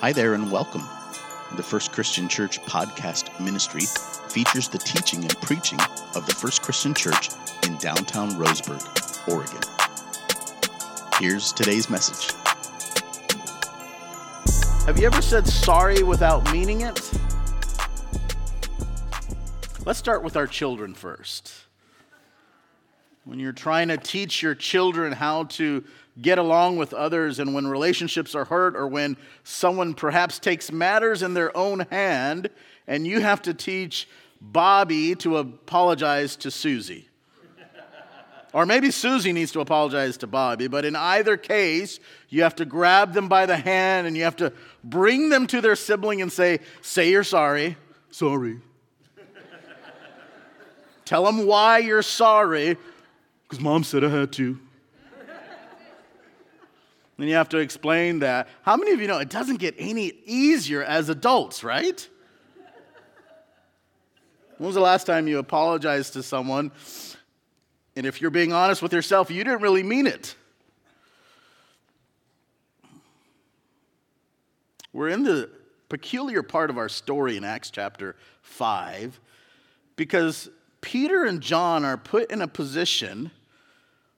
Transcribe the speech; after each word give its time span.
Hi 0.00 0.12
there 0.12 0.34
and 0.34 0.52
welcome. 0.52 0.82
The 1.56 1.62
First 1.62 1.90
Christian 1.90 2.28
Church 2.28 2.60
podcast 2.64 3.40
ministry 3.40 3.80
features 4.28 4.68
the 4.68 4.76
teaching 4.76 5.20
and 5.22 5.34
preaching 5.40 5.80
of 6.14 6.26
the 6.26 6.34
First 6.34 6.60
Christian 6.60 6.92
Church 6.92 7.30
in 7.66 7.78
downtown 7.78 8.32
Roseburg, 8.32 8.84
Oregon. 9.26 9.58
Here's 11.18 11.50
today's 11.50 11.88
message. 11.88 12.30
Have 14.84 14.98
you 14.98 15.06
ever 15.06 15.22
said 15.22 15.48
sorry 15.48 16.02
without 16.02 16.52
meaning 16.52 16.82
it? 16.82 17.00
Let's 19.86 19.98
start 19.98 20.22
with 20.22 20.36
our 20.36 20.46
children 20.46 20.92
first. 20.92 21.54
When 23.24 23.38
you're 23.38 23.52
trying 23.52 23.88
to 23.88 23.96
teach 23.96 24.42
your 24.42 24.54
children 24.54 25.12
how 25.12 25.44
to 25.44 25.84
get 26.20 26.38
along 26.38 26.76
with 26.76 26.94
others, 26.94 27.38
and 27.38 27.54
when 27.54 27.66
relationships 27.66 28.34
are 28.34 28.44
hurt, 28.44 28.76
or 28.76 28.86
when 28.86 29.16
someone 29.44 29.94
perhaps 29.94 30.38
takes 30.38 30.72
matters 30.72 31.22
in 31.22 31.34
their 31.34 31.54
own 31.56 31.80
hand, 31.90 32.50
and 32.86 33.06
you 33.06 33.20
have 33.20 33.42
to 33.42 33.54
teach 33.54 34.08
Bobby 34.40 35.14
to 35.16 35.38
apologize 35.38 36.36
to 36.36 36.50
Susie. 36.50 37.08
Or 38.52 38.64
maybe 38.64 38.90
Susie 38.90 39.34
needs 39.34 39.52
to 39.52 39.60
apologize 39.60 40.16
to 40.18 40.26
Bobby, 40.26 40.66
but 40.66 40.86
in 40.86 40.96
either 40.96 41.36
case, 41.36 42.00
you 42.30 42.42
have 42.42 42.54
to 42.56 42.64
grab 42.64 43.12
them 43.12 43.28
by 43.28 43.44
the 43.44 43.56
hand 43.56 44.06
and 44.06 44.16
you 44.16 44.24
have 44.24 44.36
to 44.36 44.50
bring 44.82 45.28
them 45.28 45.46
to 45.48 45.60
their 45.60 45.76
sibling 45.76 46.22
and 46.22 46.32
say, 46.32 46.60
Say 46.80 47.10
you're 47.10 47.22
sorry. 47.22 47.76
Sorry. 48.10 48.60
Tell 51.04 51.24
them 51.24 51.46
why 51.46 51.78
you're 51.78 52.00
sorry, 52.02 52.78
because 53.42 53.62
mom 53.62 53.84
said 53.84 54.02
I 54.02 54.08
had 54.08 54.32
to. 54.32 54.58
Then 57.16 57.28
you 57.28 57.34
have 57.34 57.48
to 57.50 57.58
explain 57.58 58.18
that. 58.18 58.48
How 58.62 58.76
many 58.76 58.92
of 58.92 59.00
you 59.00 59.08
know 59.08 59.18
it 59.18 59.30
doesn't 59.30 59.56
get 59.56 59.74
any 59.78 60.12
easier 60.26 60.82
as 60.82 61.08
adults, 61.08 61.64
right? 61.64 62.06
When 64.58 64.66
was 64.66 64.74
the 64.74 64.80
last 64.80 65.04
time 65.04 65.28
you 65.28 65.38
apologized 65.38 66.14
to 66.14 66.22
someone? 66.22 66.72
And 67.94 68.06
if 68.06 68.20
you're 68.20 68.30
being 68.30 68.52
honest 68.52 68.82
with 68.82 68.92
yourself, 68.92 69.30
you 69.30 69.42
didn't 69.44 69.62
really 69.62 69.82
mean 69.82 70.06
it. 70.06 70.34
We're 74.92 75.08
in 75.08 75.24
the 75.24 75.50
peculiar 75.88 76.42
part 76.42 76.70
of 76.70 76.78
our 76.78 76.88
story 76.88 77.36
in 77.36 77.44
Acts 77.44 77.70
chapter 77.70 78.16
5 78.42 79.20
because 79.96 80.48
Peter 80.80 81.24
and 81.24 81.40
John 81.40 81.84
are 81.84 81.96
put 81.96 82.30
in 82.30 82.40
a 82.40 82.48
position 82.48 83.30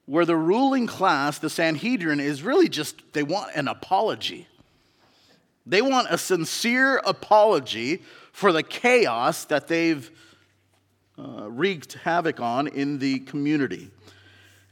where 0.09 0.25
the 0.25 0.35
ruling 0.35 0.87
class, 0.87 1.37
the 1.37 1.51
Sanhedrin, 1.51 2.19
is 2.19 2.41
really 2.41 2.67
just, 2.67 2.95
they 3.13 3.21
want 3.21 3.51
an 3.53 3.67
apology. 3.67 4.47
They 5.67 5.83
want 5.83 6.07
a 6.09 6.17
sincere 6.17 6.97
apology 7.05 8.01
for 8.31 8.51
the 8.51 8.63
chaos 8.63 9.45
that 9.45 9.67
they've 9.67 10.09
uh, 11.19 11.47
wreaked 11.51 11.93
havoc 11.93 12.39
on 12.39 12.67
in 12.69 12.97
the 12.97 13.19
community. 13.19 13.91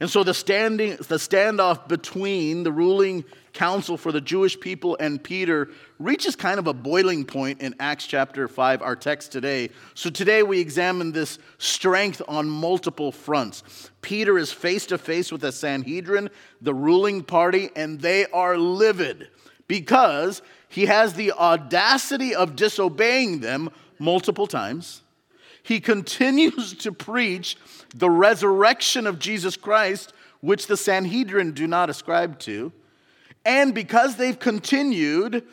And 0.00 0.08
so 0.08 0.22
the, 0.22 0.34
standing, 0.34 0.90
the 0.90 1.16
standoff 1.16 1.88
between 1.88 2.62
the 2.62 2.70
ruling 2.70 3.24
council 3.52 3.96
for 3.96 4.12
the 4.12 4.20
Jewish 4.20 4.58
people 4.58 4.96
and 5.00 5.20
Peter 5.20 5.70
reaches 5.98 6.36
kind 6.36 6.60
of 6.60 6.68
a 6.68 6.72
boiling 6.72 7.24
point 7.24 7.60
in 7.60 7.74
Acts 7.80 8.06
chapter 8.06 8.46
5, 8.46 8.80
our 8.80 8.94
text 8.94 9.32
today. 9.32 9.70
So 9.94 10.08
today 10.08 10.44
we 10.44 10.60
examine 10.60 11.10
this 11.10 11.40
strength 11.58 12.22
on 12.28 12.48
multiple 12.48 13.10
fronts. 13.10 13.90
Peter 14.00 14.38
is 14.38 14.52
face 14.52 14.86
to 14.86 14.98
face 14.98 15.32
with 15.32 15.40
the 15.40 15.50
Sanhedrin, 15.50 16.30
the 16.60 16.74
ruling 16.74 17.24
party, 17.24 17.70
and 17.74 18.00
they 18.00 18.26
are 18.26 18.56
livid 18.56 19.28
because 19.66 20.42
he 20.68 20.86
has 20.86 21.14
the 21.14 21.32
audacity 21.32 22.36
of 22.36 22.54
disobeying 22.54 23.40
them 23.40 23.70
multiple 23.98 24.46
times. 24.46 25.02
He 25.68 25.80
continues 25.80 26.72
to 26.76 26.92
preach 26.92 27.58
the 27.94 28.08
resurrection 28.08 29.06
of 29.06 29.18
Jesus 29.18 29.54
Christ, 29.58 30.14
which 30.40 30.66
the 30.66 30.78
Sanhedrin 30.78 31.52
do 31.52 31.66
not 31.66 31.90
ascribe 31.90 32.38
to. 32.38 32.72
And 33.44 33.74
because 33.74 34.16
they've 34.16 34.38
continued, 34.38 35.46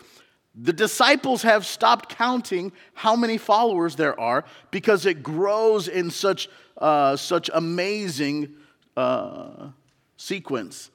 the 0.55 0.71
disciples 0.71 1.41
have 1.41 1.65
stopped 1.65 2.15
counting 2.15 2.71
how 2.93 3.17
many 3.17 3.37
followers 3.37 3.97
there 3.97 4.17
are 4.17 4.45
because 4.71 5.05
it 5.05 5.21
grows 5.21 5.89
in 5.89 6.09
such, 6.09 6.47
uh, 6.77 7.17
such 7.17 7.49
amazing 7.53 8.55
uh, 8.95 9.67
sequence. 10.15 10.91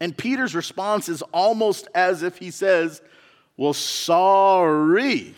And 0.00 0.16
Peter's 0.16 0.54
response 0.54 1.10
is 1.10 1.20
almost 1.30 1.88
as 1.94 2.22
if 2.22 2.38
he 2.38 2.50
says, 2.50 3.02
Well, 3.58 3.74
sorry. 3.74 5.34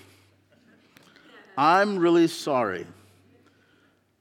I'm 1.58 1.98
really 1.98 2.28
sorry. 2.28 2.86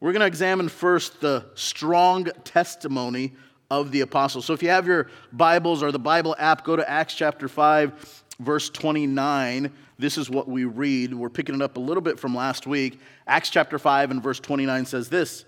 We're 0.03 0.11
going 0.11 0.19
to 0.19 0.27
examine 0.27 0.67
first 0.67 1.21
the 1.21 1.45
strong 1.55 2.25
testimony 2.43 3.31
of 3.71 3.91
the 3.91 4.01
apostles. 4.01 4.43
So 4.43 4.51
if 4.51 4.61
you 4.61 4.67
have 4.67 4.85
your 4.85 5.07
Bibles 5.31 5.81
or 5.81 5.93
the 5.93 5.97
Bible 5.97 6.35
app, 6.37 6.65
go 6.65 6.75
to 6.75 6.89
Acts 6.89 7.13
chapter 7.13 7.47
5, 7.47 8.25
verse 8.37 8.69
29. 8.69 9.71
This 9.97 10.17
is 10.17 10.29
what 10.29 10.49
we 10.49 10.65
read. 10.65 11.13
We're 11.13 11.29
picking 11.29 11.55
it 11.55 11.61
up 11.61 11.77
a 11.77 11.79
little 11.79 12.01
bit 12.01 12.19
from 12.19 12.35
last 12.35 12.67
week. 12.67 12.99
Acts 13.27 13.49
chapter 13.49 13.79
5 13.79 14.11
and 14.11 14.21
verse 14.21 14.41
29 14.41 14.87
says 14.87 15.07
this 15.07 15.45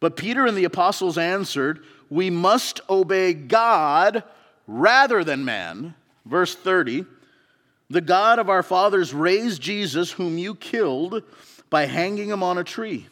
But 0.00 0.16
Peter 0.16 0.44
and 0.44 0.56
the 0.56 0.64
apostles 0.64 1.16
answered, 1.16 1.84
We 2.10 2.30
must 2.30 2.80
obey 2.90 3.32
God 3.32 4.24
rather 4.66 5.22
than 5.22 5.44
man. 5.44 5.94
Verse 6.26 6.56
30 6.56 7.06
The 7.90 8.00
God 8.00 8.40
of 8.40 8.50
our 8.50 8.64
fathers 8.64 9.14
raised 9.14 9.62
Jesus, 9.62 10.10
whom 10.10 10.36
you 10.36 10.56
killed, 10.56 11.22
by 11.70 11.86
hanging 11.86 12.30
him 12.30 12.42
on 12.42 12.58
a 12.58 12.64
tree. 12.64 13.06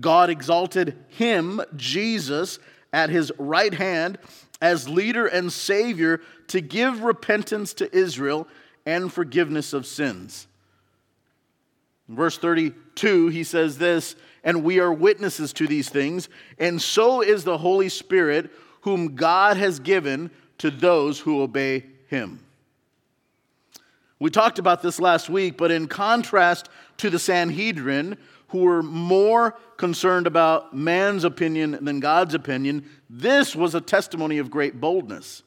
God 0.00 0.30
exalted 0.30 0.96
him, 1.08 1.60
Jesus, 1.76 2.58
at 2.92 3.10
his 3.10 3.32
right 3.38 3.74
hand 3.74 4.18
as 4.60 4.88
leader 4.88 5.26
and 5.26 5.52
savior 5.52 6.20
to 6.48 6.60
give 6.60 7.02
repentance 7.02 7.74
to 7.74 7.96
Israel 7.96 8.48
and 8.86 9.12
forgiveness 9.12 9.72
of 9.72 9.86
sins. 9.86 10.46
In 12.08 12.16
verse 12.16 12.38
32, 12.38 13.28
he 13.28 13.44
says 13.44 13.78
this, 13.78 14.14
and 14.42 14.62
we 14.62 14.78
are 14.78 14.92
witnesses 14.92 15.52
to 15.54 15.66
these 15.66 15.88
things, 15.88 16.28
and 16.58 16.80
so 16.80 17.22
is 17.22 17.44
the 17.44 17.58
Holy 17.58 17.88
Spirit, 17.88 18.50
whom 18.82 19.14
God 19.14 19.56
has 19.56 19.80
given 19.80 20.30
to 20.58 20.70
those 20.70 21.18
who 21.20 21.40
obey 21.40 21.84
him. 22.08 22.40
We 24.18 24.30
talked 24.30 24.58
about 24.58 24.82
this 24.82 25.00
last 25.00 25.28
week, 25.28 25.56
but 25.56 25.70
in 25.70 25.88
contrast 25.88 26.68
to 26.98 27.10
the 27.10 27.18
Sanhedrin, 27.18 28.16
who 28.54 28.60
were 28.60 28.84
more 28.84 29.58
concerned 29.76 30.28
about 30.28 30.72
man's 30.76 31.24
opinion 31.24 31.76
than 31.84 31.98
God's 31.98 32.34
opinion, 32.34 32.88
this 33.10 33.56
was 33.56 33.74
a 33.74 33.80
testimony 33.80 34.38
of 34.38 34.48
great 34.48 34.80
boldness. 34.80 35.42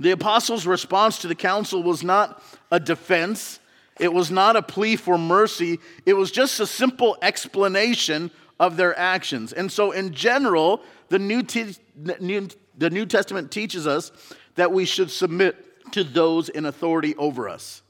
The 0.00 0.12
apostles' 0.12 0.66
response 0.66 1.18
to 1.18 1.28
the 1.28 1.34
council 1.34 1.82
was 1.82 2.02
not 2.02 2.42
a 2.70 2.80
defense, 2.80 3.60
it 4.00 4.14
was 4.14 4.30
not 4.30 4.56
a 4.56 4.62
plea 4.62 4.96
for 4.96 5.18
mercy, 5.18 5.78
it 6.06 6.14
was 6.14 6.30
just 6.30 6.58
a 6.58 6.66
simple 6.66 7.18
explanation 7.20 8.30
of 8.58 8.78
their 8.78 8.98
actions. 8.98 9.52
And 9.52 9.70
so, 9.70 9.92
in 9.92 10.14
general, 10.14 10.80
the 11.10 11.18
New, 11.18 11.42
Te- 11.42 11.76
the 12.02 12.88
New 12.88 13.04
Testament 13.04 13.50
teaches 13.50 13.86
us 13.86 14.10
that 14.54 14.72
we 14.72 14.86
should 14.86 15.10
submit 15.10 15.92
to 15.92 16.02
those 16.02 16.48
in 16.48 16.64
authority 16.64 17.14
over 17.16 17.50
us. 17.50 17.82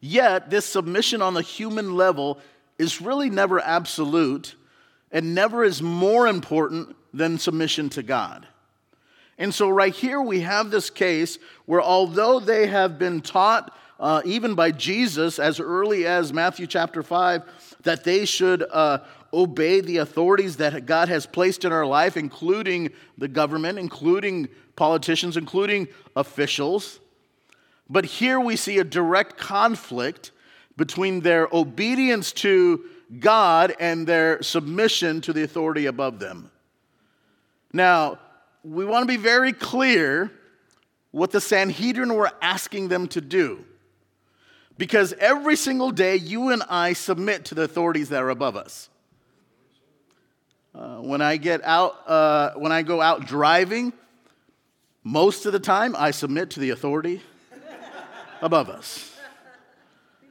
Yet, 0.00 0.48
this 0.48 0.64
submission 0.64 1.20
on 1.20 1.34
the 1.34 1.42
human 1.42 1.94
level 1.94 2.40
is 2.78 3.00
really 3.00 3.30
never 3.30 3.60
absolute 3.60 4.54
and 5.10 5.34
never 5.34 5.64
is 5.64 5.80
more 5.82 6.26
important 6.26 6.96
than 7.12 7.38
submission 7.38 7.88
to 7.90 8.02
God. 8.02 8.46
And 9.38 9.54
so, 9.54 9.68
right 9.68 9.94
here, 9.94 10.20
we 10.20 10.40
have 10.40 10.70
this 10.70 10.88
case 10.90 11.38
where, 11.66 11.82
although 11.82 12.40
they 12.40 12.66
have 12.66 12.98
been 12.98 13.20
taught, 13.20 13.76
uh, 14.00 14.22
even 14.24 14.54
by 14.54 14.70
Jesus, 14.70 15.38
as 15.38 15.60
early 15.60 16.06
as 16.06 16.32
Matthew 16.32 16.66
chapter 16.66 17.02
5, 17.02 17.42
that 17.82 18.04
they 18.04 18.24
should 18.24 18.64
uh, 18.70 18.98
obey 19.32 19.80
the 19.80 19.98
authorities 19.98 20.56
that 20.56 20.86
God 20.86 21.08
has 21.08 21.26
placed 21.26 21.64
in 21.64 21.72
our 21.72 21.86
life, 21.86 22.16
including 22.16 22.90
the 23.18 23.28
government, 23.28 23.78
including 23.78 24.48
politicians, 24.74 25.36
including 25.36 25.88
officials. 26.14 27.00
But 27.88 28.04
here 28.04 28.40
we 28.40 28.56
see 28.56 28.78
a 28.78 28.84
direct 28.84 29.36
conflict 29.36 30.32
between 30.76 31.20
their 31.20 31.48
obedience 31.52 32.32
to 32.32 32.84
God 33.18 33.74
and 33.80 34.06
their 34.06 34.42
submission 34.42 35.20
to 35.22 35.32
the 35.32 35.42
authority 35.42 35.86
above 35.86 36.18
them. 36.18 36.50
Now, 37.72 38.18
we 38.62 38.84
want 38.84 39.02
to 39.02 39.06
be 39.06 39.16
very 39.16 39.52
clear 39.52 40.30
what 41.10 41.30
the 41.30 41.40
Sanhedrin 41.40 42.14
were 42.14 42.30
asking 42.42 42.88
them 42.88 43.08
to 43.08 43.20
do. 43.20 43.64
Because 44.76 45.14
every 45.14 45.56
single 45.56 45.90
day, 45.90 46.16
you 46.16 46.50
and 46.50 46.62
I 46.68 46.92
submit 46.92 47.46
to 47.46 47.54
the 47.54 47.62
authorities 47.62 48.10
that 48.10 48.22
are 48.22 48.28
above 48.30 48.56
us. 48.56 48.90
Uh, 50.74 50.98
when 50.98 51.22
I 51.22 51.38
get 51.38 51.64
out, 51.64 52.06
uh, 52.06 52.52
when 52.56 52.70
I 52.70 52.82
go 52.82 53.00
out 53.00 53.26
driving, 53.26 53.94
most 55.02 55.46
of 55.46 55.52
the 55.52 55.58
time 55.58 55.96
I 55.96 56.10
submit 56.10 56.50
to 56.50 56.60
the 56.60 56.70
authority 56.70 57.22
above 58.42 58.68
us. 58.68 59.15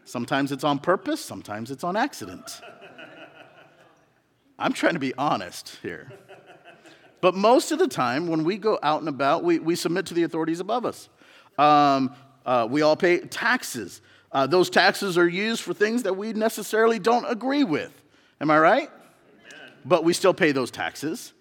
Sometimes 0.06 0.52
it's 0.52 0.64
on 0.64 0.80
purpose, 0.80 1.20
sometimes 1.20 1.72
it's 1.72 1.84
on 1.84 1.96
accident. 1.96 2.62
I'm 4.58 4.72
trying 4.72 4.94
to 4.94 5.00
be 5.00 5.14
honest 5.18 5.78
here. 5.82 6.12
But 7.22 7.34
most 7.34 7.72
of 7.72 7.80
the 7.80 7.88
time, 7.88 8.28
when 8.28 8.44
we 8.44 8.58
go 8.58 8.78
out 8.84 9.00
and 9.00 9.10
about, 9.10 9.44
we, 9.44 9.58
we 9.58 9.76
submit 9.76 10.06
to 10.08 10.14
the 10.14 10.24
authorities 10.24 10.60
above 10.60 10.86
us. 10.86 11.10
Um, 11.58 12.16
uh, 12.46 12.68
we 12.70 12.84
all 12.84 12.96
pay 12.96 13.20
taxes. 13.20 14.02
Uh, 14.32 14.46
those 14.46 14.70
taxes 14.70 15.18
are 15.18 15.28
used 15.28 15.64
for 15.64 15.74
things 15.74 16.04
that 16.04 16.16
we 16.16 16.34
necessarily 16.34 17.00
don't 17.00 17.26
agree 17.26 17.64
with. 17.64 17.92
Am 18.40 18.52
I 18.52 18.60
right? 18.60 18.90
Amen. 18.90 19.72
But 19.86 20.04
we 20.04 20.14
still 20.14 20.34
pay 20.36 20.52
those 20.52 20.70
taxes. 20.70 21.34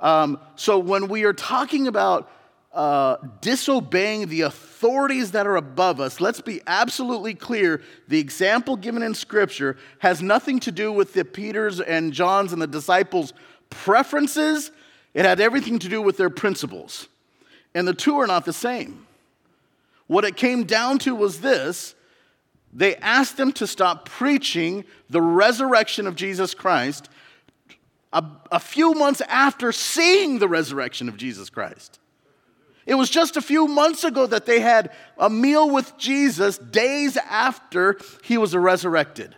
Um, 0.00 0.38
so 0.56 0.78
when 0.78 1.08
we 1.08 1.24
are 1.24 1.32
talking 1.32 1.86
about 1.86 2.30
uh, 2.72 3.16
disobeying 3.40 4.28
the 4.28 4.42
authorities 4.42 5.32
that 5.32 5.46
are 5.46 5.56
above 5.56 6.00
us, 6.00 6.20
let's 6.20 6.40
be 6.40 6.60
absolutely 6.66 7.34
clear. 7.34 7.82
The 8.08 8.18
example 8.18 8.76
given 8.76 9.02
in 9.02 9.14
Scripture 9.14 9.76
has 9.98 10.22
nothing 10.22 10.60
to 10.60 10.72
do 10.72 10.90
with 10.92 11.12
the 11.12 11.24
Peter's 11.24 11.80
and 11.80 12.12
John's 12.12 12.52
and 12.52 12.62
the 12.62 12.66
disciples' 12.66 13.32
preferences, 13.70 14.70
it 15.14 15.24
had 15.24 15.40
everything 15.40 15.78
to 15.80 15.88
do 15.88 16.00
with 16.00 16.16
their 16.16 16.30
principles. 16.30 17.08
And 17.74 17.86
the 17.86 17.94
two 17.94 18.18
are 18.18 18.26
not 18.26 18.44
the 18.44 18.52
same. 18.52 19.06
What 20.06 20.24
it 20.24 20.36
came 20.36 20.64
down 20.64 20.98
to 21.00 21.14
was 21.14 21.40
this 21.40 21.94
they 22.72 22.96
asked 22.96 23.36
them 23.36 23.52
to 23.52 23.66
stop 23.66 24.08
preaching 24.08 24.84
the 25.10 25.20
resurrection 25.20 26.06
of 26.06 26.16
Jesus 26.16 26.54
Christ 26.54 27.10
a, 28.12 28.24
a 28.50 28.58
few 28.58 28.94
months 28.94 29.20
after 29.22 29.72
seeing 29.72 30.38
the 30.38 30.48
resurrection 30.48 31.08
of 31.08 31.16
Jesus 31.16 31.50
Christ. 31.50 31.98
It 32.86 32.94
was 32.94 33.10
just 33.10 33.36
a 33.36 33.42
few 33.42 33.68
months 33.68 34.04
ago 34.04 34.26
that 34.26 34.46
they 34.46 34.60
had 34.60 34.90
a 35.18 35.30
meal 35.30 35.70
with 35.70 35.96
Jesus 35.98 36.58
days 36.58 37.16
after 37.16 37.98
he 38.22 38.38
was 38.38 38.56
resurrected. 38.56 39.36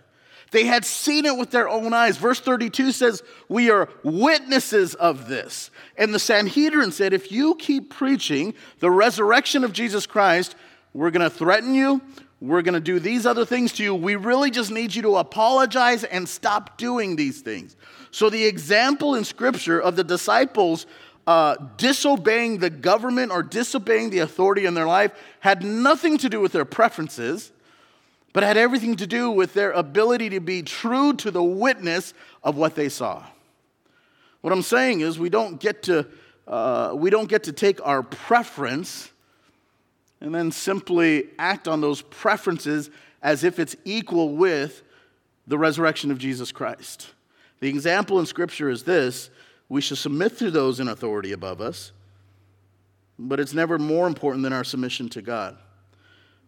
They 0.50 0.66
had 0.66 0.84
seen 0.84 1.26
it 1.26 1.36
with 1.36 1.50
their 1.50 1.68
own 1.68 1.92
eyes. 1.92 2.16
Verse 2.16 2.38
32 2.38 2.92
says, 2.92 3.24
We 3.48 3.70
are 3.70 3.88
witnesses 4.04 4.94
of 4.94 5.26
this. 5.26 5.70
And 5.96 6.14
the 6.14 6.20
Sanhedrin 6.20 6.92
said, 6.92 7.12
If 7.12 7.32
you 7.32 7.56
keep 7.56 7.90
preaching 7.90 8.54
the 8.78 8.90
resurrection 8.90 9.64
of 9.64 9.72
Jesus 9.72 10.06
Christ, 10.06 10.54
we're 10.92 11.10
going 11.10 11.28
to 11.28 11.36
threaten 11.36 11.74
you. 11.74 12.00
We're 12.40 12.62
going 12.62 12.74
to 12.74 12.80
do 12.80 13.00
these 13.00 13.26
other 13.26 13.44
things 13.44 13.72
to 13.72 13.82
you. 13.82 13.96
We 13.96 14.14
really 14.14 14.52
just 14.52 14.70
need 14.70 14.94
you 14.94 15.02
to 15.02 15.16
apologize 15.16 16.04
and 16.04 16.28
stop 16.28 16.78
doing 16.78 17.16
these 17.16 17.40
things. 17.40 17.74
So, 18.12 18.30
the 18.30 18.44
example 18.44 19.16
in 19.16 19.24
Scripture 19.24 19.80
of 19.80 19.96
the 19.96 20.04
disciples 20.04 20.86
uh, 21.26 21.56
disobeying 21.76 22.58
the 22.58 22.70
government 22.70 23.32
or 23.32 23.42
disobeying 23.42 24.10
the 24.10 24.18
authority 24.18 24.66
in 24.66 24.74
their 24.74 24.86
life 24.86 25.12
had 25.40 25.62
nothing 25.62 26.18
to 26.18 26.28
do 26.28 26.40
with 26.40 26.52
their 26.52 26.64
preferences, 26.64 27.52
but 28.32 28.42
had 28.42 28.56
everything 28.56 28.96
to 28.96 29.06
do 29.06 29.30
with 29.30 29.54
their 29.54 29.72
ability 29.72 30.30
to 30.30 30.40
be 30.40 30.62
true 30.62 31.14
to 31.14 31.30
the 31.30 31.42
witness 31.42 32.12
of 32.42 32.56
what 32.56 32.74
they 32.74 32.88
saw. 32.88 33.24
What 34.42 34.52
I'm 34.52 34.62
saying 34.62 35.00
is, 35.00 35.18
we 35.18 35.30
don't 35.30 35.58
get 35.58 35.84
to, 35.84 36.06
uh, 36.46 36.92
we 36.94 37.08
don't 37.08 37.28
get 37.28 37.44
to 37.44 37.52
take 37.52 37.80
our 37.86 38.02
preference 38.02 39.10
and 40.20 40.34
then 40.34 40.52
simply 40.52 41.28
act 41.38 41.68
on 41.68 41.80
those 41.80 42.02
preferences 42.02 42.90
as 43.22 43.44
if 43.44 43.58
it's 43.58 43.76
equal 43.84 44.36
with 44.36 44.82
the 45.46 45.56
resurrection 45.56 46.10
of 46.10 46.18
Jesus 46.18 46.52
Christ. 46.52 47.10
The 47.60 47.68
example 47.68 48.18
in 48.18 48.26
Scripture 48.26 48.68
is 48.68 48.84
this 48.84 49.30
we 49.68 49.80
should 49.80 49.98
submit 49.98 50.38
to 50.38 50.50
those 50.50 50.80
in 50.80 50.88
authority 50.88 51.32
above 51.32 51.60
us, 51.60 51.92
but 53.18 53.40
it's 53.40 53.54
never 53.54 53.78
more 53.78 54.06
important 54.06 54.42
than 54.42 54.52
our 54.52 54.64
submission 54.64 55.08
to 55.10 55.22
God. 55.22 55.56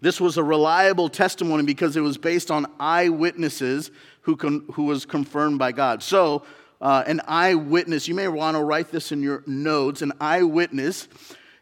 This 0.01 0.21
was 0.21 0.37
a 0.37 0.45
reliable 0.45 1.09
testimony 1.09 1.65
because 1.65 1.97
it 1.97 2.01
was 2.01 2.19
based 2.19 2.51
on 2.51 2.67
eyewitnesses 2.79 3.91
who, 4.23 4.37
con- 4.37 4.67
who 4.73 4.85
was 4.85 5.07
confirmed 5.07 5.59
by 5.59 5.73
God. 5.73 6.03
So, 6.03 6.45
uh, 6.81 7.03
an 7.07 7.23
eyewitness, 7.27 8.07
you 8.07 8.15
may 8.15 8.29
want 8.29 8.57
to 8.57 8.63
write 8.63 8.91
this 8.91 9.11
in 9.11 9.23
your 9.23 9.43
notes. 9.47 10.03
An 10.03 10.13
eyewitness 10.21 11.09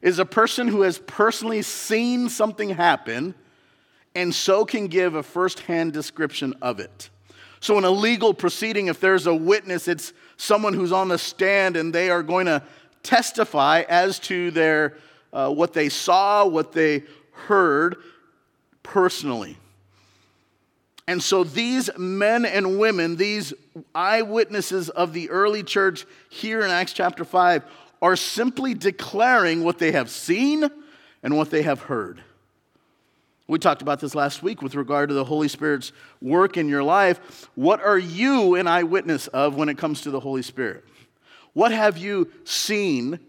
is 0.03 0.19
a 0.19 0.25
person 0.25 0.67
who 0.67 0.83
has 0.83 0.99
personally 0.99 1.63
seen 1.63 2.29
something 2.29 2.71
happen 2.71 3.35
and 4.17 4.35
so 4.35 4.65
can 4.65 4.89
give 4.89 5.15
a 5.15 5.23
firsthand 5.23 5.93
description 5.93 6.55
of 6.61 6.81
it. 6.81 7.11
So, 7.61 7.79
in 7.79 7.85
a 7.85 7.91
legal 7.91 8.35
proceeding, 8.35 8.89
if 8.89 9.01
there's 9.01 9.27
a 9.27 9.35
witness, 9.35 9.89
it's 9.89 10.13
someone 10.37 10.75
who's 10.75 10.93
on 10.93 11.09
the 11.09 11.19
stand 11.19 11.77
and 11.77 11.95
they 11.95 12.11
are 12.11 12.23
going 12.23 12.47
to 12.47 12.63
testify 13.03 13.83
as 13.89 14.19
to 14.19 14.51
their, 14.51 14.97
uh, 15.33 15.51
what 15.51 15.73
they 15.73 15.89
saw, 15.89 16.47
what 16.47 16.73
they 16.73 17.03
heard 17.33 17.97
personally. 18.83 19.57
And 21.07 21.23
so 21.23 21.45
these 21.45 21.91
men 21.99 22.47
and 22.47 22.79
women, 22.79 23.17
these 23.17 23.53
eyewitnesses 23.95 24.89
of 24.89 25.13
the 25.13 25.29
early 25.31 25.63
church 25.63 26.07
here 26.31 26.63
in 26.63 26.71
Acts 26.71 26.95
chapter 26.95 27.25
5, 27.25 27.65
are 28.01 28.17
simply 28.17 28.75
declaring 28.75 29.65
what 29.65 29.79
they 29.79 29.93
have 29.93 30.11
seen 30.11 30.69
and 31.23 31.37
what 31.37 31.51
they 31.51 31.63
have 31.63 31.81
heard. 31.81 32.23
We 33.47 33.59
talked 33.59 33.83
about 33.83 34.01
this 34.01 34.15
last 34.15 34.43
week 34.43 34.63
with 34.63 34.75
regard 34.75 35.11
to 35.11 35.15
the 35.15 35.25
Holy 35.25 35.49
Spirit's 35.49 35.93
work 36.23 36.57
in 36.57 36.69
your 36.69 36.83
life. 36.83 37.49
What 37.55 37.83
are 37.83 37.99
you 37.99 38.55
an 38.55 38.67
eyewitness 38.67 39.27
of 39.29 39.55
when 39.55 39.69
it 39.69 39.77
comes 39.77 40.01
to 40.03 40.11
the 40.11 40.21
Holy 40.21 40.43
Spirit? 40.43 40.85
What 41.53 41.71
have 41.71 41.99
you 41.99 42.31
seen 42.45 43.21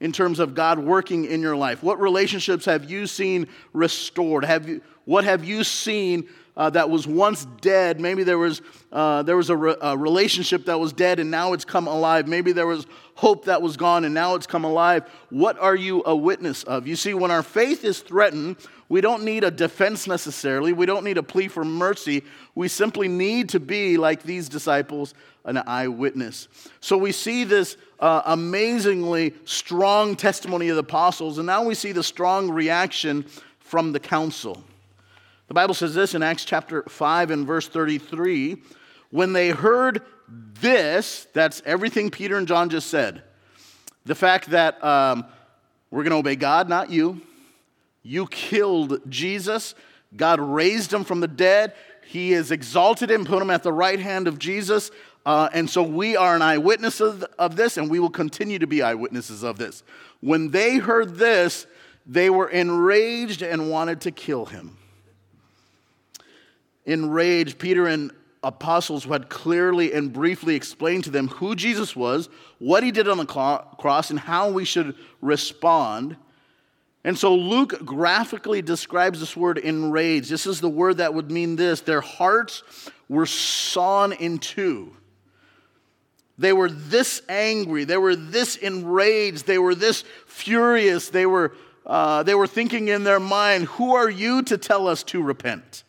in 0.00 0.10
terms 0.10 0.40
of 0.40 0.54
God 0.54 0.80
working 0.80 1.24
in 1.24 1.40
your 1.40 1.54
life? 1.54 1.84
What 1.84 2.00
relationships 2.00 2.64
have 2.64 2.90
you 2.90 3.06
seen 3.06 3.46
restored? 3.72 4.44
Have 4.44 4.68
you, 4.68 4.82
what 5.04 5.22
have 5.22 5.44
you 5.44 5.62
seen 5.62 6.28
uh, 6.56 6.70
that 6.70 6.90
was 6.90 7.06
once 7.06 7.46
dead. 7.60 8.00
Maybe 8.00 8.24
there 8.24 8.38
was, 8.38 8.60
uh, 8.92 9.22
there 9.22 9.36
was 9.36 9.50
a, 9.50 9.56
re- 9.56 9.76
a, 9.80 9.96
relationship 9.96 10.66
that 10.66 10.78
was 10.78 10.92
dead 10.92 11.18
and 11.18 11.30
now 11.30 11.54
it's 11.54 11.64
come 11.64 11.86
alive. 11.86 12.28
Maybe 12.28 12.52
there 12.52 12.66
was 12.66 12.86
hope 13.14 13.46
that 13.46 13.62
was 13.62 13.76
gone 13.76 14.04
and 14.04 14.12
now 14.12 14.34
it's 14.34 14.46
come 14.46 14.64
alive. 14.64 15.08
What 15.30 15.58
are 15.58 15.74
you 15.74 16.02
a 16.04 16.14
witness 16.14 16.62
of? 16.64 16.86
You 16.86 16.96
see, 16.96 17.14
when 17.14 17.30
our 17.30 17.42
faith 17.42 17.84
is 17.84 18.00
threatened, 18.00 18.56
we 18.92 19.00
don't 19.00 19.24
need 19.24 19.42
a 19.42 19.50
defense 19.50 20.06
necessarily. 20.06 20.74
We 20.74 20.84
don't 20.84 21.02
need 21.02 21.16
a 21.16 21.22
plea 21.22 21.48
for 21.48 21.64
mercy. 21.64 22.24
We 22.54 22.68
simply 22.68 23.08
need 23.08 23.48
to 23.48 23.58
be 23.58 23.96
like 23.96 24.22
these 24.22 24.50
disciples, 24.50 25.14
an 25.46 25.56
eyewitness. 25.56 26.46
So 26.80 26.98
we 26.98 27.10
see 27.10 27.44
this 27.44 27.78
uh, 28.00 28.20
amazingly 28.26 29.32
strong 29.46 30.14
testimony 30.14 30.68
of 30.68 30.76
the 30.76 30.82
apostles, 30.82 31.38
and 31.38 31.46
now 31.46 31.62
we 31.62 31.74
see 31.74 31.92
the 31.92 32.02
strong 32.02 32.50
reaction 32.50 33.24
from 33.60 33.92
the 33.92 33.98
council. 33.98 34.62
The 35.48 35.54
Bible 35.54 35.72
says 35.72 35.94
this 35.94 36.14
in 36.14 36.22
Acts 36.22 36.44
chapter 36.44 36.82
5 36.82 37.30
and 37.30 37.46
verse 37.46 37.68
33 37.68 38.58
when 39.08 39.32
they 39.32 39.52
heard 39.52 40.02
this, 40.60 41.26
that's 41.32 41.62
everything 41.64 42.10
Peter 42.10 42.36
and 42.36 42.46
John 42.46 42.68
just 42.68 42.90
said. 42.90 43.22
The 44.04 44.14
fact 44.14 44.50
that 44.50 44.84
um, 44.84 45.24
we're 45.90 46.02
going 46.02 46.10
to 46.10 46.18
obey 46.18 46.36
God, 46.36 46.68
not 46.68 46.90
you. 46.90 47.22
You 48.02 48.26
killed 48.26 49.00
Jesus. 49.08 49.74
God 50.16 50.40
raised 50.40 50.92
him 50.92 51.04
from 51.04 51.20
the 51.20 51.28
dead. 51.28 51.74
He 52.06 52.32
has 52.32 52.50
exalted 52.50 53.10
him, 53.10 53.24
put 53.24 53.40
him 53.40 53.50
at 53.50 53.62
the 53.62 53.72
right 53.72 54.00
hand 54.00 54.28
of 54.28 54.38
Jesus. 54.38 54.90
Uh, 55.24 55.48
and 55.52 55.70
so 55.70 55.82
we 55.82 56.16
are 56.16 56.34
an 56.34 56.42
eyewitness 56.42 57.00
of, 57.00 57.24
of 57.38 57.56
this, 57.56 57.76
and 57.76 57.88
we 57.88 58.00
will 58.00 58.10
continue 58.10 58.58
to 58.58 58.66
be 58.66 58.82
eyewitnesses 58.82 59.44
of 59.44 59.56
this. 59.56 59.82
When 60.20 60.50
they 60.50 60.78
heard 60.78 61.14
this, 61.14 61.66
they 62.04 62.28
were 62.28 62.48
enraged 62.48 63.42
and 63.42 63.70
wanted 63.70 64.00
to 64.02 64.10
kill 64.10 64.46
him 64.46 64.76
enraged, 66.86 67.58
Peter 67.58 67.86
and 67.86 68.10
apostles 68.42 69.04
who 69.04 69.12
had 69.12 69.28
clearly 69.28 69.92
and 69.92 70.12
briefly 70.12 70.56
explained 70.56 71.04
to 71.04 71.10
them 71.10 71.28
who 71.28 71.54
Jesus 71.54 71.94
was, 71.94 72.28
what 72.58 72.82
he 72.82 72.90
did 72.90 73.08
on 73.08 73.18
the 73.18 73.26
cross, 73.26 74.10
and 74.10 74.18
how 74.18 74.50
we 74.50 74.64
should 74.64 74.96
respond. 75.20 76.16
And 77.04 77.18
so 77.18 77.34
Luke 77.34 77.84
graphically 77.84 78.62
describes 78.62 79.18
this 79.18 79.36
word 79.36 79.58
enraged. 79.58 80.30
This 80.30 80.46
is 80.46 80.60
the 80.60 80.68
word 80.68 80.98
that 80.98 81.14
would 81.14 81.30
mean 81.30 81.56
this 81.56 81.80
their 81.80 82.00
hearts 82.00 82.62
were 83.08 83.26
sawn 83.26 84.12
in 84.12 84.38
two. 84.38 84.96
They 86.38 86.52
were 86.52 86.70
this 86.70 87.22
angry, 87.28 87.84
they 87.84 87.98
were 87.98 88.16
this 88.16 88.56
enraged, 88.56 89.46
they 89.46 89.58
were 89.58 89.74
this 89.74 90.02
furious, 90.26 91.10
they 91.10 91.26
were, 91.26 91.54
uh, 91.84 92.22
they 92.22 92.34
were 92.34 92.46
thinking 92.46 92.88
in 92.88 93.04
their 93.04 93.20
mind, 93.20 93.64
Who 93.64 93.94
are 93.94 94.10
you 94.10 94.42
to 94.44 94.56
tell 94.56 94.88
us 94.88 95.02
to 95.04 95.22
repent? 95.22 95.84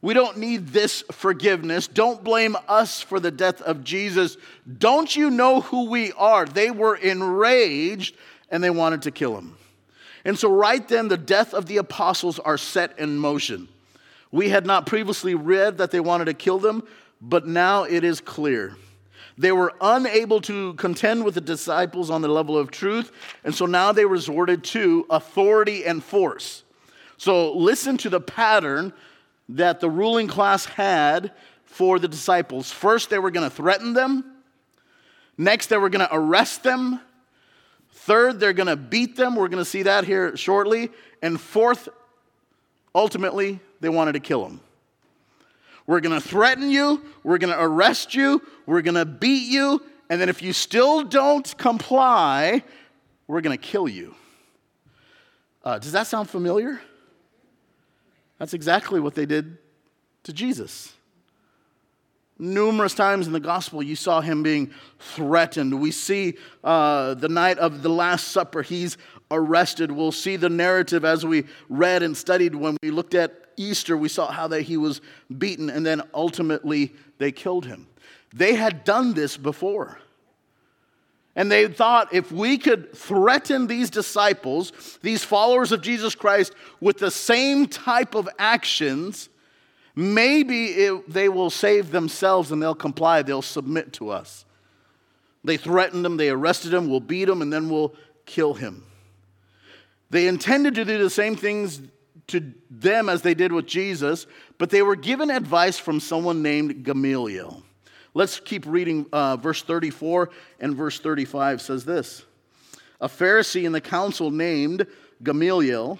We 0.00 0.14
don't 0.14 0.38
need 0.38 0.68
this 0.68 1.02
forgiveness. 1.10 1.88
Don't 1.88 2.22
blame 2.22 2.56
us 2.68 3.00
for 3.00 3.18
the 3.18 3.32
death 3.32 3.60
of 3.62 3.82
Jesus. 3.82 4.36
Don't 4.78 5.14
you 5.16 5.28
know 5.28 5.60
who 5.60 5.90
we 5.90 6.12
are? 6.12 6.46
They 6.46 6.70
were 6.70 6.94
enraged 6.94 8.14
and 8.50 8.62
they 8.62 8.70
wanted 8.70 9.02
to 9.02 9.10
kill 9.10 9.36
him. 9.36 9.56
And 10.24 10.38
so, 10.38 10.52
right 10.52 10.86
then, 10.86 11.08
the 11.08 11.16
death 11.16 11.54
of 11.54 11.66
the 11.66 11.76
apostles 11.76 12.38
are 12.38 12.58
set 12.58 12.98
in 12.98 13.18
motion. 13.18 13.68
We 14.30 14.48
had 14.48 14.66
not 14.66 14.86
previously 14.86 15.34
read 15.34 15.78
that 15.78 15.90
they 15.90 16.00
wanted 16.00 16.26
to 16.26 16.34
kill 16.34 16.58
them, 16.58 16.86
but 17.20 17.46
now 17.46 17.84
it 17.84 18.04
is 18.04 18.20
clear. 18.20 18.76
They 19.38 19.52
were 19.52 19.72
unable 19.80 20.40
to 20.42 20.74
contend 20.74 21.24
with 21.24 21.34
the 21.34 21.40
disciples 21.40 22.10
on 22.10 22.22
the 22.22 22.28
level 22.28 22.58
of 22.58 22.70
truth, 22.70 23.12
and 23.44 23.54
so 23.54 23.66
now 23.66 23.92
they 23.92 24.04
resorted 24.04 24.64
to 24.64 25.06
authority 25.08 25.84
and 25.84 26.02
force. 26.02 26.64
So 27.16 27.52
listen 27.52 27.96
to 27.98 28.10
the 28.10 28.20
pattern 28.20 28.92
that 29.48 29.80
the 29.80 29.88
ruling 29.88 30.28
class 30.28 30.64
had 30.64 31.32
for 31.64 31.98
the 31.98 32.08
disciples. 32.08 32.72
First, 32.72 33.10
they 33.10 33.18
were 33.18 33.30
going 33.30 33.48
to 33.48 33.54
threaten 33.54 33.92
them. 33.92 34.24
Next, 35.36 35.66
they 35.66 35.76
were 35.76 35.88
going 35.88 36.06
to 36.06 36.14
arrest 36.14 36.64
them. 36.64 37.00
Third, 38.08 38.40
they're 38.40 38.54
going 38.54 38.68
to 38.68 38.76
beat 38.76 39.16
them. 39.16 39.36
We're 39.36 39.48
going 39.48 39.62
to 39.62 39.68
see 39.68 39.82
that 39.82 40.04
here 40.04 40.34
shortly. 40.34 40.88
And 41.20 41.38
fourth, 41.38 41.90
ultimately, 42.94 43.60
they 43.80 43.90
wanted 43.90 44.12
to 44.12 44.20
kill 44.20 44.46
him. 44.46 44.62
We're 45.86 46.00
going 46.00 46.18
to 46.18 46.26
threaten 46.26 46.70
you. 46.70 47.04
We're 47.22 47.36
going 47.36 47.52
to 47.52 47.62
arrest 47.62 48.14
you. 48.14 48.40
We're 48.64 48.80
going 48.80 48.94
to 48.94 49.04
beat 49.04 49.50
you. 49.50 49.82
And 50.08 50.18
then 50.18 50.30
if 50.30 50.40
you 50.40 50.54
still 50.54 51.04
don't 51.04 51.54
comply, 51.58 52.64
we're 53.26 53.42
going 53.42 53.56
to 53.56 53.62
kill 53.62 53.86
you. 53.86 54.14
Uh, 55.62 55.78
does 55.78 55.92
that 55.92 56.06
sound 56.06 56.30
familiar? 56.30 56.80
That's 58.38 58.54
exactly 58.54 59.00
what 59.00 59.16
they 59.16 59.26
did 59.26 59.58
to 60.22 60.32
Jesus. 60.32 60.94
Numerous 62.38 62.94
times 62.94 63.26
in 63.26 63.32
the 63.32 63.40
gospel, 63.40 63.82
you 63.82 63.96
saw 63.96 64.20
him 64.20 64.44
being 64.44 64.70
threatened. 65.00 65.80
We 65.80 65.90
see 65.90 66.34
uh, 66.62 67.14
the 67.14 67.28
night 67.28 67.58
of 67.58 67.82
the 67.82 67.88
Last 67.88 68.28
Supper, 68.28 68.62
he's 68.62 68.96
arrested. 69.30 69.90
We'll 69.90 70.12
see 70.12 70.36
the 70.36 70.48
narrative 70.48 71.04
as 71.04 71.26
we 71.26 71.44
read 71.68 72.02
and 72.02 72.16
studied 72.16 72.54
when 72.54 72.76
we 72.82 72.90
looked 72.90 73.14
at 73.14 73.46
Easter. 73.56 73.96
We 73.96 74.08
saw 74.08 74.30
how 74.30 74.46
that 74.48 74.62
he 74.62 74.76
was 74.76 75.00
beaten, 75.36 75.68
and 75.68 75.84
then 75.84 76.02
ultimately 76.14 76.92
they 77.18 77.32
killed 77.32 77.66
him. 77.66 77.88
They 78.32 78.54
had 78.54 78.84
done 78.84 79.14
this 79.14 79.36
before. 79.36 79.98
And 81.34 81.50
they 81.52 81.68
thought 81.68 82.12
if 82.12 82.32
we 82.32 82.58
could 82.58 82.92
threaten 82.96 83.66
these 83.68 83.90
disciples, 83.90 84.98
these 85.02 85.22
followers 85.22 85.70
of 85.70 85.80
Jesus 85.80 86.14
Christ, 86.14 86.52
with 86.80 86.98
the 86.98 87.10
same 87.10 87.66
type 87.66 88.14
of 88.14 88.28
actions, 88.38 89.28
maybe 89.98 90.66
it, 90.66 91.10
they 91.10 91.28
will 91.28 91.50
save 91.50 91.90
themselves 91.90 92.52
and 92.52 92.62
they'll 92.62 92.74
comply, 92.74 93.20
they'll 93.22 93.42
submit 93.42 93.92
to 93.94 94.10
us. 94.10 94.44
They 95.42 95.56
threatened 95.56 96.06
him, 96.06 96.16
they 96.16 96.30
arrested 96.30 96.72
him, 96.72 96.88
we'll 96.88 97.00
beat 97.00 97.28
him, 97.28 97.42
and 97.42 97.52
then 97.52 97.68
we'll 97.68 97.94
kill 98.24 98.54
him. 98.54 98.84
They 100.10 100.28
intended 100.28 100.76
to 100.76 100.84
do 100.84 100.98
the 100.98 101.10
same 101.10 101.34
things 101.34 101.82
to 102.28 102.52
them 102.70 103.08
as 103.08 103.22
they 103.22 103.34
did 103.34 103.52
with 103.52 103.66
Jesus, 103.66 104.26
but 104.56 104.70
they 104.70 104.82
were 104.82 104.94
given 104.94 105.30
advice 105.30 105.78
from 105.78 105.98
someone 105.98 106.42
named 106.42 106.84
Gamaliel. 106.84 107.62
Let's 108.14 108.38
keep 108.38 108.66
reading 108.66 109.06
uh, 109.12 109.36
verse 109.36 109.62
34 109.62 110.30
and 110.60 110.76
verse 110.76 111.00
35 111.00 111.60
says 111.60 111.84
this 111.84 112.24
A 113.00 113.08
Pharisee 113.08 113.64
in 113.64 113.72
the 113.72 113.80
council 113.80 114.30
named 114.30 114.86
Gamaliel, 115.24 115.98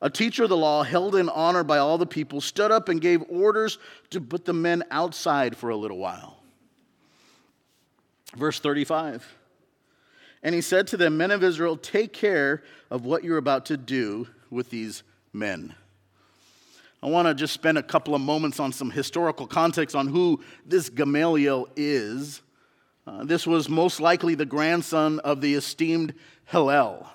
a 0.00 0.08
teacher 0.08 0.44
of 0.44 0.48
the 0.48 0.56
law 0.56 0.82
held 0.84 1.16
in 1.16 1.28
honor 1.28 1.64
by 1.64 1.78
all 1.78 1.98
the 1.98 2.06
people, 2.06 2.40
stood 2.40 2.70
up 2.70 2.88
and 2.88 3.00
gave 3.00 3.22
orders 3.28 3.78
to 4.10 4.20
put 4.20 4.44
the 4.44 4.52
men 4.52 4.84
outside 4.90 5.56
for 5.56 5.70
a 5.70 5.76
little 5.76 5.98
while. 5.98 6.38
Verse 8.36 8.60
35 8.60 9.36
And 10.42 10.54
he 10.54 10.60
said 10.60 10.86
to 10.88 10.96
them, 10.96 11.16
Men 11.16 11.30
of 11.30 11.42
Israel, 11.42 11.76
take 11.76 12.12
care 12.12 12.62
of 12.90 13.04
what 13.04 13.24
you're 13.24 13.38
about 13.38 13.66
to 13.66 13.76
do 13.76 14.28
with 14.50 14.70
these 14.70 15.02
men. 15.32 15.74
I 17.02 17.06
want 17.06 17.28
to 17.28 17.34
just 17.34 17.54
spend 17.54 17.78
a 17.78 17.82
couple 17.82 18.14
of 18.14 18.20
moments 18.20 18.58
on 18.58 18.72
some 18.72 18.90
historical 18.90 19.46
context 19.46 19.94
on 19.94 20.08
who 20.08 20.42
this 20.66 20.88
Gamaliel 20.88 21.68
is. 21.76 22.42
Uh, 23.06 23.24
this 23.24 23.46
was 23.46 23.68
most 23.68 24.00
likely 24.00 24.34
the 24.34 24.44
grandson 24.44 25.20
of 25.20 25.40
the 25.40 25.54
esteemed 25.54 26.14
Hillel. 26.46 27.08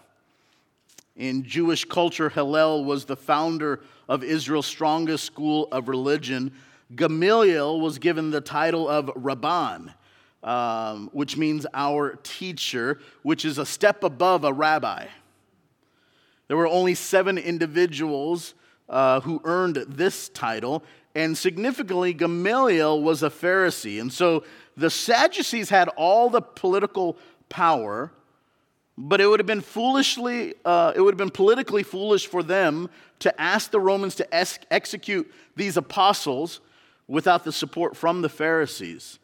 In 1.15 1.43
Jewish 1.43 1.85
culture, 1.85 2.29
Hillel 2.29 2.85
was 2.85 3.05
the 3.05 3.15
founder 3.15 3.81
of 4.09 4.23
Israel's 4.23 4.65
strongest 4.65 5.25
school 5.25 5.67
of 5.71 5.87
religion. 5.87 6.51
Gamaliel 6.95 7.79
was 7.79 7.99
given 7.99 8.31
the 8.31 8.41
title 8.41 8.89
of 8.89 9.05
Rabban, 9.15 9.93
um, 10.43 11.09
which 11.13 11.37
means 11.37 11.65
our 11.73 12.19
teacher, 12.23 12.99
which 13.21 13.45
is 13.45 13.57
a 13.57 13.65
step 13.65 14.03
above 14.03 14.43
a 14.43 14.51
rabbi. 14.51 15.07
There 16.47 16.57
were 16.57 16.67
only 16.67 16.95
seven 16.95 17.37
individuals 17.37 18.53
uh, 18.89 19.21
who 19.21 19.41
earned 19.43 19.85
this 19.87 20.29
title. 20.29 20.83
And 21.15 21.37
significantly, 21.37 22.13
Gamaliel 22.13 23.01
was 23.01 23.23
a 23.23 23.29
Pharisee. 23.29 24.01
And 24.01 24.11
so 24.11 24.43
the 24.75 24.89
Sadducees 24.89 25.69
had 25.69 25.89
all 25.89 26.29
the 26.29 26.41
political 26.41 27.17
power, 27.49 28.11
but 28.97 29.19
it 29.19 29.27
would 29.27 29.39
have 29.39 29.47
been 29.47 29.61
foolishly, 29.61 30.53
uh, 30.65 30.93
it 30.95 31.01
would 31.01 31.13
have 31.13 31.17
been 31.17 31.31
politically 31.31 31.83
foolish 31.83 32.27
for 32.27 32.43
them 32.43 32.89
to 33.19 33.41
ask 33.41 33.71
the 33.71 33.79
Romans 33.79 34.15
to 34.15 34.35
ex- 34.35 34.59
execute 34.69 35.31
these 35.55 35.77
apostles 35.77 36.59
without 37.07 37.43
the 37.43 37.51
support 37.51 37.97
from 37.97 38.21
the 38.21 38.29
Pharisees. 38.29 39.19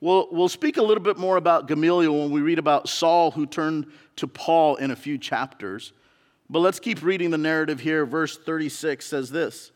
We'll, 0.00 0.28
we'll 0.30 0.48
speak 0.48 0.76
a 0.76 0.82
little 0.82 1.02
bit 1.02 1.16
more 1.16 1.36
about 1.36 1.68
Gamaliel 1.68 2.12
when 2.12 2.30
we 2.30 2.42
read 2.42 2.58
about 2.58 2.88
Saul, 2.88 3.30
who 3.30 3.46
turned 3.46 3.86
to 4.16 4.26
Paul 4.26 4.76
in 4.76 4.90
a 4.90 4.96
few 4.96 5.16
chapters. 5.16 5.92
But 6.50 6.58
let's 6.58 6.80
keep 6.80 7.02
reading 7.02 7.30
the 7.30 7.38
narrative 7.38 7.80
here. 7.80 8.04
Verse 8.04 8.36
36 8.36 9.06
says 9.06 9.30
this. 9.30 9.70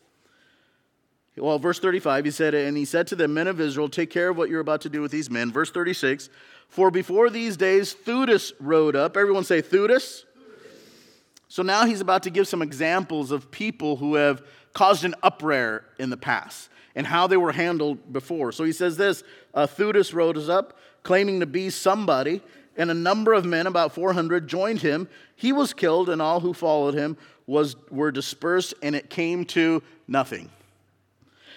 Well, 1.35 1.57
verse 1.57 1.79
35, 1.79 2.25
he 2.25 2.31
said, 2.31 2.53
And 2.53 2.75
he 2.75 2.85
said 2.85 3.07
to 3.07 3.15
the 3.15 3.27
men 3.27 3.47
of 3.47 3.61
Israel, 3.61 3.89
Take 3.89 4.09
care 4.09 4.29
of 4.29 4.37
what 4.37 4.49
you're 4.49 4.59
about 4.59 4.81
to 4.81 4.89
do 4.89 5.01
with 5.01 5.11
these 5.11 5.29
men. 5.29 5.51
Verse 5.51 5.71
36, 5.71 6.29
For 6.69 6.91
before 6.91 7.29
these 7.29 7.57
days 7.57 7.93
Theudas 7.93 8.53
rode 8.59 8.95
up. 8.95 9.17
Everyone 9.17 9.43
say 9.43 9.61
Theudas. 9.61 10.23
So 11.47 11.63
now 11.63 11.85
he's 11.85 11.99
about 11.99 12.23
to 12.23 12.29
give 12.29 12.47
some 12.47 12.61
examples 12.61 13.31
of 13.31 13.49
people 13.49 13.97
who 13.97 14.15
have 14.15 14.43
caused 14.73 15.03
an 15.03 15.15
uproar 15.23 15.83
in 15.97 16.11
the 16.11 16.17
past 16.17 16.69
and 16.95 17.07
how 17.07 17.27
they 17.27 17.37
were 17.37 17.51
handled 17.51 18.13
before. 18.13 18.51
So 18.51 18.63
he 18.63 18.71
says 18.71 18.97
this 18.97 19.23
uh, 19.53 19.65
Theudas 19.65 20.13
rode 20.13 20.37
us 20.37 20.47
up, 20.47 20.77
claiming 21.03 21.39
to 21.39 21.47
be 21.47 21.69
somebody, 21.71 22.41
and 22.77 22.91
a 22.91 22.93
number 22.93 23.33
of 23.33 23.45
men, 23.45 23.67
about 23.67 23.93
400, 23.93 24.47
joined 24.47 24.81
him. 24.81 25.09
He 25.35 25.51
was 25.51 25.73
killed, 25.73 26.09
and 26.09 26.21
all 26.21 26.39
who 26.39 26.53
followed 26.53 26.93
him 26.93 27.17
was, 27.47 27.75
were 27.89 28.11
dispersed, 28.11 28.73
and 28.81 28.95
it 28.95 29.09
came 29.09 29.43
to 29.45 29.81
nothing. 30.07 30.49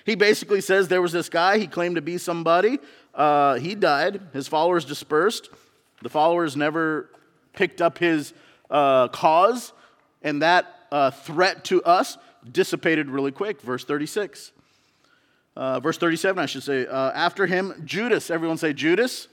He 0.04 0.14
basically 0.14 0.60
says 0.60 0.88
there 0.88 1.02
was 1.02 1.12
this 1.12 1.28
guy, 1.28 1.58
he 1.58 1.66
claimed 1.66 1.96
to 1.96 2.02
be 2.02 2.18
somebody. 2.18 2.78
Uh, 3.14 3.54
he 3.54 3.74
died, 3.74 4.20
his 4.32 4.48
followers 4.48 4.84
dispersed. 4.84 5.50
The 6.02 6.08
followers 6.08 6.56
never 6.56 7.10
picked 7.52 7.80
up 7.80 7.98
his 7.98 8.32
uh, 8.70 9.08
cause, 9.08 9.72
and 10.22 10.42
that 10.42 10.66
uh, 10.90 11.10
threat 11.10 11.64
to 11.64 11.82
us 11.84 12.18
dissipated 12.50 13.08
really 13.08 13.32
quick. 13.32 13.60
Verse 13.60 13.84
36. 13.84 14.52
Uh, 15.54 15.80
verse 15.80 15.98
37, 15.98 16.38
I 16.38 16.46
should 16.46 16.62
say. 16.62 16.86
Uh, 16.86 17.10
after 17.12 17.46
him, 17.46 17.82
Judas. 17.84 18.30
Everyone 18.30 18.56
say 18.56 18.72
Judas. 18.72 19.28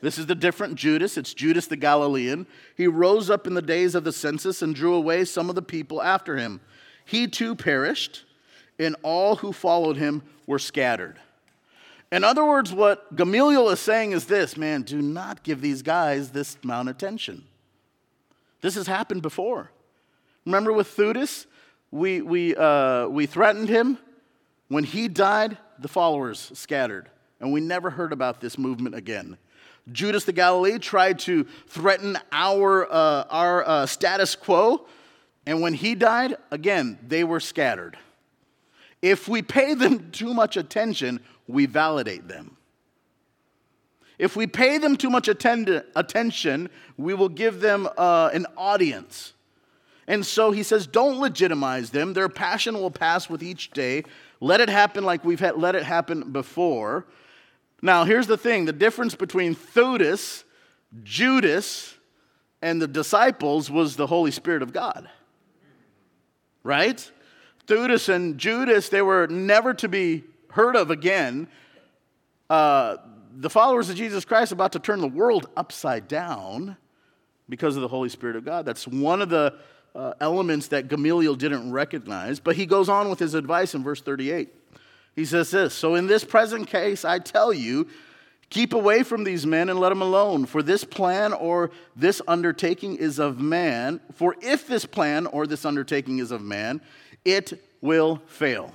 This 0.00 0.18
is 0.18 0.26
the 0.26 0.34
different 0.34 0.74
Judas. 0.74 1.16
It's 1.16 1.32
Judas 1.32 1.66
the 1.66 1.76
Galilean. 1.76 2.46
He 2.76 2.86
rose 2.86 3.30
up 3.30 3.46
in 3.46 3.54
the 3.54 3.62
days 3.62 3.94
of 3.94 4.04
the 4.04 4.12
census 4.12 4.60
and 4.60 4.74
drew 4.74 4.94
away 4.94 5.24
some 5.24 5.48
of 5.48 5.54
the 5.54 5.62
people 5.62 6.02
after 6.02 6.36
him. 6.36 6.60
He 7.04 7.26
too 7.28 7.54
perished, 7.54 8.24
and 8.78 8.96
all 9.02 9.36
who 9.36 9.52
followed 9.52 9.96
him 9.96 10.22
were 10.46 10.58
scattered. 10.58 11.18
In 12.12 12.22
other 12.24 12.44
words, 12.44 12.72
what 12.72 13.14
Gamaliel 13.16 13.70
is 13.70 13.80
saying 13.80 14.12
is 14.12 14.26
this 14.26 14.56
man, 14.56 14.82
do 14.82 15.02
not 15.02 15.42
give 15.42 15.60
these 15.60 15.82
guys 15.82 16.30
this 16.30 16.56
amount 16.62 16.88
of 16.88 16.96
attention. 16.96 17.44
This 18.60 18.76
has 18.76 18.86
happened 18.86 19.22
before. 19.22 19.70
Remember 20.46 20.72
with 20.72 20.96
Theudas? 20.96 21.46
We, 21.90 22.22
we, 22.22 22.54
uh, 22.56 23.08
we 23.08 23.26
threatened 23.26 23.68
him. 23.68 23.98
When 24.68 24.84
he 24.84 25.08
died, 25.08 25.58
the 25.78 25.88
followers 25.88 26.50
scattered. 26.54 27.10
And 27.40 27.52
we 27.52 27.60
never 27.60 27.90
heard 27.90 28.12
about 28.12 28.40
this 28.40 28.56
movement 28.56 28.94
again. 28.94 29.36
Judas 29.92 30.24
the 30.24 30.32
Galilee 30.32 30.78
tried 30.78 31.18
to 31.20 31.44
threaten 31.66 32.16
our, 32.32 32.90
uh, 32.90 33.24
our 33.28 33.68
uh, 33.68 33.86
status 33.86 34.34
quo, 34.34 34.86
and 35.46 35.60
when 35.60 35.74
he 35.74 35.94
died, 35.94 36.36
again, 36.50 36.98
they 37.06 37.22
were 37.22 37.40
scattered. 37.40 37.98
If 39.02 39.28
we 39.28 39.42
pay 39.42 39.74
them 39.74 40.10
too 40.12 40.32
much 40.32 40.56
attention, 40.56 41.20
we 41.46 41.66
validate 41.66 42.28
them. 42.28 42.56
If 44.18 44.36
we 44.36 44.46
pay 44.46 44.78
them 44.78 44.96
too 44.96 45.10
much 45.10 45.28
attend- 45.28 45.84
attention, 45.96 46.70
we 46.96 47.14
will 47.14 47.28
give 47.28 47.60
them 47.60 47.88
uh, 47.98 48.30
an 48.32 48.46
audience. 48.56 49.32
And 50.06 50.24
so 50.24 50.50
he 50.50 50.62
says, 50.62 50.86
don't 50.86 51.18
legitimize 51.18 51.90
them. 51.90 52.12
Their 52.12 52.28
passion 52.28 52.74
will 52.74 52.90
pass 52.90 53.28
with 53.28 53.42
each 53.42 53.70
day. 53.70 54.04
Let 54.40 54.60
it 54.60 54.68
happen 54.68 55.04
like 55.04 55.24
we've 55.24 55.40
had, 55.40 55.56
let 55.56 55.74
it 55.74 55.82
happen 55.82 56.30
before. 56.30 57.06
Now, 57.82 58.04
here's 58.04 58.26
the 58.26 58.36
thing 58.36 58.66
the 58.66 58.72
difference 58.72 59.14
between 59.14 59.54
Theudas, 59.54 60.44
Judas, 61.02 61.96
and 62.62 62.80
the 62.80 62.88
disciples 62.88 63.70
was 63.70 63.96
the 63.96 64.06
Holy 64.06 64.30
Spirit 64.30 64.62
of 64.62 64.72
God. 64.72 65.08
Right? 66.62 67.10
Theudas 67.66 68.08
and 68.08 68.38
Judas, 68.38 68.90
they 68.90 69.02
were 69.02 69.26
never 69.26 69.74
to 69.74 69.88
be 69.88 70.24
heard 70.54 70.76
of 70.76 70.90
again. 70.90 71.48
Uh, 72.48 72.96
the 73.36 73.50
followers 73.50 73.90
of 73.90 73.96
Jesus 73.96 74.24
Christ 74.24 74.52
about 74.52 74.72
to 74.72 74.78
turn 74.78 75.00
the 75.00 75.08
world 75.08 75.48
upside 75.56 76.06
down 76.06 76.76
because 77.48 77.74
of 77.76 77.82
the 77.82 77.88
Holy 77.88 78.08
Spirit 78.08 78.36
of 78.36 78.44
God. 78.44 78.64
That's 78.64 78.86
one 78.86 79.20
of 79.20 79.28
the 79.28 79.54
uh, 79.96 80.14
elements 80.20 80.68
that 80.68 80.88
Gamaliel 80.88 81.34
didn't 81.34 81.72
recognize. 81.72 82.38
But 82.38 82.54
he 82.54 82.66
goes 82.66 82.88
on 82.88 83.10
with 83.10 83.18
his 83.18 83.34
advice 83.34 83.74
in 83.74 83.82
verse 83.82 84.00
38. 84.00 84.48
He 85.16 85.24
says 85.24 85.50
this 85.50 85.74
So 85.74 85.96
in 85.96 86.06
this 86.06 86.24
present 86.24 86.68
case, 86.68 87.04
I 87.04 87.18
tell 87.18 87.52
you, 87.52 87.88
keep 88.48 88.72
away 88.72 89.02
from 89.02 89.24
these 89.24 89.44
men 89.44 89.68
and 89.68 89.80
let 89.80 89.88
them 89.88 90.02
alone, 90.02 90.46
for 90.46 90.62
this 90.62 90.84
plan 90.84 91.32
or 91.32 91.72
this 91.96 92.22
undertaking 92.28 92.96
is 92.96 93.18
of 93.18 93.40
man. 93.40 94.00
For 94.12 94.36
if 94.40 94.68
this 94.68 94.86
plan 94.86 95.26
or 95.26 95.48
this 95.48 95.64
undertaking 95.64 96.18
is 96.18 96.30
of 96.30 96.42
man, 96.42 96.80
it 97.24 97.60
will 97.80 98.22
fail. 98.26 98.72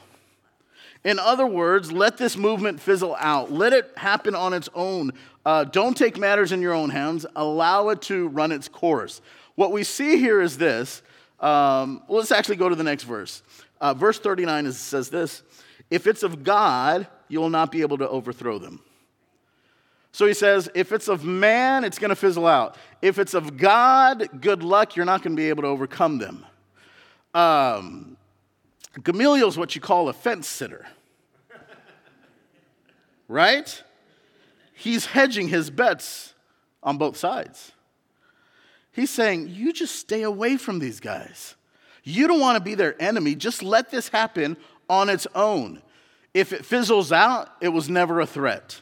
In 1.03 1.17
other 1.17 1.45
words, 1.45 1.91
let 1.91 2.17
this 2.17 2.35
movement 2.35 2.79
fizzle 2.79 3.15
out. 3.19 3.51
Let 3.51 3.71
it 3.73 3.91
happen 3.95 4.35
on 4.35 4.53
its 4.53 4.67
own. 4.75 5.11
Uh, 5.45 5.63
don't 5.63 5.95
take 5.95 6.17
matters 6.17 6.51
in 6.51 6.61
your 6.61 6.73
own 6.73 6.89
hands. 6.89 7.25
Allow 7.35 7.89
it 7.89 8.01
to 8.03 8.27
run 8.29 8.51
its 8.51 8.67
course. 8.67 9.21
What 9.55 9.71
we 9.71 9.83
see 9.83 10.17
here 10.17 10.41
is 10.41 10.57
this. 10.57 11.01
Um, 11.39 12.03
let's 12.09 12.31
actually 12.31 12.57
go 12.57 12.67
to 12.67 12.75
the 12.75 12.83
next 12.83 13.03
verse. 13.03 13.43
Uh, 13.79 13.93
verse 13.93 14.19
39 14.19 14.65
is, 14.65 14.77
says 14.77 15.09
this 15.09 15.41
If 15.89 16.05
it's 16.05 16.23
of 16.23 16.43
God, 16.43 17.07
you 17.29 17.39
will 17.39 17.49
not 17.49 17.71
be 17.71 17.81
able 17.81 17.97
to 17.99 18.09
overthrow 18.09 18.59
them. 18.59 18.81
So 20.11 20.25
he 20.25 20.33
says, 20.33 20.69
if 20.73 20.91
it's 20.91 21.07
of 21.07 21.23
man, 21.23 21.83
it's 21.83 21.99
going 21.99 22.09
to 22.09 22.15
fizzle 22.15 22.47
out. 22.47 22.75
If 23.01 23.19
it's 23.19 23.33
of 23.33 23.57
God, 23.57 24.41
good 24.41 24.63
luck, 24.63 24.95
you're 24.95 25.05
not 25.05 25.21
going 25.21 25.35
to 25.35 25.39
be 25.39 25.49
able 25.49 25.63
to 25.63 25.69
overcome 25.69 26.17
them. 26.17 26.45
Um, 27.33 28.17
Gamaliel 29.03 29.47
is 29.47 29.57
what 29.57 29.75
you 29.75 29.81
call 29.81 30.09
a 30.09 30.13
fence 30.13 30.47
sitter. 30.47 30.87
right? 33.27 33.83
He's 34.73 35.05
hedging 35.05 35.49
his 35.49 35.69
bets 35.69 36.33
on 36.81 36.97
both 36.97 37.17
sides. 37.17 37.71
He's 38.91 39.09
saying, 39.09 39.49
You 39.49 39.73
just 39.73 39.95
stay 39.95 40.23
away 40.23 40.57
from 40.57 40.79
these 40.79 40.99
guys. 40.99 41.55
You 42.03 42.27
don't 42.27 42.39
want 42.39 42.57
to 42.57 42.63
be 42.63 42.75
their 42.75 42.99
enemy. 43.01 43.35
Just 43.35 43.61
let 43.61 43.91
this 43.91 44.07
happen 44.09 44.57
on 44.89 45.09
its 45.09 45.27
own. 45.35 45.81
If 46.33 46.53
it 46.53 46.65
fizzles 46.65 47.11
out, 47.11 47.49
it 47.61 47.69
was 47.69 47.89
never 47.89 48.19
a 48.19 48.25
threat. 48.25 48.81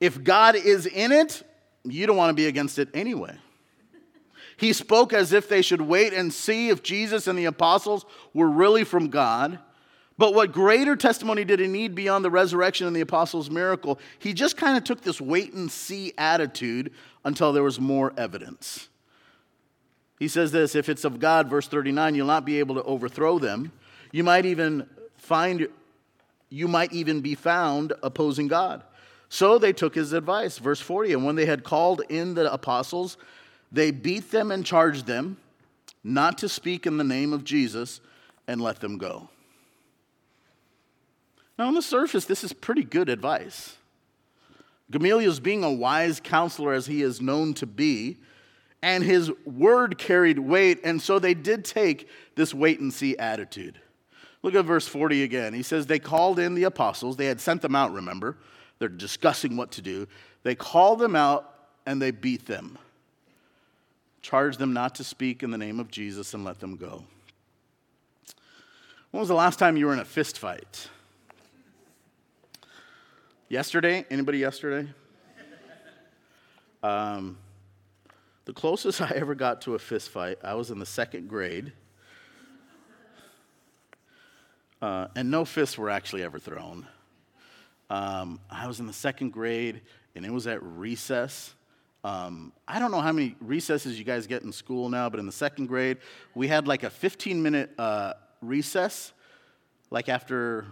If 0.00 0.22
God 0.22 0.56
is 0.56 0.86
in 0.86 1.12
it, 1.12 1.42
you 1.84 2.06
don't 2.06 2.16
want 2.16 2.30
to 2.30 2.34
be 2.34 2.46
against 2.46 2.78
it 2.78 2.88
anyway. 2.94 3.36
He 4.56 4.72
spoke 4.72 5.12
as 5.12 5.32
if 5.32 5.48
they 5.48 5.62
should 5.62 5.82
wait 5.82 6.12
and 6.12 6.32
see 6.32 6.70
if 6.70 6.82
Jesus 6.82 7.26
and 7.26 7.38
the 7.38 7.44
apostles 7.44 8.06
were 8.32 8.48
really 8.48 8.84
from 8.84 9.08
God. 9.08 9.58
But 10.18 10.34
what 10.34 10.52
greater 10.52 10.96
testimony 10.96 11.44
did 11.44 11.60
he 11.60 11.66
need 11.66 11.94
beyond 11.94 12.24
the 12.24 12.30
resurrection 12.30 12.86
and 12.86 12.96
the 12.96 13.02
apostles' 13.02 13.50
miracle? 13.50 13.98
He 14.18 14.32
just 14.32 14.56
kind 14.56 14.78
of 14.78 14.84
took 14.84 15.02
this 15.02 15.20
wait 15.20 15.52
and 15.52 15.70
see 15.70 16.14
attitude 16.16 16.92
until 17.24 17.52
there 17.52 17.62
was 17.62 17.78
more 17.78 18.14
evidence. 18.16 18.88
He 20.18 20.28
says 20.28 20.52
this 20.52 20.74
if 20.74 20.88
it's 20.88 21.04
of 21.04 21.20
God, 21.20 21.50
verse 21.50 21.68
39, 21.68 22.14
you'll 22.14 22.26
not 22.26 22.46
be 22.46 22.58
able 22.58 22.76
to 22.76 22.82
overthrow 22.84 23.38
them. 23.38 23.72
You 24.10 24.24
might 24.24 24.46
even 24.46 24.88
find, 25.18 25.68
you 26.48 26.68
might 26.68 26.92
even 26.94 27.20
be 27.20 27.34
found 27.34 27.92
opposing 28.02 28.48
God. 28.48 28.82
So 29.28 29.58
they 29.58 29.74
took 29.74 29.94
his 29.94 30.14
advice. 30.14 30.56
Verse 30.56 30.80
40, 30.80 31.12
and 31.12 31.26
when 31.26 31.36
they 31.36 31.44
had 31.44 31.64
called 31.64 32.00
in 32.08 32.34
the 32.34 32.50
apostles, 32.50 33.18
they 33.76 33.90
beat 33.90 34.30
them 34.30 34.50
and 34.50 34.64
charged 34.64 35.06
them 35.06 35.36
not 36.02 36.38
to 36.38 36.48
speak 36.48 36.86
in 36.86 36.96
the 36.96 37.04
name 37.04 37.32
of 37.34 37.44
Jesus 37.44 38.00
and 38.48 38.60
let 38.60 38.80
them 38.80 38.96
go. 38.96 39.28
Now, 41.58 41.68
on 41.68 41.74
the 41.74 41.82
surface, 41.82 42.24
this 42.24 42.42
is 42.42 42.52
pretty 42.52 42.84
good 42.84 43.10
advice. 43.10 43.76
Gamaliel 44.90 45.30
is 45.30 45.40
being 45.40 45.62
a 45.62 45.70
wise 45.70 46.20
counselor 46.20 46.72
as 46.72 46.86
he 46.86 47.02
is 47.02 47.20
known 47.20 47.52
to 47.54 47.66
be, 47.66 48.16
and 48.82 49.04
his 49.04 49.30
word 49.44 49.98
carried 49.98 50.38
weight, 50.38 50.80
and 50.82 51.02
so 51.02 51.18
they 51.18 51.34
did 51.34 51.64
take 51.64 52.08
this 52.34 52.54
wait 52.54 52.80
and 52.80 52.92
see 52.92 53.16
attitude. 53.18 53.80
Look 54.42 54.54
at 54.54 54.64
verse 54.64 54.86
40 54.86 55.22
again. 55.22 55.52
He 55.52 55.62
says, 55.62 55.86
They 55.86 55.98
called 55.98 56.38
in 56.38 56.54
the 56.54 56.64
apostles. 56.64 57.16
They 57.16 57.26
had 57.26 57.40
sent 57.40 57.62
them 57.62 57.74
out, 57.74 57.92
remember? 57.92 58.38
They're 58.78 58.88
discussing 58.88 59.56
what 59.56 59.72
to 59.72 59.82
do. 59.82 60.06
They 60.44 60.54
called 60.54 60.98
them 60.98 61.16
out 61.16 61.52
and 61.84 62.00
they 62.00 62.10
beat 62.10 62.46
them 62.46 62.78
charge 64.26 64.56
them 64.56 64.72
not 64.72 64.96
to 64.96 65.04
speak 65.04 65.44
in 65.44 65.52
the 65.52 65.58
name 65.58 65.78
of 65.78 65.88
Jesus, 65.88 66.34
and 66.34 66.44
let 66.44 66.58
them 66.58 66.74
go. 66.74 67.04
When 69.12 69.20
was 69.20 69.28
the 69.28 69.36
last 69.36 69.56
time 69.60 69.76
you 69.76 69.86
were 69.86 69.92
in 69.92 70.00
a 70.00 70.04
fist 70.04 70.36
fight? 70.36 70.88
Yesterday? 73.48 74.04
Anybody 74.10 74.38
yesterday? 74.38 74.88
Um, 76.82 77.38
the 78.46 78.52
closest 78.52 79.00
I 79.00 79.10
ever 79.14 79.36
got 79.36 79.60
to 79.62 79.76
a 79.76 79.78
fist 79.78 80.08
fight, 80.08 80.38
I 80.42 80.54
was 80.54 80.72
in 80.72 80.80
the 80.80 80.86
second 80.86 81.28
grade. 81.28 81.72
Uh, 84.82 85.06
and 85.14 85.30
no 85.30 85.44
fists 85.44 85.78
were 85.78 85.88
actually 85.88 86.24
ever 86.24 86.40
thrown. 86.40 86.84
Um, 87.90 88.40
I 88.50 88.66
was 88.66 88.80
in 88.80 88.88
the 88.88 88.92
second 88.92 89.30
grade, 89.30 89.82
and 90.16 90.26
it 90.26 90.32
was 90.32 90.48
at 90.48 90.60
recess. 90.64 91.54
Um, 92.06 92.52
I 92.68 92.78
don't 92.78 92.92
know 92.92 93.00
how 93.00 93.10
many 93.10 93.34
recesses 93.40 93.98
you 93.98 94.04
guys 94.04 94.28
get 94.28 94.44
in 94.44 94.52
school 94.52 94.88
now, 94.88 95.10
but 95.10 95.18
in 95.18 95.26
the 95.26 95.32
second 95.32 95.66
grade, 95.66 95.98
we 96.36 96.46
had 96.46 96.68
like 96.68 96.84
a 96.84 96.90
15 96.90 97.42
minute 97.42 97.72
uh, 97.80 98.12
recess, 98.40 99.12
like 99.90 100.08
after 100.08 100.66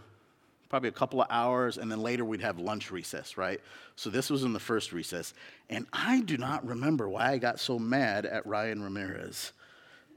probably 0.68 0.90
a 0.90 0.92
couple 0.92 1.20
of 1.20 1.26
hours, 1.30 1.76
and 1.76 1.90
then 1.90 2.00
later 2.00 2.24
we'd 2.24 2.40
have 2.40 2.60
lunch 2.60 2.92
recess, 2.92 3.36
right? 3.36 3.60
So 3.96 4.10
this 4.10 4.30
was 4.30 4.44
in 4.44 4.52
the 4.52 4.60
first 4.60 4.92
recess. 4.92 5.34
And 5.68 5.88
I 5.92 6.20
do 6.20 6.36
not 6.36 6.64
remember 6.64 7.08
why 7.08 7.32
I 7.32 7.38
got 7.38 7.58
so 7.58 7.80
mad 7.80 8.26
at 8.26 8.46
Ryan 8.46 8.80
Ramirez, 8.80 9.50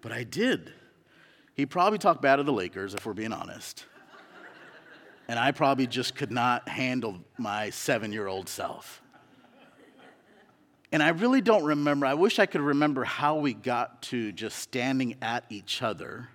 but 0.03 0.11
I 0.11 0.23
did. 0.23 0.71
He 1.55 1.65
probably 1.65 1.97
talked 1.97 2.21
bad 2.21 2.39
of 2.39 2.45
the 2.45 2.53
Lakers, 2.53 2.93
if 2.93 3.07
we're 3.07 3.13
being 3.13 3.33
honest. 3.33 3.85
and 5.27 5.39
I 5.39 5.51
probably 5.51 5.87
just 5.87 6.13
could 6.13 6.31
not 6.31 6.69
handle 6.69 7.17
my 7.39 7.71
seven 7.71 8.13
year 8.13 8.27
old 8.27 8.47
self. 8.47 9.01
And 10.91 11.03
I 11.03 11.09
really 11.09 11.41
don't 11.41 11.65
remember, 11.65 12.05
I 12.05 12.13
wish 12.13 12.39
I 12.39 12.45
could 12.45 12.61
remember 12.61 13.03
how 13.03 13.35
we 13.37 13.53
got 13.53 14.01
to 14.03 14.31
just 14.31 14.59
standing 14.59 15.15
at 15.21 15.43
each 15.49 15.81
other, 15.81 16.29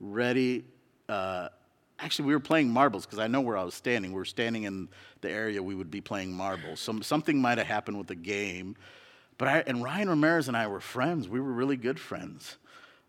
ready. 0.00 0.64
Uh, 1.08 1.48
actually, 1.98 2.26
we 2.26 2.34
were 2.34 2.40
playing 2.40 2.68
marbles 2.68 3.06
because 3.06 3.18
I 3.18 3.26
know 3.26 3.40
where 3.40 3.56
I 3.56 3.64
was 3.64 3.74
standing. 3.74 4.12
We 4.12 4.18
were 4.18 4.26
standing 4.26 4.64
in 4.64 4.88
the 5.22 5.30
area 5.30 5.62
we 5.62 5.74
would 5.74 5.90
be 5.90 6.02
playing 6.02 6.32
marbles. 6.32 6.78
So 6.80 7.00
something 7.00 7.40
might 7.40 7.56
have 7.56 7.66
happened 7.66 7.96
with 7.96 8.08
the 8.08 8.14
game. 8.14 8.76
But 9.38 9.48
I, 9.48 9.58
and 9.66 9.82
Ryan 9.82 10.10
Ramirez 10.10 10.48
and 10.48 10.56
I 10.56 10.66
were 10.66 10.80
friends. 10.80 11.26
We 11.26 11.40
were 11.40 11.52
really 11.52 11.76
good 11.76 11.98
friends. 11.98 12.58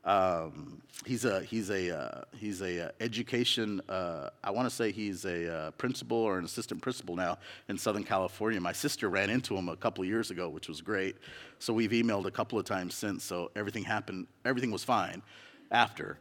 Um, 0.05 0.81
he's 1.05 1.25
a 1.25 1.41
he's 1.43 1.69
a 1.69 1.95
uh, 1.95 2.21
he's 2.37 2.61
a 2.61 2.87
uh, 2.87 2.91
education. 3.01 3.81
Uh, 3.89 4.29
I 4.43 4.51
want 4.51 4.69
to 4.69 4.73
say 4.73 4.91
he's 4.91 5.25
a 5.25 5.53
uh, 5.53 5.71
principal 5.71 6.17
or 6.17 6.37
an 6.37 6.45
assistant 6.45 6.81
principal 6.81 7.15
now 7.15 7.37
in 7.67 7.77
Southern 7.77 8.03
California. 8.03 8.61
My 8.61 8.71
sister 8.71 9.09
ran 9.09 9.29
into 9.29 9.55
him 9.55 9.67
a 9.69 9.75
couple 9.75 10.03
of 10.03 10.07
years 10.07 10.31
ago, 10.31 10.47
which 10.49 10.69
was 10.69 10.81
great. 10.81 11.17
So 11.59 11.73
we've 11.73 11.91
emailed 11.91 12.25
a 12.25 12.31
couple 12.31 12.57
of 12.57 12.65
times 12.65 12.95
since. 12.95 13.23
So 13.23 13.51
everything 13.55 13.83
happened. 13.83 14.27
Everything 14.45 14.71
was 14.71 14.83
fine 14.83 15.21
after. 15.69 16.17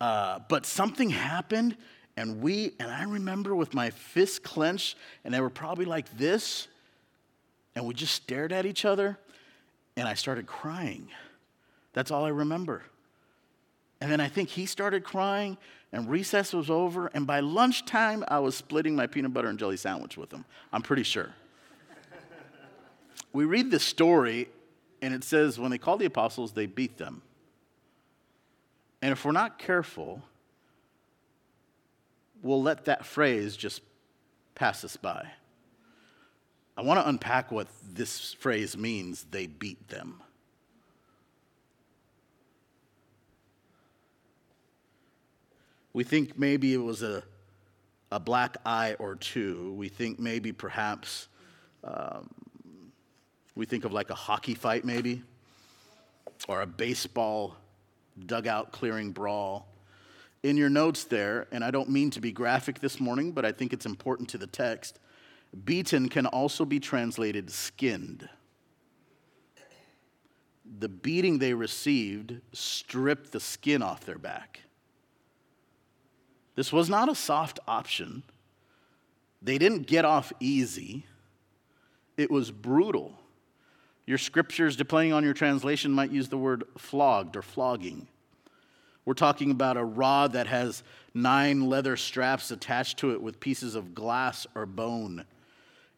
Uh, 0.00 0.40
but 0.48 0.66
something 0.66 1.10
happened, 1.10 1.76
and 2.16 2.40
we 2.40 2.72
and 2.80 2.90
I 2.90 3.04
remember 3.04 3.54
with 3.54 3.74
my 3.74 3.90
fists 3.90 4.38
clenched, 4.38 4.96
and 5.24 5.32
they 5.32 5.40
were 5.40 5.50
probably 5.50 5.84
like 5.84 6.16
this, 6.16 6.66
and 7.76 7.86
we 7.86 7.94
just 7.94 8.14
stared 8.14 8.52
at 8.52 8.64
each 8.64 8.84
other, 8.84 9.18
and 9.96 10.08
I 10.08 10.14
started 10.14 10.46
crying. 10.46 11.08
That's 11.92 12.10
all 12.10 12.24
I 12.24 12.30
remember. 12.30 12.82
And 14.02 14.10
then 14.10 14.20
I 14.20 14.26
think 14.26 14.48
he 14.48 14.66
started 14.66 15.04
crying, 15.04 15.56
and 15.92 16.10
recess 16.10 16.52
was 16.52 16.68
over. 16.68 17.06
And 17.14 17.24
by 17.24 17.38
lunchtime, 17.38 18.24
I 18.26 18.40
was 18.40 18.56
splitting 18.56 18.96
my 18.96 19.06
peanut 19.06 19.32
butter 19.32 19.46
and 19.46 19.56
jelly 19.56 19.76
sandwich 19.76 20.16
with 20.16 20.32
him. 20.32 20.44
I'm 20.72 20.82
pretty 20.82 21.04
sure. 21.04 21.30
we 23.32 23.44
read 23.44 23.70
this 23.70 23.84
story, 23.84 24.48
and 25.02 25.14
it 25.14 25.22
says 25.22 25.56
when 25.56 25.70
they 25.70 25.78
called 25.78 26.00
the 26.00 26.06
apostles, 26.06 26.50
they 26.50 26.66
beat 26.66 26.98
them. 26.98 27.22
And 29.02 29.12
if 29.12 29.24
we're 29.24 29.30
not 29.30 29.60
careful, 29.60 30.20
we'll 32.42 32.60
let 32.60 32.86
that 32.86 33.06
phrase 33.06 33.56
just 33.56 33.82
pass 34.56 34.82
us 34.82 34.96
by. 34.96 35.28
I 36.76 36.82
want 36.82 36.98
to 36.98 37.08
unpack 37.08 37.52
what 37.52 37.68
this 37.88 38.32
phrase 38.32 38.76
means 38.76 39.26
they 39.30 39.46
beat 39.46 39.86
them. 39.86 40.20
We 45.92 46.04
think 46.04 46.38
maybe 46.38 46.72
it 46.72 46.82
was 46.82 47.02
a, 47.02 47.22
a 48.10 48.18
black 48.18 48.56
eye 48.64 48.96
or 48.98 49.14
two. 49.14 49.74
We 49.76 49.88
think 49.88 50.18
maybe 50.18 50.52
perhaps, 50.52 51.28
um, 51.84 52.30
we 53.54 53.66
think 53.66 53.84
of 53.84 53.92
like 53.92 54.10
a 54.10 54.14
hockey 54.14 54.54
fight 54.54 54.84
maybe, 54.84 55.22
or 56.48 56.62
a 56.62 56.66
baseball 56.66 57.56
dugout 58.26 58.72
clearing 58.72 59.12
brawl. 59.12 59.68
In 60.42 60.56
your 60.56 60.70
notes 60.70 61.04
there, 61.04 61.46
and 61.52 61.62
I 61.62 61.70
don't 61.70 61.88
mean 61.88 62.10
to 62.10 62.20
be 62.20 62.32
graphic 62.32 62.80
this 62.80 62.98
morning, 62.98 63.32
but 63.32 63.44
I 63.44 63.52
think 63.52 63.72
it's 63.72 63.86
important 63.86 64.28
to 64.30 64.38
the 64.38 64.46
text, 64.46 64.98
beaten 65.64 66.08
can 66.08 66.26
also 66.26 66.64
be 66.64 66.80
translated 66.80 67.50
skinned. 67.50 68.28
the 70.78 70.88
beating 70.88 71.38
they 71.38 71.54
received 71.54 72.40
stripped 72.52 73.32
the 73.32 73.40
skin 73.40 73.82
off 73.82 74.04
their 74.04 74.18
back. 74.18 74.60
This 76.54 76.72
was 76.72 76.90
not 76.90 77.08
a 77.08 77.14
soft 77.14 77.58
option. 77.66 78.22
They 79.40 79.58
didn't 79.58 79.86
get 79.86 80.04
off 80.04 80.32
easy, 80.40 81.04
it 82.16 82.30
was 82.30 82.50
brutal. 82.50 83.18
Your 84.04 84.18
scriptures, 84.18 84.76
depending 84.76 85.12
on 85.12 85.22
your 85.22 85.32
translation, 85.32 85.92
might 85.92 86.10
use 86.10 86.28
the 86.28 86.36
word 86.36 86.64
flogged 86.76 87.36
or 87.36 87.42
flogging. 87.42 88.08
We're 89.04 89.14
talking 89.14 89.50
about 89.50 89.76
a 89.76 89.84
rod 89.84 90.32
that 90.32 90.48
has 90.48 90.82
nine 91.14 91.68
leather 91.68 91.96
straps 91.96 92.50
attached 92.50 92.98
to 92.98 93.12
it 93.12 93.22
with 93.22 93.40
pieces 93.40 93.74
of 93.74 93.94
glass 93.94 94.46
or 94.54 94.66
bone. 94.66 95.24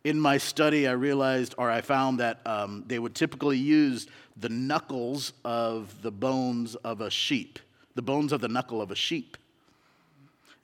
In 0.05 0.21
my 0.21 0.37
study, 0.37 0.87
I 0.87 0.93
realized, 0.93 1.55
or 1.57 1.71
I 1.71 1.81
found 1.81 2.21
that 2.21 2.41
um, 2.47 2.85
they 2.87 2.99
would 2.99 3.15
typically 3.15 3.59
use 3.59 4.07
the 4.37 4.51
knuckles 4.51 5.33
of 5.45 6.03
the 6.03 6.11
bones 6.11 6.75
of 6.77 7.01
a 7.01 7.11
sheep, 7.11 7.59
the 7.95 8.03
bones 8.03 8.33
of 8.33 8.41
the 8.41 8.49
knuckle 8.49 8.83
of 8.83 8.91
a 8.91 8.97
sheep. 8.97 9.37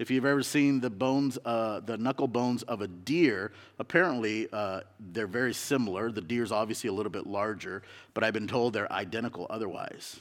If 0.00 0.10
you've 0.10 0.24
ever 0.24 0.42
seen 0.42 0.80
the 0.80 0.88
bones, 0.88 1.38
uh, 1.44 1.80
the 1.80 1.98
knuckle 1.98 2.26
bones 2.26 2.62
of 2.62 2.80
a 2.80 2.88
deer, 2.88 3.52
apparently 3.78 4.48
uh, 4.50 4.80
they're 4.98 5.26
very 5.26 5.52
similar. 5.52 6.10
The 6.10 6.22
deer's 6.22 6.50
obviously 6.50 6.88
a 6.88 6.92
little 6.94 7.12
bit 7.12 7.26
larger, 7.26 7.82
but 8.14 8.24
I've 8.24 8.32
been 8.32 8.48
told 8.48 8.72
they're 8.72 8.90
identical 8.90 9.46
otherwise. 9.50 10.20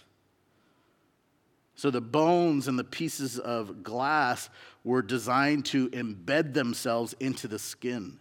So 1.76 1.90
the 1.92 2.02
bones 2.02 2.68
and 2.68 2.78
the 2.78 2.84
pieces 2.84 3.40
of 3.40 3.82
glass 3.82 4.50
were 4.84 5.02
designed 5.02 5.64
to 5.68 5.88
embed 5.92 6.54
themselves 6.54 7.16
into 7.22 7.48
the 7.48 7.58
skin. 7.58 8.20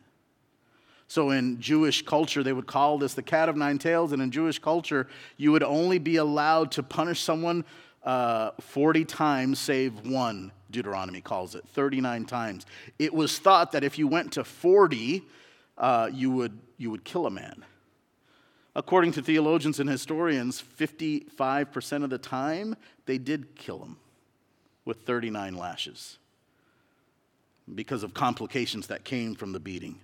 So 1.08 1.30
in 1.30 1.60
Jewish 1.60 2.02
culture, 2.02 2.44
they 2.44 2.52
would 2.52 2.68
call 2.68 2.98
this 2.98 3.14
the 3.14 3.22
cat 3.22 3.48
of 3.48 3.56
nine 3.56 3.78
tails, 3.78 4.12
and 4.12 4.22
in 4.22 4.30
Jewish 4.30 4.60
culture, 4.60 5.08
you 5.36 5.50
would 5.50 5.64
only 5.64 5.98
be 5.98 6.16
allowed 6.16 6.70
to 6.72 6.84
punish 6.84 7.20
someone 7.20 7.64
uh, 8.08 8.52
40 8.58 9.04
times, 9.04 9.58
save 9.58 10.06
one, 10.06 10.50
Deuteronomy 10.70 11.20
calls 11.20 11.54
it, 11.54 11.62
39 11.74 12.24
times. 12.24 12.64
It 12.98 13.12
was 13.12 13.38
thought 13.38 13.72
that 13.72 13.84
if 13.84 13.98
you 13.98 14.08
went 14.08 14.32
to 14.32 14.44
40, 14.44 15.22
uh, 15.76 16.08
you, 16.10 16.30
would, 16.30 16.58
you 16.78 16.90
would 16.90 17.04
kill 17.04 17.26
a 17.26 17.30
man. 17.30 17.66
According 18.74 19.12
to 19.12 19.22
theologians 19.22 19.78
and 19.78 19.90
historians, 19.90 20.62
55% 20.78 22.02
of 22.02 22.08
the 22.08 22.16
time, 22.16 22.76
they 23.04 23.18
did 23.18 23.54
kill 23.56 23.80
him 23.80 23.98
with 24.86 25.02
39 25.02 25.54
lashes 25.54 26.16
because 27.74 28.02
of 28.02 28.14
complications 28.14 28.86
that 28.86 29.04
came 29.04 29.34
from 29.34 29.52
the 29.52 29.60
beating. 29.60 30.00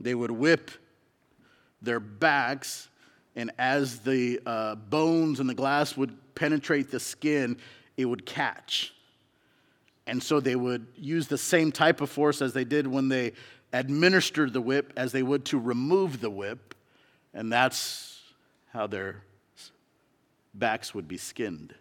They 0.00 0.14
would 0.14 0.30
whip 0.30 0.70
their 1.82 2.00
backs, 2.00 2.88
and 3.36 3.50
as 3.58 4.00
the 4.00 4.40
uh, 4.44 4.74
bones 4.74 5.40
and 5.40 5.48
the 5.48 5.54
glass 5.54 5.96
would 5.96 6.16
penetrate 6.34 6.90
the 6.90 7.00
skin, 7.00 7.58
it 7.96 8.04
would 8.04 8.26
catch. 8.26 8.92
And 10.06 10.22
so 10.22 10.40
they 10.40 10.56
would 10.56 10.86
use 10.96 11.28
the 11.28 11.38
same 11.38 11.70
type 11.70 12.00
of 12.00 12.10
force 12.10 12.42
as 12.42 12.52
they 12.52 12.64
did 12.64 12.86
when 12.86 13.08
they 13.08 13.32
administered 13.72 14.52
the 14.52 14.60
whip 14.60 14.92
as 14.96 15.12
they 15.12 15.22
would 15.22 15.44
to 15.46 15.58
remove 15.58 16.20
the 16.20 16.30
whip, 16.30 16.74
and 17.32 17.52
that's 17.52 18.20
how 18.72 18.86
their 18.86 19.22
backs 20.54 20.94
would 20.94 21.06
be 21.06 21.16
skinned. 21.16 21.74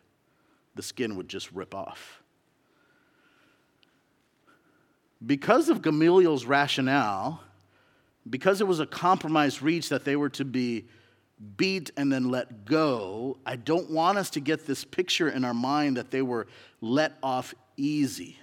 The 0.75 0.83
skin 0.83 1.15
would 1.15 1.27
just 1.27 1.51
rip 1.51 1.73
off. 1.73 2.21
Because 5.25 5.67
of 5.67 5.81
Gamaliel's 5.81 6.45
rationale, 6.45 7.41
because 8.29 8.61
it 8.61 8.67
was 8.67 8.79
a 8.79 8.85
compromise 8.85 9.61
reach 9.61 9.89
that 9.89 10.05
they 10.05 10.15
were 10.15 10.29
to 10.29 10.45
be 10.45 10.85
beat 11.57 11.91
and 11.95 12.11
then 12.11 12.29
let 12.29 12.65
go, 12.65 13.37
I 13.45 13.55
don't 13.55 13.89
want 13.89 14.17
us 14.17 14.29
to 14.31 14.39
get 14.39 14.65
this 14.65 14.83
picture 14.83 15.29
in 15.29 15.45
our 15.45 15.53
mind 15.53 15.97
that 15.97 16.11
they 16.11 16.21
were 16.21 16.47
let 16.81 17.17
off 17.23 17.55
easy. 17.77 18.37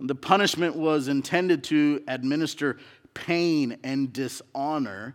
The 0.00 0.14
punishment 0.14 0.76
was 0.76 1.08
intended 1.08 1.64
to 1.64 2.02
administer 2.06 2.78
pain 3.14 3.78
and 3.82 4.12
dishonor, 4.12 5.14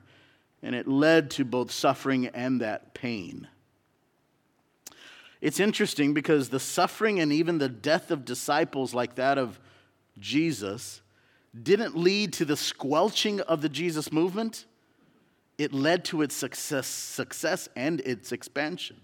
and 0.61 0.75
it 0.75 0.87
led 0.87 1.31
to 1.31 1.45
both 1.45 1.71
suffering 1.71 2.27
and 2.27 2.61
that 2.61 2.93
pain. 2.93 3.47
It's 5.41 5.59
interesting 5.59 6.13
because 6.13 6.49
the 6.49 6.59
suffering 6.59 7.19
and 7.19 7.31
even 7.31 7.59
the 7.59 7.69
death 7.69 8.11
of 8.11 8.25
disciples 8.25 8.93
like 8.93 9.15
that 9.15 9.37
of 9.37 9.59
Jesus 10.17 11.01
didn't 11.61 11.95
lead 11.95 12.33
to 12.33 12.45
the 12.45 12.57
squelching 12.57 13.39
of 13.41 13.61
the 13.61 13.69
Jesus 13.69 14.11
movement, 14.11 14.65
it 15.59 15.73
led 15.73 16.05
to 16.05 16.21
its 16.21 16.33
success, 16.33 16.87
success 16.87 17.69
and 17.75 17.99
its 18.01 18.31
expansion. 18.31 18.95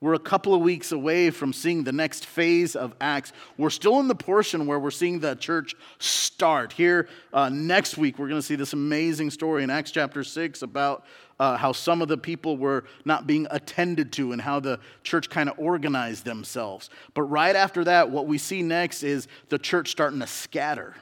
We're 0.00 0.12
a 0.12 0.18
couple 0.18 0.52
of 0.52 0.60
weeks 0.60 0.92
away 0.92 1.30
from 1.30 1.54
seeing 1.54 1.84
the 1.84 1.92
next 1.92 2.26
phase 2.26 2.76
of 2.76 2.94
Acts. 3.00 3.32
We're 3.56 3.70
still 3.70 4.00
in 4.00 4.08
the 4.08 4.14
portion 4.14 4.66
where 4.66 4.78
we're 4.78 4.90
seeing 4.90 5.20
the 5.20 5.34
church 5.34 5.74
start. 5.98 6.74
Here, 6.74 7.08
uh, 7.32 7.48
next 7.48 7.96
week, 7.96 8.18
we're 8.18 8.28
going 8.28 8.38
to 8.38 8.46
see 8.46 8.56
this 8.56 8.74
amazing 8.74 9.30
story 9.30 9.64
in 9.64 9.70
Acts 9.70 9.90
chapter 9.90 10.22
6 10.22 10.60
about 10.60 11.06
uh, 11.40 11.56
how 11.56 11.72
some 11.72 12.02
of 12.02 12.08
the 12.08 12.18
people 12.18 12.58
were 12.58 12.84
not 13.06 13.26
being 13.26 13.46
attended 13.50 14.12
to 14.12 14.32
and 14.32 14.42
how 14.42 14.60
the 14.60 14.78
church 15.04 15.30
kind 15.30 15.48
of 15.48 15.58
organized 15.58 16.26
themselves. 16.26 16.90
But 17.14 17.22
right 17.22 17.56
after 17.56 17.84
that, 17.84 18.10
what 18.10 18.26
we 18.26 18.36
see 18.36 18.60
next 18.60 19.02
is 19.02 19.26
the 19.48 19.58
church 19.58 19.90
starting 19.90 20.20
to 20.20 20.26
scatter. 20.26 20.96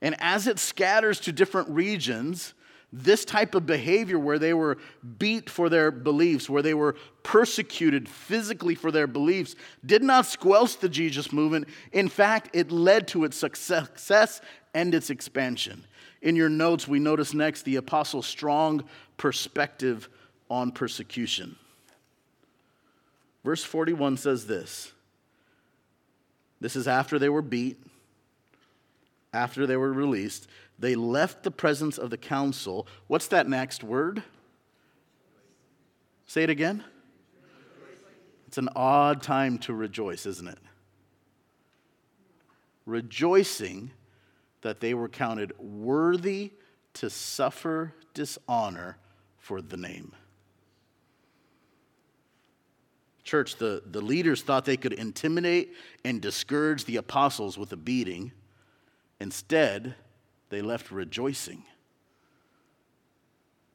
And 0.00 0.14
as 0.20 0.46
it 0.46 0.60
scatters 0.60 1.18
to 1.20 1.32
different 1.32 1.70
regions, 1.70 2.54
this 2.92 3.24
type 3.24 3.54
of 3.54 3.66
behavior 3.66 4.18
where 4.18 4.38
they 4.38 4.54
were 4.54 4.78
beat 5.18 5.50
for 5.50 5.68
their 5.68 5.90
beliefs, 5.90 6.48
where 6.48 6.62
they 6.62 6.74
were 6.74 6.96
persecuted 7.22 8.08
physically 8.08 8.74
for 8.74 8.90
their 8.90 9.06
beliefs, 9.06 9.56
did 9.84 10.02
not 10.02 10.26
squelch 10.26 10.78
the 10.78 10.88
Jesus 10.88 11.32
movement. 11.32 11.68
In 11.92 12.08
fact, 12.08 12.50
it 12.52 12.70
led 12.70 13.08
to 13.08 13.24
its 13.24 13.36
success 13.36 14.40
and 14.72 14.94
its 14.94 15.10
expansion. 15.10 15.84
In 16.22 16.36
your 16.36 16.48
notes, 16.48 16.88
we 16.88 16.98
notice 16.98 17.34
next 17.34 17.62
the 17.62 17.76
apostle's 17.76 18.26
strong 18.26 18.84
perspective 19.16 20.08
on 20.48 20.70
persecution. 20.70 21.56
Verse 23.44 23.62
41 23.62 24.16
says 24.16 24.46
this 24.46 24.92
this 26.60 26.76
is 26.76 26.88
after 26.88 27.18
they 27.18 27.28
were 27.28 27.42
beat, 27.42 27.78
after 29.32 29.66
they 29.66 29.76
were 29.76 29.92
released. 29.92 30.48
They 30.78 30.94
left 30.94 31.42
the 31.42 31.50
presence 31.50 31.98
of 31.98 32.10
the 32.10 32.18
council. 32.18 32.86
What's 33.06 33.28
that 33.28 33.48
next 33.48 33.82
word? 33.82 34.22
Say 36.26 36.42
it 36.42 36.50
again. 36.50 36.84
It's 38.46 38.58
an 38.58 38.68
odd 38.76 39.22
time 39.22 39.58
to 39.60 39.74
rejoice, 39.74 40.26
isn't 40.26 40.48
it? 40.48 40.58
Rejoicing 42.84 43.90
that 44.62 44.80
they 44.80 44.94
were 44.94 45.08
counted 45.08 45.52
worthy 45.58 46.52
to 46.94 47.10
suffer 47.10 47.94
dishonor 48.14 48.98
for 49.38 49.60
the 49.60 49.76
name. 49.76 50.12
Church, 53.24 53.56
the, 53.56 53.82
the 53.86 54.00
leaders 54.00 54.42
thought 54.42 54.64
they 54.64 54.76
could 54.76 54.92
intimidate 54.92 55.74
and 56.04 56.22
discourage 56.22 56.84
the 56.84 56.96
apostles 56.96 57.58
with 57.58 57.72
a 57.72 57.76
beating. 57.76 58.30
Instead, 59.20 59.96
they 60.48 60.62
left 60.62 60.90
rejoicing. 60.90 61.62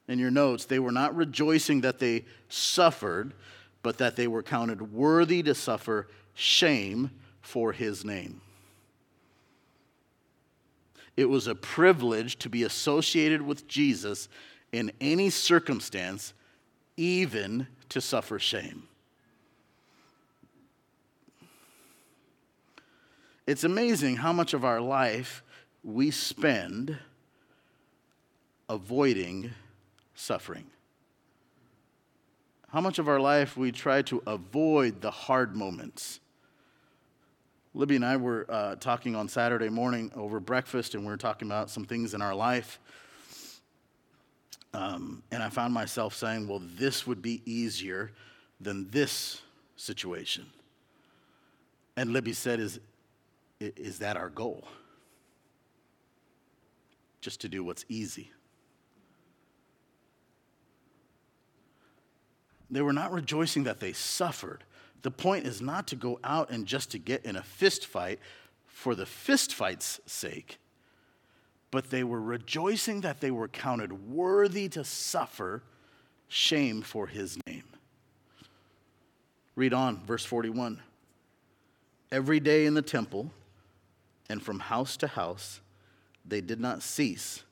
In 0.08 0.20
your 0.20 0.32
notes, 0.32 0.66
they 0.66 0.80
were 0.80 0.92
not 0.92 1.16
rejoicing 1.16 1.82
that 1.82 2.00
they 2.00 2.26
suffered, 2.50 3.34
but 3.84 3.98
that 4.00 4.16
they 4.16 4.28
were 4.28 4.44
counted 4.44 4.94
worthy 4.94 5.42
to 5.44 5.56
suffer 5.56 6.08
shame 6.34 7.12
for 7.42 7.72
his 7.72 8.04
name. 8.04 8.42
It 11.18 11.26
was 11.26 11.48
a 11.48 11.56
privilege 11.56 12.38
to 12.40 12.50
be 12.50 12.64
associated 12.64 13.42
with 13.42 13.68
Jesus 13.68 14.30
in 14.72 14.92
any 15.02 15.30
circumstance, 15.30 16.34
even 16.98 17.68
to 17.90 18.02
suffer 18.02 18.40
shame. 18.40 18.84
It's 23.46 23.64
amazing 23.64 24.18
how 24.18 24.32
much 24.32 24.54
of 24.54 24.64
our 24.64 24.80
life 24.80 25.44
we 25.84 26.12
spend 26.12 26.98
avoiding 28.70 29.52
suffering. 30.16 30.66
How 32.70 32.80
much 32.80 33.00
of 33.00 33.10
our 33.10 33.20
life 33.20 33.58
we 33.58 33.72
try 33.72 34.02
to 34.04 34.24
avoid 34.26 35.02
the 35.02 35.12
hard 35.12 35.56
moments. 35.56 36.20
Libby 37.74 37.96
and 37.98 38.06
I 38.06 38.18
were 38.18 38.46
uh, 38.50 38.76
talking 38.76 39.16
on 39.16 39.28
Saturday 39.28 39.70
morning 39.70 40.12
over 40.16 40.40
breakfast, 40.40 40.94
and 40.94 41.04
we 41.04 41.10
were 41.10 41.18
talking 41.18 41.48
about 41.48 41.70
some 41.70 41.86
things 41.86 42.14
in 42.14 42.22
our 42.22 42.36
life. 42.36 42.80
Um, 44.74 45.22
and 45.32 45.44
I 45.44 45.50
found 45.50 45.74
myself 45.74 46.16
saying, 46.16 46.48
well, 46.48 46.62
this 46.78 47.06
would 47.06 47.22
be 47.22 47.42
easier 47.46 48.12
than 48.62 48.90
this 48.90 49.42
situation. 49.76 50.46
And 51.98 52.14
Libby 52.14 52.34
said, 52.34 52.60
is, 52.60 52.80
is 53.60 54.00
that 54.00 54.16
our 54.16 54.30
goal? 54.30 54.66
Just 57.22 57.40
to 57.42 57.50
do 57.50 57.64
what's 57.64 57.86
easy. 57.88 58.32
they 62.72 62.82
were 62.82 62.94
not 62.94 63.12
rejoicing 63.12 63.66
that 63.66 63.82
they 63.82 63.92
suffered. 63.92 64.64
The 65.02 65.12
point 65.12 65.46
is 65.46 65.62
not 65.62 65.88
to 65.88 65.96
go 65.96 66.20
out 66.24 66.50
and 66.50 66.66
just 66.66 66.92
to 66.92 66.98
get 66.98 67.26
in 67.26 67.36
a 67.36 67.44
fist 67.44 67.86
fight 67.86 68.20
for 68.66 68.96
the 68.96 69.06
fist 69.06 69.54
fight's 69.54 70.00
sake, 70.06 70.58
but 71.70 71.90
they 71.90 72.04
were 72.04 72.22
rejoicing 72.22 73.02
that 73.02 73.20
they 73.20 73.30
were 73.30 73.50
counted 73.50 74.10
worthy 74.10 74.70
to 74.70 74.86
suffer 74.86 75.64
shame 76.30 76.82
for 76.82 77.08
his 77.08 77.38
name. 77.46 77.64
Read 79.56 79.74
on, 79.74 80.04
verse 80.06 80.24
41. 80.24 80.82
Every 82.10 82.40
day 82.40 82.66
in 82.66 82.74
the 82.74 82.82
temple 82.82 83.32
and 84.30 84.42
from 84.42 84.60
house 84.60 84.96
to 84.98 85.08
house, 85.08 85.60
they 86.26 86.42
did 86.42 86.60
not 86.60 86.82
cease 86.82 87.44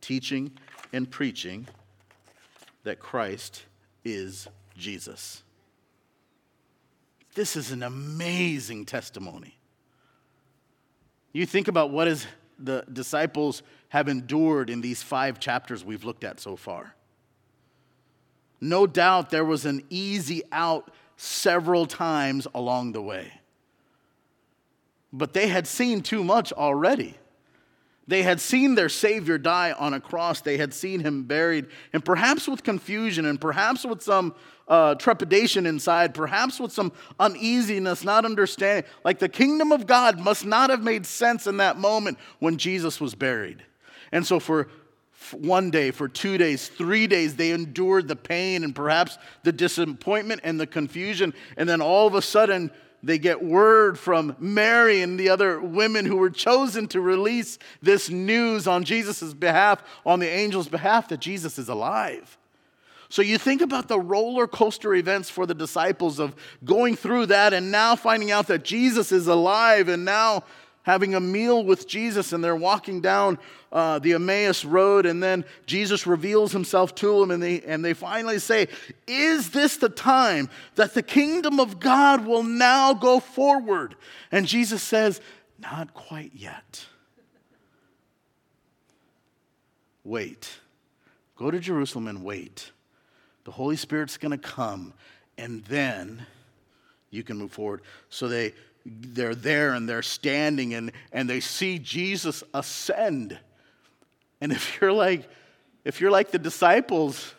teaching 0.00 0.52
and 0.92 1.10
preaching 1.10 1.66
that 2.84 2.98
Christ 2.98 3.64
is 4.04 4.48
Jesus. 4.76 5.42
This 7.34 7.56
is 7.56 7.70
an 7.70 7.82
amazing 7.82 8.86
testimony. 8.86 9.56
You 11.32 11.46
think 11.46 11.68
about 11.68 11.90
what 11.90 12.08
is 12.08 12.26
the 12.58 12.84
disciples 12.92 13.62
have 13.88 14.08
endured 14.08 14.70
in 14.70 14.80
these 14.80 15.02
five 15.02 15.38
chapters 15.38 15.84
we've 15.84 16.04
looked 16.04 16.24
at 16.24 16.40
so 16.40 16.56
far. 16.56 16.94
No 18.60 18.86
doubt 18.86 19.30
there 19.30 19.44
was 19.44 19.64
an 19.64 19.82
easy 19.88 20.42
out 20.52 20.90
several 21.16 21.86
times 21.86 22.46
along 22.54 22.92
the 22.92 23.00
way. 23.02 23.32
But 25.12 25.32
they 25.32 25.48
had 25.48 25.66
seen 25.66 26.02
too 26.02 26.22
much 26.22 26.52
already. 26.52 27.16
They 28.10 28.24
had 28.24 28.40
seen 28.40 28.74
their 28.74 28.88
Savior 28.88 29.38
die 29.38 29.70
on 29.70 29.94
a 29.94 30.00
cross. 30.00 30.40
They 30.40 30.56
had 30.56 30.74
seen 30.74 30.98
him 30.98 31.22
buried, 31.22 31.66
and 31.92 32.04
perhaps 32.04 32.48
with 32.48 32.64
confusion 32.64 33.24
and 33.24 33.40
perhaps 33.40 33.84
with 33.84 34.02
some 34.02 34.34
uh, 34.66 34.96
trepidation 34.96 35.64
inside, 35.64 36.12
perhaps 36.12 36.58
with 36.58 36.72
some 36.72 36.90
uneasiness, 37.20 38.02
not 38.02 38.24
understanding. 38.24 38.90
Like 39.04 39.20
the 39.20 39.28
kingdom 39.28 39.70
of 39.70 39.86
God 39.86 40.18
must 40.18 40.44
not 40.44 40.70
have 40.70 40.82
made 40.82 41.06
sense 41.06 41.46
in 41.46 41.58
that 41.58 41.78
moment 41.78 42.18
when 42.40 42.56
Jesus 42.58 43.00
was 43.00 43.14
buried. 43.14 43.62
And 44.10 44.26
so, 44.26 44.40
for 44.40 44.66
one 45.32 45.70
day, 45.70 45.92
for 45.92 46.08
two 46.08 46.36
days, 46.36 46.66
three 46.66 47.06
days, 47.06 47.36
they 47.36 47.52
endured 47.52 48.08
the 48.08 48.16
pain 48.16 48.64
and 48.64 48.74
perhaps 48.74 49.18
the 49.44 49.52
disappointment 49.52 50.40
and 50.42 50.58
the 50.58 50.66
confusion. 50.66 51.32
And 51.56 51.68
then 51.68 51.80
all 51.80 52.08
of 52.08 52.16
a 52.16 52.22
sudden, 52.22 52.72
they 53.02 53.18
get 53.18 53.42
word 53.42 53.98
from 53.98 54.36
Mary 54.38 55.02
and 55.02 55.18
the 55.18 55.28
other 55.28 55.60
women 55.60 56.04
who 56.04 56.16
were 56.16 56.30
chosen 56.30 56.86
to 56.88 57.00
release 57.00 57.58
this 57.80 58.10
news 58.10 58.66
on 58.66 58.84
Jesus' 58.84 59.32
behalf, 59.32 59.82
on 60.04 60.20
the 60.20 60.28
angel's 60.28 60.68
behalf, 60.68 61.08
that 61.08 61.20
Jesus 61.20 61.58
is 61.58 61.68
alive. 61.68 62.36
So 63.08 63.22
you 63.22 63.38
think 63.38 63.60
about 63.60 63.88
the 63.88 63.98
roller 63.98 64.46
coaster 64.46 64.94
events 64.94 65.28
for 65.28 65.44
the 65.44 65.54
disciples 65.54 66.20
of 66.20 66.36
going 66.64 66.94
through 66.94 67.26
that 67.26 67.52
and 67.52 67.72
now 67.72 67.96
finding 67.96 68.30
out 68.30 68.46
that 68.46 68.64
Jesus 68.64 69.10
is 69.10 69.26
alive 69.26 69.88
and 69.88 70.04
now 70.04 70.44
having 70.90 71.14
a 71.14 71.20
meal 71.20 71.62
with 71.62 71.86
Jesus 71.86 72.32
and 72.32 72.42
they're 72.42 72.56
walking 72.56 73.00
down 73.00 73.38
uh, 73.70 74.00
the 74.00 74.14
Emmaus 74.14 74.64
road 74.64 75.06
and 75.06 75.22
then 75.22 75.44
Jesus 75.64 76.04
reveals 76.04 76.50
himself 76.50 76.96
to 76.96 77.20
them 77.20 77.30
and 77.30 77.40
they, 77.40 77.60
and 77.60 77.84
they 77.84 77.94
finally 77.94 78.40
say, 78.40 78.66
Is 79.06 79.50
this 79.50 79.76
the 79.76 79.88
time 79.88 80.50
that 80.74 80.94
the 80.94 81.02
kingdom 81.04 81.60
of 81.60 81.78
God 81.78 82.26
will 82.26 82.42
now 82.42 82.92
go 82.92 83.20
forward? 83.20 83.94
And 84.32 84.48
Jesus 84.48 84.82
says, 84.82 85.20
Not 85.60 85.94
quite 85.94 86.32
yet. 86.34 86.84
Wait. 90.02 90.58
Go 91.36 91.52
to 91.52 91.60
Jerusalem 91.60 92.08
and 92.08 92.24
wait. 92.24 92.72
The 93.44 93.52
Holy 93.52 93.76
Spirit's 93.76 94.16
going 94.16 94.36
to 94.36 94.38
come 94.38 94.92
and 95.38 95.64
then 95.66 96.26
you 97.10 97.22
can 97.22 97.38
move 97.38 97.52
forward. 97.52 97.82
So 98.08 98.26
they 98.26 98.54
they're 98.90 99.34
there 99.34 99.74
and 99.74 99.88
they're 99.88 100.02
standing 100.02 100.74
and, 100.74 100.92
and 101.12 101.30
they 101.30 101.40
see 101.40 101.78
Jesus 101.78 102.42
ascend. 102.52 103.38
And 104.40 104.52
if 104.52 104.80
you're 104.80 104.92
like, 104.92 105.28
if 105.84 106.00
you're 106.00 106.10
like 106.10 106.30
the 106.30 106.38
disciples, 106.38 107.34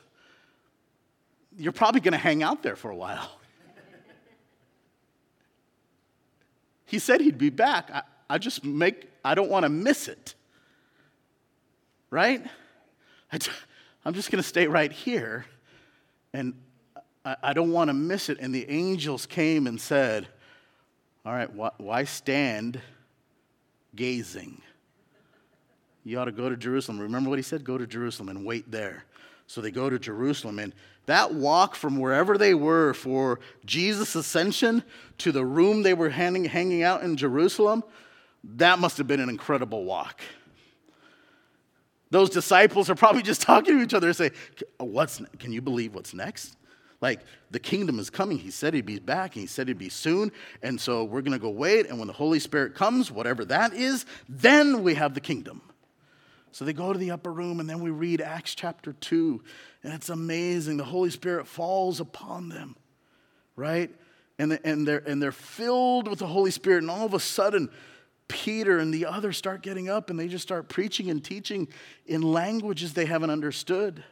you're 1.57 1.73
probably 1.73 2.01
going 2.01 2.13
to 2.13 2.17
hang 2.17 2.41
out 2.41 2.63
there 2.63 2.75
for 2.75 2.89
a 2.89 2.95
while. 2.95 3.29
he 6.85 6.99
said 6.99 7.19
he'd 7.19 7.37
be 7.37 7.49
back. 7.49 7.91
I, 7.91 8.03
I 8.29 8.37
just 8.37 8.63
make, 8.63 9.09
I 9.25 9.35
don't 9.35 9.49
want 9.49 9.63
to 9.63 9.69
miss 9.69 10.07
it. 10.07 10.35
Right? 12.09 12.43
I, 13.31 13.39
I'm 14.05 14.13
just 14.13 14.31
going 14.31 14.41
to 14.41 14.47
stay 14.47 14.67
right 14.67 14.91
here. 14.91 15.45
And 16.33 16.53
I, 17.25 17.35
I 17.43 17.53
don't 17.53 17.71
want 17.71 17.89
to 17.89 17.93
miss 17.93 18.29
it. 18.29 18.37
And 18.39 18.55
the 18.55 18.69
angels 18.69 19.25
came 19.25 19.67
and 19.67 19.79
said, 19.79 20.27
all 21.25 21.34
right, 21.34 21.49
why 21.77 22.03
stand 22.03 22.81
gazing? 23.95 24.62
You 26.03 26.19
ought 26.19 26.25
to 26.25 26.31
go 26.31 26.49
to 26.49 26.57
Jerusalem. 26.57 26.99
Remember 26.99 27.29
what 27.29 27.38
he 27.38 27.43
said? 27.43 27.63
Go 27.63 27.77
to 27.77 27.86
Jerusalem 27.86 28.29
and 28.29 28.45
wait 28.45 28.71
there. 28.71 29.05
So 29.45 29.62
they 29.62 29.69
go 29.69 29.89
to 29.89 29.99
Jerusalem, 29.99 30.60
and 30.60 30.73
that 31.05 31.34
walk 31.34 31.75
from 31.75 31.99
wherever 31.99 32.38
they 32.38 32.53
were 32.53 32.93
for 32.93 33.39
Jesus' 33.65 34.15
ascension 34.15 34.84
to 35.19 35.31
the 35.31 35.45
room 35.45 35.84
they 35.84 35.93
were 35.93 36.10
hanging, 36.10 36.45
hanging 36.45 36.84
out 36.84 37.03
in 37.03 37.17
Jerusalem, 37.17 37.84
that 38.43 38.79
must 38.79 38.97
have 38.97 39.07
been 39.07 39.19
an 39.19 39.29
incredible 39.29 39.84
walk. 39.84 40.21
Those 42.10 42.29
disciples 42.29 42.89
are 42.89 42.95
probably 42.95 43.21
just 43.21 43.41
talking 43.43 43.77
to 43.77 43.84
each 43.84 43.93
other 43.93 44.07
and 44.07 44.15
say, 44.15 44.31
What's, 44.77 45.21
Can 45.38 45.51
you 45.51 45.62
believe 45.62 45.93
what's 45.93 46.13
next? 46.13 46.55
Like, 47.01 47.21
the 47.49 47.59
kingdom 47.59 47.99
is 47.99 48.11
coming. 48.11 48.37
He 48.37 48.51
said 48.51 48.75
he'd 48.75 48.85
be 48.85 48.99
back, 48.99 49.35
and 49.35 49.41
he 49.41 49.47
said 49.47 49.67
he'd 49.67 49.77
be 49.79 49.89
soon. 49.89 50.31
And 50.61 50.79
so 50.79 51.03
we're 51.03 51.21
going 51.21 51.33
to 51.33 51.39
go 51.39 51.49
wait. 51.49 51.87
And 51.87 51.97
when 51.97 52.07
the 52.07 52.13
Holy 52.13 52.39
Spirit 52.39 52.75
comes, 52.75 53.11
whatever 53.11 53.43
that 53.45 53.73
is, 53.73 54.05
then 54.29 54.83
we 54.83 54.93
have 54.93 55.15
the 55.15 55.19
kingdom. 55.19 55.61
So 56.51 56.63
they 56.63 56.73
go 56.73 56.93
to 56.93 56.99
the 56.99 57.11
upper 57.11 57.31
room, 57.31 57.59
and 57.59 57.67
then 57.67 57.81
we 57.81 57.89
read 57.89 58.21
Acts 58.21 58.53
chapter 58.53 58.93
2. 58.93 59.41
And 59.83 59.93
it's 59.93 60.09
amazing. 60.09 60.77
The 60.77 60.83
Holy 60.83 61.09
Spirit 61.09 61.47
falls 61.47 61.99
upon 61.99 62.49
them, 62.49 62.75
right? 63.55 63.89
And, 64.37 64.59
and, 64.63 64.87
they're, 64.87 65.03
and 65.05 65.21
they're 65.21 65.31
filled 65.31 66.07
with 66.07 66.19
the 66.19 66.27
Holy 66.27 66.51
Spirit. 66.51 66.83
And 66.83 66.91
all 66.91 67.05
of 67.05 67.15
a 67.15 67.19
sudden, 67.19 67.69
Peter 68.27 68.77
and 68.77 68.93
the 68.93 69.07
others 69.07 69.37
start 69.37 69.61
getting 69.61 69.89
up 69.89 70.09
and 70.09 70.19
they 70.19 70.27
just 70.27 70.43
start 70.43 70.69
preaching 70.69 71.09
and 71.09 71.23
teaching 71.23 71.67
in 72.05 72.21
languages 72.21 72.93
they 72.93 73.05
haven't 73.05 73.29
understood, 73.29 74.03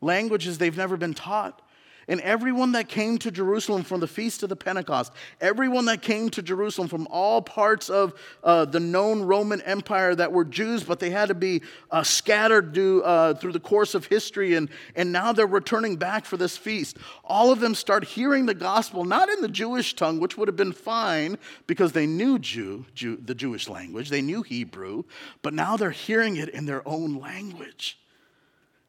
languages 0.00 0.58
they've 0.58 0.76
never 0.76 0.96
been 0.96 1.14
taught. 1.14 1.60
And 2.08 2.20
everyone 2.20 2.72
that 2.72 2.88
came 2.88 3.18
to 3.18 3.32
Jerusalem 3.32 3.82
from 3.82 3.98
the 3.98 4.06
feast 4.06 4.44
of 4.44 4.48
the 4.48 4.54
Pentecost, 4.54 5.12
everyone 5.40 5.86
that 5.86 6.02
came 6.02 6.30
to 6.30 6.42
Jerusalem 6.42 6.86
from 6.86 7.08
all 7.10 7.42
parts 7.42 7.90
of 7.90 8.14
uh, 8.44 8.64
the 8.64 8.78
known 8.78 9.22
Roman 9.22 9.60
Empire 9.62 10.14
that 10.14 10.30
were 10.30 10.44
Jews, 10.44 10.84
but 10.84 11.00
they 11.00 11.10
had 11.10 11.28
to 11.28 11.34
be 11.34 11.62
uh, 11.90 12.04
scattered 12.04 12.72
due, 12.72 13.02
uh, 13.02 13.34
through 13.34 13.52
the 13.52 13.60
course 13.60 13.96
of 13.96 14.06
history, 14.06 14.54
and, 14.54 14.68
and 14.94 15.10
now 15.10 15.32
they're 15.32 15.48
returning 15.48 15.96
back 15.96 16.24
for 16.26 16.36
this 16.36 16.56
feast. 16.56 16.96
All 17.24 17.50
of 17.50 17.58
them 17.58 17.74
start 17.74 18.04
hearing 18.04 18.46
the 18.46 18.54
gospel, 18.54 19.04
not 19.04 19.28
in 19.28 19.40
the 19.40 19.48
Jewish 19.48 19.96
tongue, 19.96 20.20
which 20.20 20.38
would 20.38 20.46
have 20.46 20.56
been 20.56 20.72
fine 20.72 21.38
because 21.66 21.90
they 21.90 22.06
knew 22.06 22.38
Jew, 22.38 22.86
Jew 22.94 23.16
the 23.16 23.34
Jewish 23.34 23.68
language, 23.68 24.10
they 24.10 24.22
knew 24.22 24.42
Hebrew, 24.42 25.02
but 25.42 25.54
now 25.54 25.76
they're 25.76 25.90
hearing 25.90 26.36
it 26.36 26.50
in 26.50 26.66
their 26.66 26.86
own 26.86 27.18
language. 27.18 27.98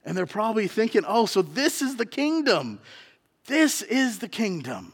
And 0.06 0.16
they're 0.16 0.26
probably 0.26 0.68
thinking, 0.68 1.02
oh, 1.06 1.26
so 1.26 1.42
this 1.42 1.82
is 1.82 1.98
the 1.98 2.06
kingdom. 2.06 2.80
This 3.48 3.82
is 3.82 4.20
the 4.20 4.30
kingdom. 4.30 4.94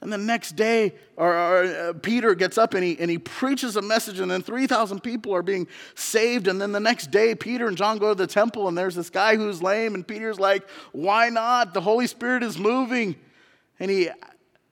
And 0.00 0.12
the 0.12 0.18
next 0.18 0.54
day, 0.54 0.94
or 1.16 1.34
uh, 1.34 1.92
Peter 2.00 2.36
gets 2.36 2.56
up 2.56 2.74
and 2.74 2.84
he, 2.84 2.96
and 3.00 3.10
he 3.10 3.18
preaches 3.18 3.74
a 3.74 3.82
message, 3.82 4.20
and 4.20 4.30
then 4.30 4.42
3,000 4.42 5.00
people 5.00 5.34
are 5.34 5.42
being 5.42 5.66
saved. 5.96 6.46
And 6.46 6.60
then 6.60 6.70
the 6.70 6.78
next 6.78 7.10
day, 7.10 7.34
Peter 7.34 7.66
and 7.66 7.76
John 7.76 7.98
go 7.98 8.10
to 8.10 8.14
the 8.14 8.28
temple, 8.28 8.68
and 8.68 8.78
there's 8.78 8.94
this 8.94 9.10
guy 9.10 9.34
who's 9.34 9.60
lame, 9.60 9.96
and 9.96 10.06
Peter's 10.06 10.38
like, 10.38 10.68
Why 10.92 11.30
not? 11.30 11.74
The 11.74 11.80
Holy 11.80 12.06
Spirit 12.06 12.44
is 12.44 12.58
moving. 12.58 13.16
And 13.80 13.90
he 13.90 14.08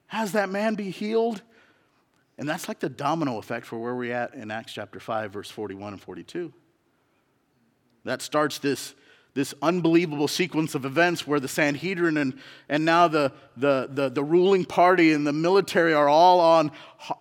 has 0.07 0.31
that 0.31 0.49
man 0.49 0.75
be 0.75 0.89
healed. 0.91 1.41
And 2.37 2.47
that's 2.47 2.69
like 2.69 2.79
the 2.79 2.89
domino 2.89 3.37
effect 3.37 3.65
for 3.65 3.77
where 3.77 3.95
we're 3.95 4.13
at 4.13 4.33
in 4.33 4.49
Acts 4.49 4.71
chapter 4.71 4.99
5, 4.99 5.31
verse 5.31 5.49
41 5.49 5.93
and 5.93 6.01
42. 6.01 6.53
That 8.05 8.21
starts 8.21 8.59
this 8.59 8.95
this 9.37 9.53
unbelievable 9.61 10.27
sequence 10.27 10.73
of 10.73 10.83
events 10.83 11.27
where 11.27 11.39
the 11.39 11.47
Sanhedrin 11.47 12.17
and, 12.17 12.33
and 12.69 12.83
now 12.83 13.07
the, 13.07 13.31
the, 13.55 13.87
the, 13.91 14.09
the 14.09 14.23
ruling 14.23 14.65
party 14.65 15.13
and 15.13 15.27
the 15.27 15.31
military 15.31 15.93
are 15.93 16.09
all 16.09 16.39
on, 16.39 16.71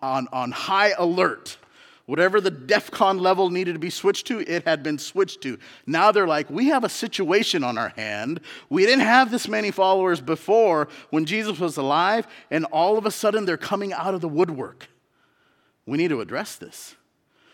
on, 0.01 0.27
on 0.33 0.51
high 0.51 0.95
alert. 0.97 1.59
Whatever 2.07 2.41
the 2.41 2.51
DEFCON 2.51 3.21
level 3.21 3.51
needed 3.51 3.75
to 3.75 3.79
be 3.79 3.91
switched 3.91 4.29
to, 4.29 4.41
it 4.41 4.65
had 4.65 4.83
been 4.83 4.97
switched 4.97 5.43
to. 5.43 5.59
Now 5.87 6.11
they're 6.11 6.27
like, 6.27 6.49
we 6.49 6.69
have 6.69 6.85
a 6.85 6.89
situation 6.89 7.63
on 7.63 7.77
our 7.77 7.91
hand. 7.91 8.41
We 8.71 8.87
didn't 8.87 9.05
have 9.05 9.31
this 9.31 9.47
many 9.47 9.71
followers 9.71 10.23
before 10.23 10.89
when 11.11 11.27
Jesus 11.27 11.59
was 11.59 11.77
alive, 11.77 12.27
and 12.51 12.65
all 12.67 12.97
of 12.97 13.05
a 13.05 13.11
sudden 13.11 13.45
they're 13.45 13.59
coming 13.59 13.93
out 13.93 14.15
of 14.15 14.23
the 14.23 14.29
woodwork. 14.29 14.89
We 15.85 15.99
need 15.99 16.09
to 16.09 16.23
address 16.23 16.57
this. 16.57 16.95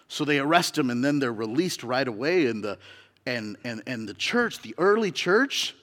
So 0.06 0.24
they 0.24 0.38
arrest 0.38 0.78
him, 0.78 0.88
and 0.88 1.04
then 1.04 1.18
they're 1.18 1.32
released 1.32 1.82
right 1.82 2.06
away, 2.06 2.46
and 2.46 2.62
the, 2.62 2.78
and, 3.26 3.56
and, 3.64 3.82
and 3.86 4.08
the 4.08 4.14
church, 4.14 4.60
the 4.62 4.74
early 4.78 5.10
church, 5.10 5.74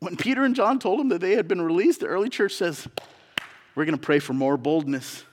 when 0.00 0.16
Peter 0.16 0.44
and 0.44 0.54
John 0.54 0.78
told 0.78 0.98
them 0.98 1.08
that 1.10 1.20
they 1.20 1.32
had 1.32 1.46
been 1.46 1.62
released, 1.62 2.00
the 2.00 2.06
early 2.06 2.28
church 2.28 2.54
says, 2.54 2.88
We're 3.74 3.84
going 3.84 3.96
to 3.96 4.02
pray 4.02 4.18
for 4.18 4.32
more 4.32 4.56
boldness. 4.56 5.24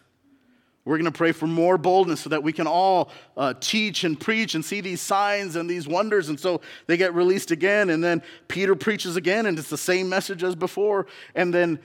We're 0.86 0.98
going 0.98 1.12
to 1.12 1.18
pray 1.18 1.34
for 1.34 1.46
more 1.46 1.78
boldness 1.78 2.22
so 2.22 2.30
that 2.30 2.42
we 2.42 2.54
can 2.54 2.66
all 2.66 3.12
uh, 3.38 3.54
teach 3.60 4.04
and 4.04 4.20
preach 4.20 4.56
and 4.56 4.64
see 4.64 4.82
these 4.82 5.02
signs 5.02 5.56
and 5.56 5.70
these 5.70 5.88
wonders. 5.88 6.30
And 6.30 6.40
so 6.40 6.62
they 6.88 6.98
get 6.98 7.14
released 7.14 7.52
again. 7.52 7.90
And 7.90 8.04
then 8.04 8.24
Peter 8.48 8.76
preaches 8.76 9.16
again, 9.16 9.46
and 9.46 9.60
it's 9.60 9.70
the 9.70 9.78
same 9.78 10.10
message 10.10 10.44
as 10.44 10.56
before. 10.56 11.06
And 11.36 11.54
then, 11.54 11.80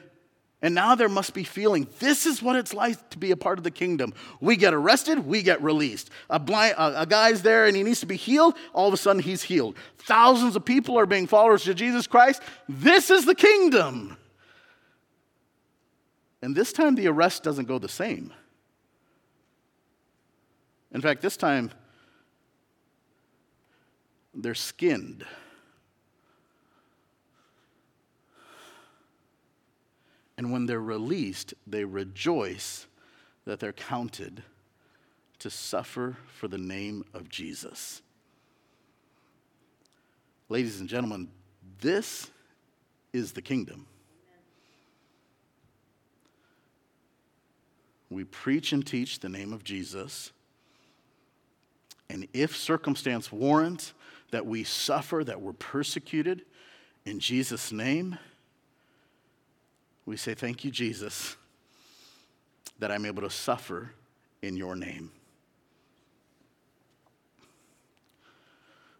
and 0.65 0.75
now 0.75 0.95
there 0.95 1.11
must 1.11 1.35
be 1.35 1.45
feeling 1.45 1.87
this 1.99 2.25
is 2.25 2.41
what 2.41 2.57
it's 2.57 2.73
like 2.73 3.11
to 3.11 3.19
be 3.19 3.31
a 3.33 3.37
part 3.37 3.59
of 3.59 3.65
the 3.65 3.71
kingdom. 3.71 4.15
We 4.41 4.57
get 4.57 4.73
arrested, 4.73 5.19
we 5.19 5.43
get 5.43 5.63
released. 5.63 6.09
A, 6.31 6.39
blind, 6.39 6.75
a, 6.79 7.03
a 7.03 7.07
guy's 7.07 7.43
there 7.43 7.67
and 7.67 7.77
he 7.77 7.83
needs 7.83 8.01
to 8.01 8.07
be 8.07 8.17
healed. 8.17 8.55
All 8.73 8.89
of 8.89 8.95
a 8.95 8.97
sudden, 8.97 9.21
he's 9.21 9.43
healed. 9.43 9.77
Thousands 9.99 10.57
of 10.57 10.65
people 10.65 10.99
are 10.99 11.05
being 11.05 11.27
followers 11.27 11.69
of 11.69 11.77
Jesus 11.77 12.07
Christ. 12.07 12.43
This 12.67 13.11
is 13.11 13.27
the 13.27 13.35
kingdom. 13.35 14.17
And 16.41 16.57
this 16.57 16.73
time, 16.73 16.95
the 16.95 17.09
arrest 17.09 17.43
doesn't 17.43 17.69
go 17.69 17.79
the 17.79 17.87
same. 17.87 18.33
In 20.93 21.03
fact, 21.03 21.21
this 21.21 21.37
time, 21.37 21.73
they're 24.33 24.55
skinned. 24.55 25.27
And 30.37 30.53
when 30.53 30.67
they're 30.67 30.81
released, 30.81 31.55
they 31.67 31.85
rejoice 31.85 32.87
that 33.45 33.61
they're 33.61 33.73
counted 33.73 34.43
to 35.39 35.51
suffer 35.51 36.17
for 36.39 36.49
the 36.49 36.59
name 36.59 37.05
of 37.15 37.29
Jesus. 37.29 38.03
Ladies 40.49 40.81
and 40.81 40.89
gentlemen, 40.89 41.29
this 41.81 42.31
is 43.13 43.33
the 43.33 43.43
kingdom. 43.43 43.87
We 48.11 48.25
preach 48.25 48.73
and 48.73 48.87
teach 48.87 49.21
the 49.21 49.29
name 49.29 49.53
of 49.53 49.65
Jesus 49.65 50.33
and 52.15 52.29
if 52.33 52.57
circumstance 52.57 53.33
warrants 53.33 53.95
that 54.31 54.47
we 54.47 54.65
suffer, 54.65 55.25
that 55.25 55.41
we're 55.41 55.53
persecuted 55.53 56.45
in 57.05 57.19
Jesus' 57.19 57.73
name, 57.73 58.19
we 60.07 60.17
say, 60.17 60.35
Thank 60.35 60.65
you, 60.65 60.71
Jesus, 60.71 61.37
that 62.79 62.91
I'm 62.91 63.07
able 63.07 63.23
to 63.23 63.31
suffer 63.31 63.91
in 64.43 64.57
your 64.57 64.77
name. 64.77 65.11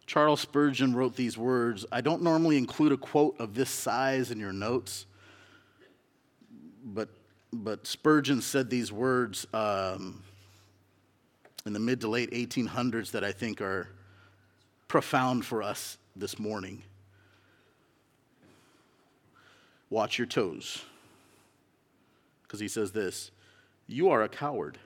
Charles 0.05 0.39
Spurgeon 0.39 0.95
wrote 0.95 1.15
these 1.15 1.37
words. 1.37 1.85
I 1.91 2.01
don't 2.01 2.21
normally 2.21 2.57
include 2.57 2.91
a 2.91 2.97
quote 2.97 3.35
of 3.39 3.55
this 3.55 3.69
size 3.69 4.29
in 4.29 4.39
your 4.39 4.53
notes, 4.53 5.07
but, 6.83 7.09
but 7.51 7.87
Spurgeon 7.87 8.41
said 8.41 8.69
these 8.69 8.91
words. 8.91 9.47
Um, 9.53 10.21
in 11.65 11.73
the 11.73 11.79
mid 11.79 12.01
to 12.01 12.07
late 12.07 12.31
1800s 12.31 13.11
that 13.11 13.23
I 13.23 13.31
think 13.31 13.59
are 13.59 13.89
profound 14.87 15.45
for 15.45 15.63
us 15.63 15.97
this 16.15 16.37
morning. 16.37 16.83
Watch 19.89 20.17
your 20.17 20.27
toes. 20.27 20.83
Because 22.47 22.59
he 22.59 22.67
says 22.67 22.91
this 22.91 23.31
You 23.87 24.09
are 24.09 24.21
a 24.21 24.29
coward. 24.29 24.77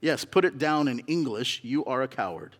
Yes, 0.00 0.24
put 0.24 0.44
it 0.44 0.58
down 0.58 0.88
in 0.88 1.00
English 1.00 1.60
you 1.62 1.84
are 1.84 2.02
a 2.02 2.08
coward. 2.08 2.56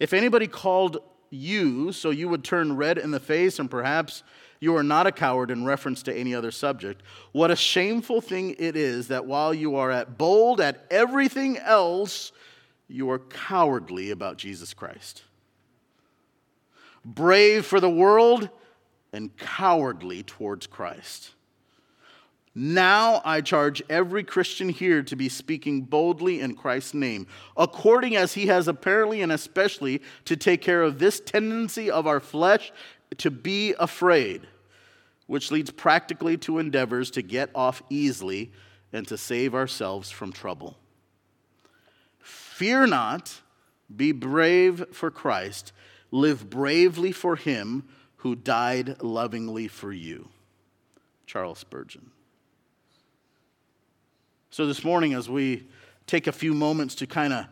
If 0.00 0.12
anybody 0.12 0.46
called 0.46 0.98
you 1.30 1.92
so 1.92 2.10
you 2.10 2.28
would 2.28 2.44
turn 2.44 2.76
red 2.76 2.98
in 2.98 3.10
the 3.10 3.20
face 3.20 3.58
and 3.58 3.70
perhaps 3.70 4.22
you 4.60 4.74
are 4.76 4.82
not 4.82 5.06
a 5.06 5.12
coward 5.12 5.50
in 5.50 5.64
reference 5.64 6.02
to 6.04 6.14
any 6.14 6.34
other 6.34 6.50
subject. 6.50 7.02
What 7.32 7.50
a 7.50 7.56
shameful 7.56 8.20
thing 8.20 8.56
it 8.58 8.76
is 8.76 9.08
that 9.08 9.26
while 9.26 9.52
you 9.52 9.76
are 9.76 9.90
at 9.90 10.16
bold 10.16 10.60
at 10.60 10.86
everything 10.90 11.58
else, 11.58 12.32
you 12.88 13.10
are 13.10 13.18
cowardly 13.18 14.10
about 14.10 14.38
Jesus 14.38 14.72
Christ. 14.72 15.24
Brave 17.04 17.66
for 17.66 17.80
the 17.80 17.90
world 17.90 18.48
and 19.12 19.36
cowardly 19.36 20.22
towards 20.22 20.66
Christ. 20.66 21.32
Now 22.58 23.20
I 23.22 23.42
charge 23.42 23.82
every 23.90 24.24
Christian 24.24 24.70
here 24.70 25.02
to 25.02 25.14
be 25.14 25.28
speaking 25.28 25.82
boldly 25.82 26.40
in 26.40 26.54
Christ's 26.54 26.94
name, 26.94 27.26
according 27.54 28.16
as 28.16 28.32
he 28.32 28.46
has 28.46 28.66
apparently 28.66 29.20
and 29.20 29.30
especially 29.30 30.00
to 30.24 30.38
take 30.38 30.62
care 30.62 30.82
of 30.82 30.98
this 30.98 31.20
tendency 31.20 31.90
of 31.90 32.06
our 32.06 32.18
flesh 32.18 32.72
to 33.18 33.30
be 33.30 33.74
afraid, 33.78 34.46
which 35.26 35.50
leads 35.50 35.70
practically 35.70 36.38
to 36.38 36.58
endeavors 36.58 37.10
to 37.10 37.20
get 37.20 37.50
off 37.54 37.82
easily 37.90 38.50
and 38.90 39.06
to 39.06 39.18
save 39.18 39.54
ourselves 39.54 40.10
from 40.10 40.32
trouble. 40.32 40.78
Fear 42.20 42.86
not, 42.86 43.42
be 43.94 44.12
brave 44.12 44.82
for 44.92 45.10
Christ, 45.10 45.74
live 46.10 46.48
bravely 46.48 47.12
for 47.12 47.36
him 47.36 47.84
who 48.16 48.34
died 48.34 49.02
lovingly 49.02 49.68
for 49.68 49.92
you. 49.92 50.30
Charles 51.26 51.58
Spurgeon. 51.58 52.12
So, 54.56 54.64
this 54.64 54.84
morning, 54.84 55.12
as 55.12 55.28
we 55.28 55.68
take 56.06 56.26
a 56.26 56.32
few 56.32 56.54
moments 56.54 56.94
to 56.94 57.06
kind 57.06 57.34
of 57.34 57.44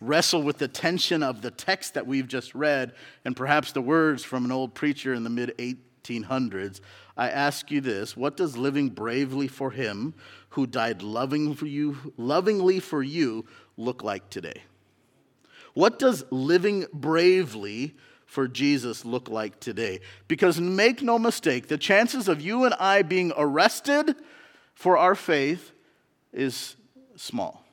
wrestle 0.00 0.42
with 0.42 0.58
the 0.58 0.66
tension 0.66 1.22
of 1.22 1.40
the 1.40 1.52
text 1.52 1.94
that 1.94 2.04
we've 2.04 2.26
just 2.26 2.52
read 2.52 2.94
and 3.24 3.36
perhaps 3.36 3.70
the 3.70 3.80
words 3.80 4.24
from 4.24 4.44
an 4.44 4.50
old 4.50 4.74
preacher 4.74 5.14
in 5.14 5.22
the 5.22 5.30
mid 5.30 5.56
1800s, 5.56 6.80
I 7.16 7.30
ask 7.30 7.70
you 7.70 7.80
this 7.80 8.16
what 8.16 8.36
does 8.36 8.56
living 8.56 8.88
bravely 8.88 9.46
for 9.46 9.70
him 9.70 10.14
who 10.48 10.66
died 10.66 11.00
loving 11.00 11.54
for 11.54 11.66
you, 11.66 12.12
lovingly 12.16 12.80
for 12.80 13.04
you 13.04 13.44
look 13.76 14.02
like 14.02 14.28
today? 14.28 14.64
What 15.74 16.00
does 16.00 16.24
living 16.32 16.86
bravely 16.92 17.94
for 18.26 18.48
Jesus 18.48 19.04
look 19.04 19.28
like 19.28 19.60
today? 19.60 20.00
Because 20.26 20.60
make 20.60 21.02
no 21.02 21.20
mistake, 21.20 21.68
the 21.68 21.78
chances 21.78 22.26
of 22.26 22.40
you 22.40 22.64
and 22.64 22.74
I 22.80 23.02
being 23.02 23.32
arrested 23.36 24.16
for 24.74 24.98
our 24.98 25.14
faith 25.14 25.70
is 26.32 26.76
small. 27.16 27.64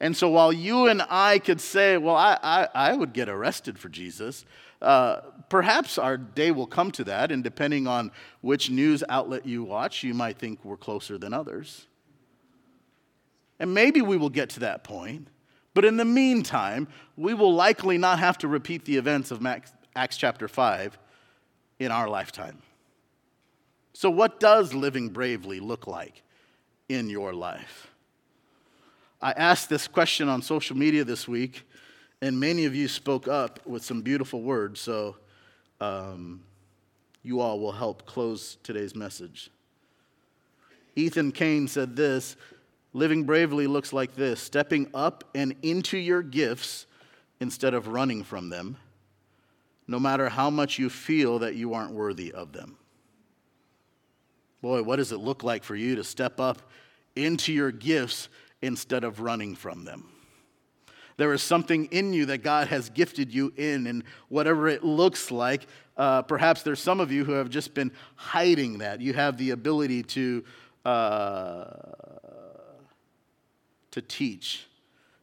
And 0.00 0.16
so 0.16 0.28
while 0.28 0.52
you 0.52 0.88
and 0.88 1.00
I 1.08 1.38
could 1.38 1.60
say, 1.60 1.96
well, 1.96 2.16
I, 2.16 2.36
I, 2.42 2.68
I 2.74 2.92
would 2.92 3.12
get 3.12 3.28
arrested 3.28 3.78
for 3.78 3.88
Jesus, 3.88 4.44
uh, 4.80 5.20
perhaps 5.48 5.96
our 5.96 6.16
day 6.16 6.50
will 6.50 6.66
come 6.66 6.90
to 6.92 7.04
that. 7.04 7.30
And 7.30 7.44
depending 7.44 7.86
on 7.86 8.10
which 8.40 8.68
news 8.68 9.04
outlet 9.08 9.46
you 9.46 9.62
watch, 9.62 10.02
you 10.02 10.12
might 10.12 10.38
think 10.38 10.64
we're 10.64 10.76
closer 10.76 11.18
than 11.18 11.32
others. 11.32 11.86
And 13.60 13.72
maybe 13.72 14.02
we 14.02 14.16
will 14.16 14.28
get 14.28 14.50
to 14.50 14.60
that 14.60 14.82
point. 14.82 15.28
But 15.72 15.84
in 15.84 15.96
the 15.96 16.04
meantime, 16.04 16.88
we 17.16 17.32
will 17.32 17.54
likely 17.54 17.96
not 17.96 18.18
have 18.18 18.38
to 18.38 18.48
repeat 18.48 18.84
the 18.84 18.96
events 18.96 19.30
of 19.30 19.46
Acts 19.94 20.16
chapter 20.16 20.48
5 20.48 20.98
in 21.78 21.92
our 21.92 22.08
lifetime. 22.08 22.58
So, 23.92 24.10
what 24.10 24.40
does 24.40 24.74
living 24.74 25.10
bravely 25.10 25.60
look 25.60 25.86
like 25.86 26.22
in 26.92 27.08
your 27.08 27.32
life? 27.32 27.88
I 29.20 29.32
asked 29.32 29.68
this 29.68 29.86
question 29.86 30.28
on 30.28 30.42
social 30.42 30.76
media 30.76 31.04
this 31.04 31.28
week, 31.28 31.62
and 32.20 32.38
many 32.38 32.64
of 32.64 32.74
you 32.74 32.88
spoke 32.88 33.28
up 33.28 33.64
with 33.66 33.84
some 33.84 34.02
beautiful 34.02 34.42
words. 34.42 34.80
So 34.80 35.16
um, 35.80 36.42
you 37.22 37.40
all 37.40 37.60
will 37.60 37.72
help 37.72 38.04
close 38.04 38.56
today's 38.62 38.94
message. 38.94 39.50
Ethan 40.96 41.32
Kane 41.32 41.68
said 41.68 41.96
this 41.96 42.36
Living 42.94 43.24
bravely 43.24 43.66
looks 43.66 43.92
like 43.92 44.14
this 44.14 44.40
stepping 44.40 44.88
up 44.92 45.24
and 45.34 45.54
into 45.62 45.96
your 45.96 46.22
gifts 46.22 46.86
instead 47.40 47.74
of 47.74 47.88
running 47.88 48.22
from 48.22 48.50
them, 48.50 48.76
no 49.88 49.98
matter 49.98 50.28
how 50.28 50.50
much 50.50 50.78
you 50.78 50.90
feel 50.90 51.38
that 51.38 51.54
you 51.54 51.74
aren't 51.74 51.92
worthy 51.92 52.32
of 52.32 52.52
them. 52.52 52.76
Boy, 54.60 54.82
what 54.82 54.96
does 54.96 55.10
it 55.10 55.18
look 55.18 55.42
like 55.42 55.64
for 55.64 55.74
you 55.74 55.96
to 55.96 56.04
step 56.04 56.38
up 56.38 56.62
into 57.16 57.52
your 57.52 57.70
gifts 57.70 58.28
instead 58.60 59.04
of 59.04 59.20
running 59.20 59.54
from 59.54 59.84
them. 59.84 60.08
There 61.16 61.32
is 61.32 61.42
something 61.42 61.86
in 61.86 62.12
you 62.12 62.26
that 62.26 62.38
God 62.38 62.68
has 62.68 62.88
gifted 62.90 63.32
you 63.32 63.52
in, 63.56 63.86
and 63.86 64.02
whatever 64.28 64.68
it 64.68 64.82
looks 64.82 65.30
like, 65.30 65.66
uh, 65.96 66.22
perhaps 66.22 66.62
there's 66.62 66.80
some 66.80 67.00
of 67.00 67.12
you 67.12 67.24
who 67.24 67.32
have 67.32 67.50
just 67.50 67.74
been 67.74 67.92
hiding 68.16 68.78
that. 68.78 69.00
You 69.00 69.12
have 69.12 69.36
the 69.36 69.50
ability 69.50 70.02
to, 70.04 70.44
uh, 70.84 71.64
to 73.90 74.00
teach, 74.00 74.66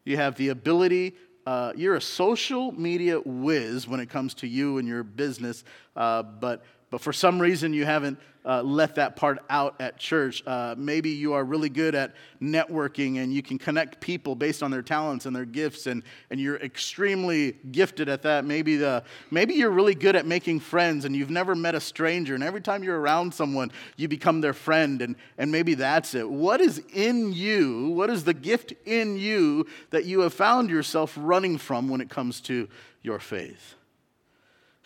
you 0.06 0.18
have 0.18 0.36
the 0.36 0.50
ability 0.50 1.16
uh, 1.50 1.74
you're 1.76 1.96
a 1.96 2.02
social 2.02 2.72
media 2.74 3.20
whiz 3.26 3.88
when 3.88 4.00
it 4.00 4.08
comes 4.08 4.36
to 4.36 4.48
you 4.48 4.78
and 4.78 4.88
your 4.88 5.02
business, 5.04 5.64
uh, 5.96 6.22
but 6.22 6.64
but 6.90 7.02
for 7.02 7.14
some 7.14 7.40
reason 7.40 7.74
you 7.74 7.86
haven't 7.86 8.18
uh, 8.46 8.64
let 8.64 8.96
that 8.96 9.16
part 9.16 9.40
out 9.50 9.76
at 9.80 9.98
church. 9.98 10.42
Uh, 10.48 10.74
maybe 10.78 11.10
you 11.10 11.34
are 11.34 11.44
really 11.44 11.70
good 11.70 11.94
at 11.94 12.14
networking 12.42 13.18
and 13.18 13.34
you 13.34 13.42
can 13.42 13.58
connect 13.58 14.00
people 14.00 14.34
based 14.34 14.64
on 14.64 14.72
their 14.72 14.82
talents 14.82 15.26
and 15.26 15.36
their 15.36 15.46
gifts, 15.46 15.88
and, 15.88 16.04
and 16.30 16.40
you're 16.40 16.58
extremely 16.58 17.52
gifted 17.72 18.08
at 18.08 18.22
that. 18.24 18.46
Maybe, 18.46 18.78
the, 18.78 19.04
maybe 19.30 19.54
you're 19.54 19.70
really 19.70 19.96
good 19.96 20.16
at 20.16 20.26
making 20.26 20.62
friends 20.62 21.06
and 21.06 21.16
you've 21.16 21.30
never 21.30 21.54
met 21.54 21.76
a 21.76 21.80
stranger, 21.80 22.34
and 22.34 22.44
every 22.44 22.62
time 22.62 22.84
you're 22.84 23.00
around 23.00 23.34
someone, 23.34 23.72
you 23.98 24.08
become 24.08 24.42
their 24.42 24.54
friend, 24.54 25.02
and, 25.02 25.16
and 25.38 25.52
maybe 25.52 25.74
that's 25.74 26.16
it. 26.16 26.28
What 26.30 26.62
is 26.62 26.82
in 26.94 27.34
you? 27.34 27.90
What 27.90 28.10
is 28.10 28.24
the 28.24 28.34
gift 28.34 28.74
in 28.86 29.18
you 29.18 29.68
that 29.90 30.06
you 30.06 30.22
have 30.22 30.34
found 30.34 30.70
yourself 30.70 31.14
running 31.20 31.58
from 31.58 31.90
when 31.90 32.02
it 32.02 32.10
comes 32.10 32.42
to 32.42 32.70
your 33.04 33.20
faith? 33.20 33.76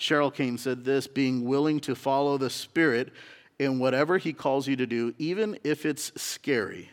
Cheryl 0.04 0.34
Kane 0.34 0.58
said 0.58 0.84
this 0.84 1.08
being 1.08 1.46
willing 1.46 1.80
to 1.80 1.96
follow 1.96 2.38
the 2.38 2.50
Spirit 2.50 3.14
in 3.58 3.80
whatever 3.80 4.18
He 4.18 4.34
calls 4.34 4.68
you 4.68 4.76
to 4.76 4.86
do, 4.86 5.16
even 5.18 5.58
if 5.64 5.86
it's 5.86 6.12
scary. 6.22 6.90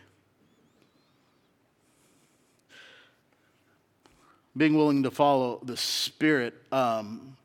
Being 4.56 4.76
willing 4.76 5.02
to 5.02 5.10
follow 5.10 5.58
the 5.64 5.76
Spirit. 5.76 6.54
Um, 6.70 7.36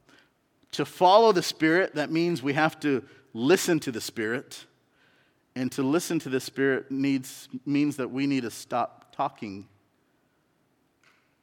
to 0.74 0.86
follow 0.86 1.32
the 1.32 1.42
Spirit, 1.42 1.96
that 1.96 2.12
means 2.12 2.44
we 2.44 2.54
have 2.54 2.80
to 2.82 3.04
listen 3.34 3.80
to 3.80 3.92
the 3.92 4.02
Spirit. 4.02 4.66
And 5.56 5.72
to 5.72 5.82
listen 5.82 6.20
to 6.20 6.30
the 6.30 6.40
Spirit 6.40 6.92
needs, 6.92 7.50
means 7.66 7.98
that 7.98 8.12
we 8.12 8.28
need 8.28 8.44
to 8.44 8.52
stop 8.52 9.16
talking 9.16 9.68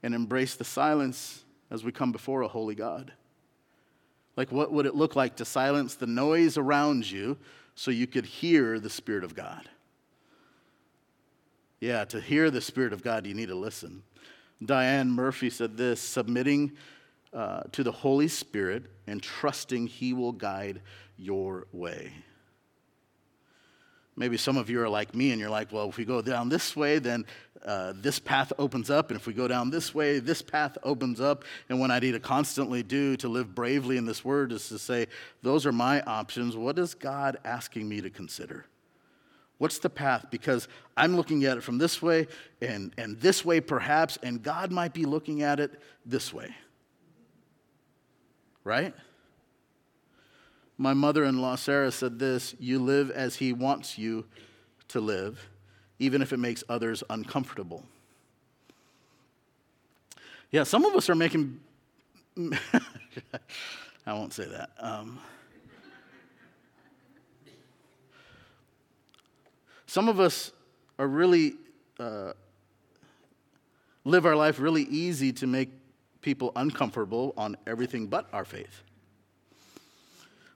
and 0.00 0.14
embrace 0.14 0.54
the 0.54 0.64
silence 0.64 1.42
as 1.72 1.82
we 1.82 1.90
come 1.90 2.12
before 2.12 2.42
a 2.42 2.48
holy 2.48 2.76
God. 2.76 3.12
Like, 4.36 4.50
what 4.50 4.72
would 4.72 4.86
it 4.86 4.94
look 4.94 5.14
like 5.14 5.36
to 5.36 5.44
silence 5.44 5.94
the 5.94 6.06
noise 6.06 6.56
around 6.56 7.10
you 7.10 7.36
so 7.74 7.90
you 7.90 8.06
could 8.06 8.24
hear 8.24 8.80
the 8.80 8.90
Spirit 8.90 9.24
of 9.24 9.34
God? 9.34 9.68
Yeah, 11.80 12.04
to 12.06 12.20
hear 12.20 12.50
the 12.50 12.60
Spirit 12.60 12.92
of 12.92 13.02
God, 13.02 13.26
you 13.26 13.34
need 13.34 13.48
to 13.48 13.54
listen. 13.54 14.02
Diane 14.64 15.10
Murphy 15.10 15.50
said 15.50 15.76
this 15.76 16.00
submitting 16.00 16.72
uh, 17.32 17.62
to 17.72 17.82
the 17.82 17.92
Holy 17.92 18.28
Spirit 18.28 18.84
and 19.06 19.22
trusting 19.22 19.88
He 19.88 20.12
will 20.12 20.32
guide 20.32 20.80
your 21.16 21.66
way. 21.72 22.12
Maybe 24.16 24.36
some 24.36 24.56
of 24.56 24.68
you 24.68 24.80
are 24.82 24.88
like 24.88 25.14
me 25.14 25.30
and 25.30 25.40
you're 25.40 25.50
like, 25.50 25.72
well, 25.72 25.88
if 25.88 25.96
we 25.96 26.04
go 26.04 26.20
down 26.20 26.48
this 26.48 26.76
way, 26.76 26.98
then 26.98 27.24
uh, 27.64 27.94
this 27.96 28.18
path 28.18 28.52
opens 28.58 28.90
up. 28.90 29.10
And 29.10 29.18
if 29.18 29.26
we 29.26 29.32
go 29.32 29.48
down 29.48 29.70
this 29.70 29.94
way, 29.94 30.18
this 30.18 30.42
path 30.42 30.76
opens 30.82 31.20
up. 31.20 31.44
And 31.68 31.80
what 31.80 31.90
I 31.90 31.98
need 31.98 32.12
to 32.12 32.20
constantly 32.20 32.82
do 32.82 33.16
to 33.16 33.28
live 33.28 33.54
bravely 33.54 33.96
in 33.96 34.04
this 34.04 34.24
word 34.24 34.52
is 34.52 34.68
to 34.68 34.78
say, 34.78 35.06
those 35.42 35.64
are 35.64 35.72
my 35.72 36.02
options. 36.02 36.56
What 36.56 36.78
is 36.78 36.94
God 36.94 37.38
asking 37.44 37.88
me 37.88 38.00
to 38.02 38.10
consider? 38.10 38.66
What's 39.56 39.78
the 39.78 39.90
path? 39.90 40.26
Because 40.30 40.68
I'm 40.96 41.16
looking 41.16 41.44
at 41.44 41.56
it 41.56 41.62
from 41.62 41.78
this 41.78 42.02
way 42.02 42.26
and, 42.60 42.92
and 42.98 43.18
this 43.20 43.44
way 43.44 43.60
perhaps, 43.60 44.18
and 44.22 44.42
God 44.42 44.72
might 44.72 44.92
be 44.92 45.04
looking 45.04 45.42
at 45.42 45.60
it 45.60 45.80
this 46.04 46.34
way. 46.34 46.54
Right? 48.64 48.92
My 50.82 50.94
mother 50.94 51.22
in 51.22 51.40
law, 51.40 51.54
Sarah, 51.54 51.92
said 51.92 52.18
this 52.18 52.56
You 52.58 52.80
live 52.80 53.12
as 53.12 53.36
He 53.36 53.52
wants 53.52 53.98
you 53.98 54.24
to 54.88 55.00
live, 55.00 55.48
even 56.00 56.20
if 56.20 56.32
it 56.32 56.38
makes 56.38 56.64
others 56.68 57.04
uncomfortable. 57.08 57.84
Yeah, 60.50 60.64
some 60.64 60.84
of 60.84 60.96
us 60.96 61.08
are 61.08 61.14
making. 61.14 61.60
I 64.04 64.12
won't 64.12 64.32
say 64.32 64.44
that. 64.46 64.70
Um, 64.80 65.20
some 69.86 70.08
of 70.08 70.18
us 70.18 70.50
are 70.98 71.06
really 71.06 71.52
uh, 72.00 72.32
live 74.04 74.26
our 74.26 74.34
life 74.34 74.58
really 74.58 74.82
easy 74.82 75.32
to 75.34 75.46
make 75.46 75.68
people 76.22 76.50
uncomfortable 76.56 77.34
on 77.36 77.56
everything 77.68 78.08
but 78.08 78.28
our 78.32 78.44
faith. 78.44 78.82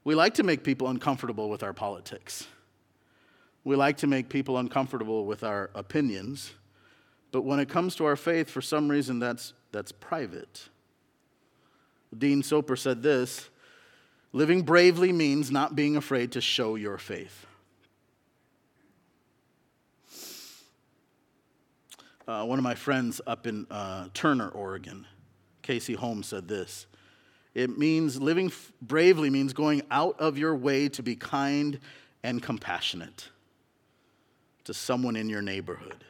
We 0.07 0.15
like 0.15 0.35
to 0.35 0.45
make 0.45 0.63
people 0.63 0.87
uncomfortable 0.87 1.51
with 1.51 1.65
our 1.65 1.73
politics. 1.73 2.47
We 3.65 3.75
like 3.75 3.97
to 3.97 4.07
make 4.07 4.29
people 4.29 4.57
uncomfortable 4.57 5.27
with 5.27 5.43
our 5.43 5.69
opinions. 5.75 6.53
But 7.33 7.43
when 7.43 7.59
it 7.59 7.69
comes 7.69 7.97
to 7.97 8.05
our 8.05 8.15
faith, 8.15 8.49
for 8.49 8.63
some 8.63 8.89
reason, 8.89 9.19
that's, 9.19 9.53
that's 9.73 9.91
private. 9.91 10.69
Dean 12.17 12.45
Soper 12.45 12.77
said 12.77 13.03
this 13.03 13.49
living 14.33 14.63
bravely 14.63 15.11
means 15.11 15.51
not 15.51 15.75
being 15.75 15.97
afraid 15.97 16.31
to 16.31 16.41
show 16.41 16.77
your 16.77 16.99
faith. 16.99 17.45
Uh, 22.29 22.45
one 22.45 22.61
of 22.61 22.63
my 22.63 22.77
friends 22.77 23.21
up 23.27 23.49
in 23.49 23.67
uh, 23.73 24.07
Turner, 24.15 24.51
Oregon, 24.51 25.05
Casey 25.63 25.95
Holmes, 25.95 26.29
said 26.29 26.47
this 26.47 26.87
it 27.57 27.79
means 27.79 28.21
living 28.21 28.53
bravely 28.83 29.31
means 29.31 29.55
going 29.55 29.81
out 29.91 30.21
of 30.21 30.37
your 30.37 30.55
way 30.55 30.91
to 30.91 31.03
be 31.03 31.17
kind 31.17 31.81
and 32.23 32.43
compassionate 32.43 33.31
to 34.65 34.75
someone 34.75 35.17
in 35.17 35.31
your 35.31 35.41
neighborhood. 35.41 36.05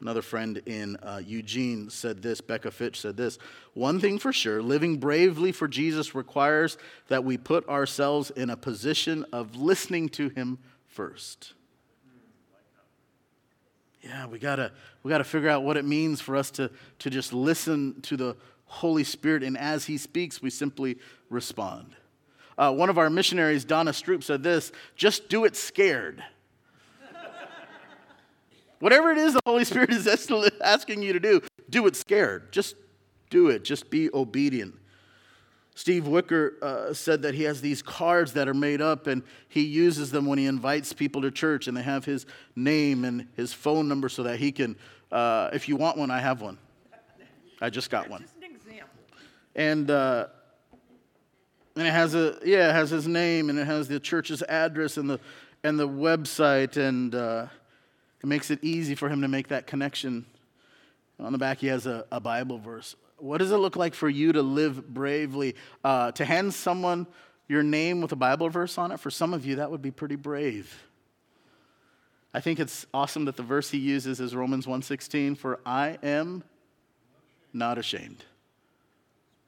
Another 0.00 0.22
friend 0.22 0.62
in 0.64 0.94
uh, 1.02 1.20
Eugene 1.26 1.90
said 1.90 2.22
this, 2.22 2.40
Becca 2.40 2.70
Fitch 2.70 3.00
said 3.00 3.16
this 3.16 3.40
One 3.74 3.98
thing 3.98 4.20
for 4.20 4.32
sure, 4.32 4.62
living 4.62 4.98
bravely 4.98 5.50
for 5.50 5.66
Jesus 5.66 6.14
requires 6.14 6.78
that 7.08 7.24
we 7.24 7.36
put 7.36 7.68
ourselves 7.68 8.30
in 8.30 8.48
a 8.48 8.56
position 8.56 9.26
of 9.32 9.56
listening 9.56 10.08
to 10.10 10.28
him 10.28 10.60
first. 10.86 11.54
Yeah, 14.02 14.26
we 14.26 14.38
gotta, 14.38 14.72
we 15.02 15.10
gotta 15.10 15.24
figure 15.24 15.48
out 15.48 15.62
what 15.62 15.76
it 15.76 15.84
means 15.84 16.20
for 16.20 16.36
us 16.36 16.50
to, 16.52 16.70
to 17.00 17.10
just 17.10 17.32
listen 17.32 18.00
to 18.02 18.16
the 18.16 18.36
Holy 18.64 19.04
Spirit, 19.04 19.42
and 19.42 19.58
as 19.58 19.84
He 19.84 19.98
speaks, 19.98 20.40
we 20.40 20.48
simply 20.48 20.98
respond. 21.28 21.96
Uh, 22.56 22.72
one 22.72 22.88
of 22.88 22.98
our 22.98 23.10
missionaries, 23.10 23.64
Donna 23.64 23.90
Stroop, 23.90 24.22
said 24.22 24.42
this 24.42 24.72
just 24.96 25.28
do 25.28 25.44
it 25.44 25.56
scared. 25.56 26.22
Whatever 28.80 29.10
it 29.10 29.18
is 29.18 29.34
the 29.34 29.40
Holy 29.44 29.64
Spirit 29.64 29.90
is 29.90 30.06
asking 30.64 31.02
you 31.02 31.12
to 31.12 31.20
do, 31.20 31.40
do 31.68 31.86
it 31.86 31.96
scared. 31.96 32.52
Just 32.52 32.76
do 33.28 33.48
it. 33.48 33.64
Just 33.64 33.90
be 33.90 34.10
obedient. 34.12 34.74
Steve 35.80 36.06
Wicker 36.06 36.56
uh, 36.60 36.92
said 36.92 37.22
that 37.22 37.34
he 37.34 37.44
has 37.44 37.62
these 37.62 37.80
cards 37.80 38.34
that 38.34 38.46
are 38.48 38.52
made 38.52 38.82
up 38.82 39.06
and 39.06 39.22
he 39.48 39.62
uses 39.62 40.10
them 40.10 40.26
when 40.26 40.38
he 40.38 40.44
invites 40.44 40.92
people 40.92 41.22
to 41.22 41.30
church 41.30 41.68
and 41.68 41.74
they 41.74 41.82
have 41.82 42.04
his 42.04 42.26
name 42.54 43.02
and 43.06 43.26
his 43.34 43.54
phone 43.54 43.88
number 43.88 44.10
so 44.10 44.24
that 44.24 44.38
he 44.38 44.52
can, 44.52 44.76
uh, 45.10 45.48
if 45.54 45.70
you 45.70 45.76
want 45.76 45.96
one, 45.96 46.10
I 46.10 46.20
have 46.20 46.42
one. 46.42 46.58
I 47.62 47.70
just 47.70 47.88
got 47.88 48.10
one. 48.10 48.20
Just 48.20 48.36
an 48.36 48.54
example. 48.54 48.90
And, 49.56 49.90
uh, 49.90 50.26
and 51.76 51.86
it 51.86 51.92
has 51.92 52.14
a, 52.14 52.38
yeah, 52.44 52.68
it 52.68 52.74
has 52.74 52.90
his 52.90 53.08
name 53.08 53.48
and 53.48 53.58
it 53.58 53.66
has 53.66 53.88
the 53.88 53.98
church's 53.98 54.42
address 54.42 54.98
and 54.98 55.08
the, 55.08 55.18
and 55.64 55.80
the 55.80 55.88
website 55.88 56.76
and 56.76 57.14
uh, 57.14 57.46
it 58.22 58.26
makes 58.26 58.50
it 58.50 58.58
easy 58.60 58.94
for 58.94 59.08
him 59.08 59.22
to 59.22 59.28
make 59.28 59.48
that 59.48 59.66
connection. 59.66 60.26
On 61.18 61.32
the 61.32 61.38
back, 61.38 61.56
he 61.56 61.68
has 61.68 61.86
a, 61.86 62.04
a 62.12 62.20
Bible 62.20 62.58
verse. 62.58 62.96
What 63.20 63.38
does 63.38 63.52
it 63.52 63.58
look 63.58 63.76
like 63.76 63.94
for 63.94 64.08
you 64.08 64.32
to 64.32 64.42
live 64.42 64.92
bravely? 64.92 65.54
Uh, 65.84 66.12
to 66.12 66.24
hand 66.24 66.54
someone 66.54 67.06
your 67.48 67.62
name 67.62 68.00
with 68.00 68.12
a 68.12 68.16
Bible 68.16 68.48
verse 68.48 68.78
on 68.78 68.92
it, 68.92 69.00
for 69.00 69.10
some 69.10 69.34
of 69.34 69.44
you, 69.44 69.56
that 69.56 69.70
would 69.70 69.82
be 69.82 69.90
pretty 69.90 70.16
brave. 70.16 70.84
I 72.32 72.40
think 72.40 72.60
it's 72.60 72.86
awesome 72.94 73.24
that 73.24 73.36
the 73.36 73.42
verse 73.42 73.70
he 73.70 73.78
uses 73.78 74.20
is 74.20 74.34
Romans 74.34 74.66
1:16 74.66 75.34
for 75.36 75.58
I 75.66 75.98
am 76.02 76.44
not 77.52 77.76
ashamed 77.76 78.24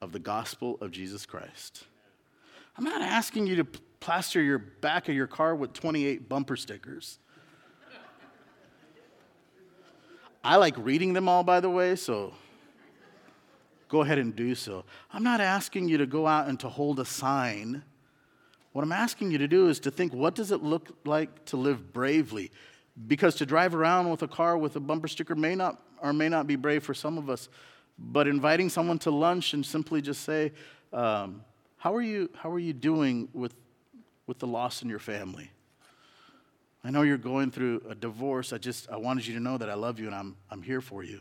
of 0.01 0.11
the 0.11 0.19
gospel 0.19 0.79
of 0.81 0.91
Jesus 0.91 1.25
Christ. 1.25 1.85
I'm 2.77 2.85
not 2.85 3.03
asking 3.03 3.47
you 3.47 3.57
to 3.57 3.65
plaster 4.01 4.43
your 4.43 4.59
back 4.59 5.09
of 5.09 5.15
your 5.15 5.29
car 5.29 5.55
with 5.55 5.73
28 5.73 6.29
bumper 6.29 6.57
stickers. 6.57 7.21
I 10.43 10.57
like 10.57 10.75
reading 10.77 11.13
them 11.13 11.29
all 11.29 11.45
by 11.45 11.61
the 11.61 11.71
way, 11.71 11.95
so 11.95 12.35
go 13.93 14.01
ahead 14.01 14.19
and 14.19 14.35
do 14.35 14.55
so. 14.55 14.87
I'm 15.13 15.23
not 15.23 15.43
asking 15.43 15.87
you 15.87 15.99
to 15.99 16.07
go 16.07 16.27
out 16.27 16.49
and 16.49 16.59
to 16.61 16.69
hold 16.71 16.99
a 16.99 17.05
sign. 17.05 17.83
What 18.73 18.83
I'm 18.83 18.91
asking 18.91 19.31
you 19.31 19.37
to 19.37 19.47
do 19.47 19.69
is 19.69 19.79
to 19.81 19.91
think 19.91 20.15
what 20.15 20.35
does 20.35 20.51
it 20.51 20.63
look 20.63 20.97
like 21.05 21.45
to 21.47 21.59
live 21.59 21.93
bravely? 21.93 22.51
Because 23.07 23.35
to 23.35 23.47
drive 23.47 23.75
around 23.75 24.11
with 24.11 24.23
a 24.23 24.29
car 24.29 24.57
with 24.57 24.77
a 24.77 24.81
bumper 24.81 25.09
sticker 25.09 25.35
may 25.35 25.55
not 25.55 25.79
or 26.01 26.15
may 26.15 26.31
not 26.31 26.47
be 26.47 26.57
brave 26.57 26.83
for 26.83 26.95
some 26.95 27.19
of 27.19 27.29
us, 27.29 27.51
but 27.99 28.27
inviting 28.27 28.71
someone 28.71 28.99
to 29.01 29.11
lunch 29.11 29.53
and 29.53 29.65
simply 29.65 30.01
just 30.01 30.23
say, 30.25 30.53
um, 30.95 31.45
how, 31.77 31.95
are 31.95 32.01
you, 32.01 32.31
how 32.35 32.51
are 32.51 32.59
you 32.59 32.73
doing 32.73 33.29
with, 33.35 33.55
with 34.27 34.39
the 34.39 34.47
loss 34.47 34.81
in 34.81 34.89
your 34.89 35.01
family? 35.01 35.51
I 36.83 36.91
know 36.91 37.03
you're 37.03 37.19
going 37.19 37.51
through 37.51 37.83
a 37.91 37.95
divorce. 37.95 38.55
I 38.55 38.59
just 38.59 38.89
I 38.89 38.97
wanted 38.97 39.27
you 39.27 39.35
to 39.35 39.41
know 39.41 39.59
that 39.59 39.69
I 39.69 39.75
love 39.75 40.01
you 40.01 40.07
and 40.07 40.15
I'm, 40.15 40.35
I'm 40.51 40.63
here 40.63 40.81
for 40.81 41.05
you. 41.05 41.21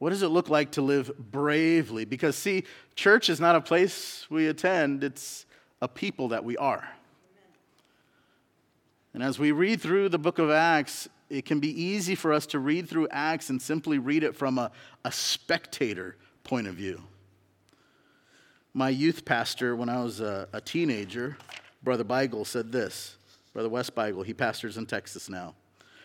What 0.00 0.10
does 0.10 0.22
it 0.22 0.28
look 0.28 0.48
like 0.48 0.72
to 0.72 0.82
live 0.82 1.12
bravely? 1.30 2.06
Because, 2.06 2.34
see, 2.34 2.64
church 2.96 3.28
is 3.28 3.38
not 3.38 3.54
a 3.54 3.60
place 3.60 4.26
we 4.30 4.46
attend, 4.46 5.04
it's 5.04 5.44
a 5.82 5.88
people 5.88 6.28
that 6.28 6.42
we 6.42 6.56
are. 6.56 6.88
And 9.12 9.22
as 9.22 9.38
we 9.38 9.52
read 9.52 9.78
through 9.78 10.08
the 10.08 10.18
book 10.18 10.38
of 10.38 10.50
Acts, 10.50 11.06
it 11.28 11.44
can 11.44 11.60
be 11.60 11.68
easy 11.82 12.14
for 12.14 12.32
us 12.32 12.46
to 12.46 12.58
read 12.58 12.88
through 12.88 13.08
Acts 13.10 13.50
and 13.50 13.60
simply 13.60 13.98
read 13.98 14.24
it 14.24 14.34
from 14.34 14.58
a, 14.58 14.70
a 15.04 15.12
spectator 15.12 16.16
point 16.44 16.66
of 16.66 16.76
view. 16.76 17.02
My 18.72 18.88
youth 18.88 19.26
pastor, 19.26 19.76
when 19.76 19.90
I 19.90 20.02
was 20.02 20.20
a, 20.20 20.48
a 20.54 20.62
teenager, 20.62 21.36
Brother 21.82 22.04
Beigel, 22.04 22.46
said 22.46 22.72
this. 22.72 23.16
Brother 23.52 23.68
Wes 23.68 23.90
Beigel, 23.90 24.24
he 24.24 24.32
pastors 24.32 24.78
in 24.78 24.86
Texas 24.86 25.28
now. 25.28 25.54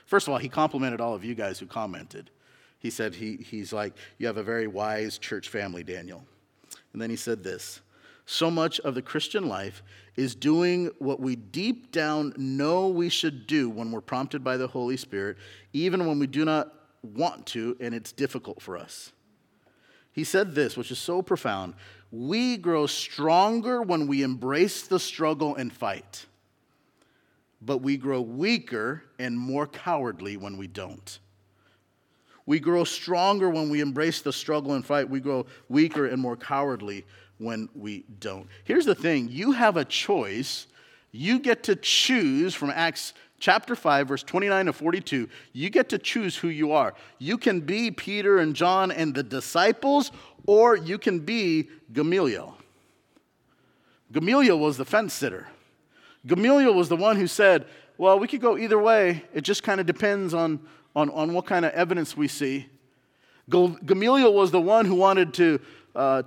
First 0.06 0.28
of 0.28 0.34
all, 0.34 0.39
he 0.39 0.50
complimented 0.50 1.00
all 1.00 1.14
of 1.14 1.24
you 1.24 1.34
guys 1.34 1.60
who 1.60 1.66
commented. 1.66 2.30
He 2.80 2.89
said, 2.89 3.15
he, 3.15 3.38
he's 3.38 3.73
like, 3.73 3.93
You 4.17 4.28
have 4.28 4.38
a 4.38 4.43
very 4.43 4.67
wise 4.67 5.17
church 5.17 5.49
family, 5.49 5.84
Daniel. 5.84 6.26
And 6.93 7.01
then 7.01 7.09
he 7.09 7.15
said 7.15 7.43
this 7.43 7.82
So 8.26 8.49
much 8.49 8.80
of 8.82 8.95
the 8.95 9.01
Christian 9.01 9.47
life 9.47 9.84
is 10.15 10.36
doing 10.36 10.91
what 10.99 11.19
we 11.19 11.36
deep 11.36 11.91
down 11.91 12.34
know 12.38 12.88
we 12.88 13.09
should 13.09 13.47
do 13.47 13.69
when 13.69 13.91
we're 13.91 14.01
prompted 14.01 14.43
by 14.43 14.57
the 14.57 14.67
Holy 14.67 14.97
Spirit, 14.97 15.38
even 15.73 16.05
when 16.05 16.19
we 16.19 16.28
do 16.28 16.45
not 16.45 16.73
want 17.03 17.45
to 17.47 17.76
and 17.80 17.93
it's 17.93 18.11
difficult 18.11 18.61
for 18.61 18.78
us. 18.78 19.11
He 20.11 20.23
said 20.23 20.55
this, 20.55 20.78
which 20.78 20.91
is 20.91 20.99
so 20.99 21.21
profound 21.21 21.73
we 22.11 22.55
grow 22.55 22.86
stronger 22.86 23.82
when 23.82 24.07
we 24.07 24.23
embrace 24.23 24.88
the 24.88 24.99
struggle 24.99 25.55
and 25.55 25.73
fight, 25.73 26.26
but 27.61 27.80
we 27.80 27.97
grow 27.97 28.21
weaker 28.21 29.03
and 29.19 29.38
more 29.38 29.67
cowardly 29.67 30.38
when 30.38 30.55
we 30.55 30.67
don't. 30.67 31.19
We 32.46 32.60
grow 32.60 32.84
stronger 32.84 33.50
when 33.50 33.70
we 33.70 33.82
embrace 33.82 34.22
the 34.22 34.34
struggle 34.34 34.74
and 34.74 34.86
fight. 34.86 35.10
We 35.10 35.20
grow 35.20 35.46
weaker 35.68 36.06
and 36.06 36.22
more 36.22 36.36
cowardly 36.36 37.06
when 37.38 37.70
we 37.76 38.06
don't. 38.20 38.48
Here's 38.64 38.86
the 38.86 38.96
thing 38.96 39.30
you 39.30 39.52
have 39.52 39.78
a 39.78 39.86
choice. 39.86 40.68
You 41.12 41.39
get 41.39 41.64
to 41.64 41.78
choose 41.78 42.54
from 42.54 42.72
Acts 42.72 43.14
chapter 43.39 43.76
5, 43.76 44.08
verse 44.08 44.24
29 44.24 44.66
to 44.66 44.74
42. 44.74 45.30
You 45.54 45.70
get 45.70 45.89
to 45.89 45.98
choose 45.98 46.36
who 46.36 46.50
you 46.50 46.74
are. 46.74 46.93
You 47.20 47.38
can 47.38 47.62
be 47.62 47.89
Peter 47.89 48.39
and 48.39 48.54
John 48.56 48.91
and 48.91 49.16
the 49.16 49.24
disciples, 49.24 50.12
or 50.46 50.76
you 50.76 50.98
can 50.98 51.20
be 51.20 51.70
Gamaliel. 51.93 52.58
Gamaliel 54.12 54.60
was 54.60 54.78
the 54.78 54.86
fence 54.86 55.14
sitter. 55.14 55.48
Gamaliel 56.28 56.74
was 56.74 56.89
the 56.89 56.96
one 56.96 57.16
who 57.16 57.28
said, 57.28 57.66
Well, 57.98 58.20
we 58.20 58.28
could 58.28 58.41
go 58.41 58.58
either 58.58 58.80
way. 58.80 59.24
It 59.34 59.41
just 59.41 59.64
kind 59.64 59.80
of 59.80 59.86
depends 59.86 60.34
on, 60.34 60.60
on, 60.96 61.10
on 61.12 61.34
what 61.34 61.46
kind 61.46 61.66
of 61.66 61.74
evidence 61.74 62.16
we 62.16 62.28
see. 62.28 62.68
Gamaliel 63.50 64.34
was 64.34 64.52
the 64.52 64.62
one 64.62 64.86
who 64.86 64.96
wanted 64.96 65.34
to 65.36 65.60
uh, 65.96 66.24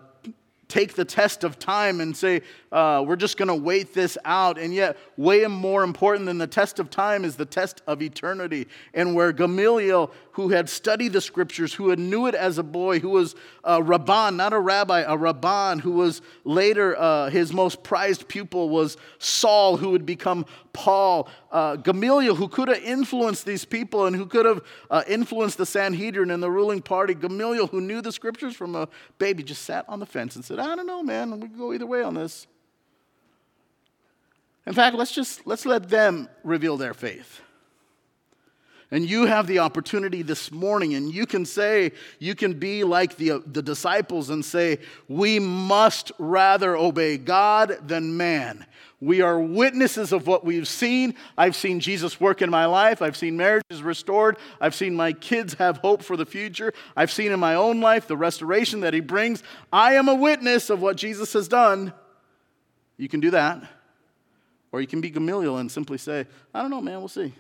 take 0.69 0.95
the 0.95 1.05
test 1.05 1.43
of 1.43 1.59
time 1.59 2.01
and 2.01 2.17
say, 2.17 2.43
uh, 2.71 3.03
we're 3.07 3.17
just 3.17 3.37
going 3.39 3.49
to 3.49 3.55
wait 3.55 3.95
this 3.95 4.17
out. 4.25 4.59
And 4.59 4.73
yet, 4.73 4.97
way 5.17 5.47
more 5.47 5.83
important 5.83 6.27
than 6.27 6.39
the 6.39 6.47
test 6.47 6.79
of 6.79 6.91
time 6.91 7.25
is 7.25 7.37
the 7.37 7.47
test 7.47 7.83
of 7.87 8.03
eternity. 8.03 8.69
And 8.95 9.15
where 9.15 9.33
Gamaliel, 9.33 10.13
who 10.39 10.51
had 10.51 10.69
studied 10.69 11.13
the 11.13 11.21
scriptures, 11.21 11.75
who 11.75 11.89
had 11.89 11.99
knew 11.99 12.29
it 12.29 12.35
as 12.37 12.59
a 12.59 12.63
boy, 12.63 13.01
who 13.01 13.09
was 13.09 13.35
a 13.65 13.81
rabban, 13.83 14.37
not 14.37 14.53
a 14.53 14.61
rabbi, 14.61 15.01
a 15.01 15.17
rabban, 15.17 15.81
who 15.81 15.91
was 15.91 16.23
later 16.45 16.97
uh, 16.97 17.29
his 17.29 17.53
most 17.53 17.83
prized 17.83 18.29
pupil 18.29 18.69
was 18.69 18.97
Saul, 19.19 19.79
who 19.79 19.91
would 19.91 20.07
become 20.07 20.47
Paul. 20.73 21.29
Uh, 21.51 21.75
Gamaliel, 21.75 22.37
who 22.37 22.47
could 22.47 22.69
have 22.69 22.81
influenced 22.85 23.47
these 23.47 23.65
people 23.65 24.07
and 24.07 24.15
who 24.15 24.27
could 24.27 24.47
have 24.47 24.63
uh, 24.93 25.03
influenced 25.09 25.59
the 25.59 25.67
Sanhedrin 25.67 26.31
and 26.31 26.41
the 26.41 26.53
ruling 26.53 26.83
party. 26.83 27.15
Gamaliel, 27.15 27.67
who 27.67 27.81
knew 27.81 28.01
the 28.01 28.13
scriptures 28.13 28.55
from 28.55 28.77
a 28.77 28.89
baby, 29.19 29.43
just 29.43 29.63
sat 29.63 29.85
on 29.89 29.99
the 29.99 30.07
fence 30.07 30.37
and 30.37 30.45
said, 30.45 30.61
I 30.61 30.77
don't 30.77 30.87
know, 30.87 31.03
man, 31.03 31.33
we 31.41 31.49
can 31.49 31.59
go 31.59 31.73
either 31.73 31.85
way 31.85 32.05
on 32.05 32.15
this. 32.15 32.47
In 34.67 34.73
fact, 34.73 34.95
let's 34.95 35.13
just 35.13 35.49
let's 35.49 35.67
let 35.67 35.89
them 35.89 36.29
reveal 36.45 36.77
their 36.77 36.95
faith. 36.95 37.41
And 38.91 39.09
you 39.09 39.27
have 39.27 39.47
the 39.47 39.59
opportunity 39.59 40.23
this 40.23 40.51
morning, 40.51 40.95
and 40.95 41.13
you 41.13 41.27
can 41.27 41.45
say, 41.45 41.93
you 42.19 42.35
can 42.35 42.55
be 42.55 42.85
like 42.85 43.17
the, 43.17 43.43
the 43.45 43.61
disciples 43.61 44.31
and 44.31 44.43
say, 44.43 44.79
We 45.09 45.39
must 45.39 46.11
rather 46.19 46.75
obey 46.75 47.19
God 47.19 47.77
than 47.87 48.17
man. 48.17 48.65
We 49.01 49.21
are 49.21 49.39
witnesses 49.39 50.11
of 50.11 50.27
what 50.27 50.45
we've 50.45 50.67
seen. 50.67 51.15
I've 51.37 51.55
seen 51.55 51.81
Jesus 51.81 52.19
work 52.19 52.43
in 52.43 52.51
my 52.51 52.65
life. 52.65 53.01
I've 53.01 53.17
seen 53.17 53.37
marriages 53.37 53.83
restored. 53.83 54.39
I've 54.61 54.75
seen 54.75 54.97
my 54.97 55.13
kids 55.13 55.55
have 55.55 55.77
hope 55.79 56.03
for 56.03 56.17
the 56.17 56.27
future. 56.27 56.73
I've 56.97 57.13
seen 57.13 57.31
in 57.31 57.39
my 57.39 57.55
own 57.55 57.81
life 57.81 58.09
the 58.09 58.17
restoration 58.17 58.81
that 58.81 58.95
He 58.95 59.01
brings. 59.01 59.43
I 59.73 59.95
am 59.95 60.09
a 60.09 60.15
witness 60.15 60.71
of 60.71 60.81
what 60.81 60.97
Jesus 60.97 61.35
has 61.35 61.47
done. 61.47 61.93
You 62.97 63.09
can 63.09 63.21
do 63.21 63.31
that. 63.31 63.63
Or 64.73 64.81
you 64.81 64.87
can 64.87 65.01
be 65.01 65.11
Gamaliel 65.11 65.59
and 65.59 65.71
simply 65.71 65.99
say, 65.99 66.27
I 66.53 66.63
don't 66.63 66.71
know, 66.71 66.81
man, 66.81 66.99
we'll 66.99 67.09
see. 67.09 67.33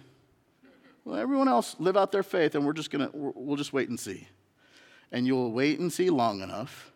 Well, 1.09 1.19
everyone 1.19 1.49
else 1.49 1.75
live 1.79 1.97
out 1.97 2.13
their 2.13 2.23
faith, 2.23 2.55
and 2.55 2.67
we're 2.67 2.75
just 2.75 2.91
gonna 2.91 3.09
we'll 3.15 3.57
just 3.57 3.73
wait 3.73 3.89
and 3.89 3.99
see. 3.99 4.29
And 5.11 5.27
you'll 5.27 5.53
wait 5.53 5.79
and 5.79 5.91
see 5.91 6.11
long 6.11 6.43
enough 6.43 6.93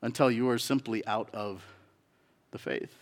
until 0.00 0.30
you 0.30 0.48
are 0.48 0.58
simply 0.58 1.04
out 1.08 1.28
of 1.34 1.60
the 2.52 2.58
faith. 2.58 2.94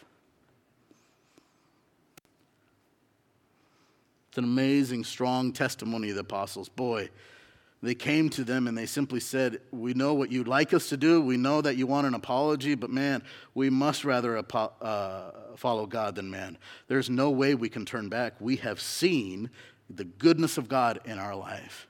It's 4.31 4.39
an 4.39 4.45
amazing, 4.45 5.05
strong 5.05 5.53
testimony 5.53 6.09
of 6.09 6.15
the 6.15 6.23
apostles. 6.23 6.71
Boy, 6.71 7.11
they 7.83 7.95
came 7.95 8.31
to 8.31 8.43
them 8.43 8.67
and 8.67 8.79
they 8.79 8.87
simply 8.87 9.21
said, 9.21 9.61
We 9.73 9.93
know 9.93 10.15
what 10.15 10.33
you'd 10.33 10.49
like 10.49 10.73
us 10.73 10.89
to 10.89 10.97
do. 10.97 11.21
We 11.21 11.37
know 11.37 11.61
that 11.61 11.77
you 11.77 11.87
want 11.87 12.07
an 12.07 12.15
apology, 12.15 12.75
but 12.77 12.89
man, 12.89 13.23
we 13.55 13.69
must 13.69 14.07
rather 14.07 14.39
uh, 14.39 15.31
follow 15.57 15.85
God 15.85 16.15
than 16.15 16.31
man. 16.31 16.57
There's 16.89 17.11
no 17.11 17.29
way 17.29 17.55
we 17.55 17.69
can 17.69 17.85
turn 17.85 18.09
back. 18.09 18.41
We 18.41 18.57
have 18.57 18.81
seen 18.81 19.51
the 19.95 20.05
goodness 20.05 20.59
of 20.59 20.69
God 20.69 21.01
in 21.05 21.19
our 21.19 21.35
life. 21.35 21.87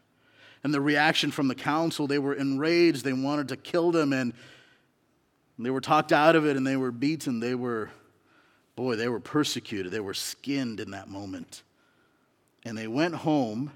And 0.62 0.74
the 0.74 0.80
reaction 0.80 1.30
from 1.30 1.48
the 1.48 1.54
council, 1.54 2.06
they 2.06 2.18
were 2.18 2.34
enraged. 2.34 3.04
They 3.04 3.12
wanted 3.12 3.48
to 3.48 3.56
kill 3.56 3.90
them, 3.90 4.12
and 4.12 4.32
they 5.58 5.70
were 5.70 5.80
talked 5.80 6.12
out 6.12 6.36
of 6.36 6.46
it, 6.46 6.56
and 6.56 6.66
they 6.66 6.76
were 6.76 6.90
beaten. 6.90 7.40
They 7.40 7.54
were, 7.54 7.90
boy, 8.76 8.96
they 8.96 9.08
were 9.08 9.20
persecuted. 9.20 9.92
They 9.92 10.00
were 10.00 10.14
skinned 10.14 10.80
in 10.80 10.90
that 10.90 11.08
moment. 11.08 11.62
And 12.64 12.76
they 12.76 12.88
went 12.88 13.14
home 13.14 13.72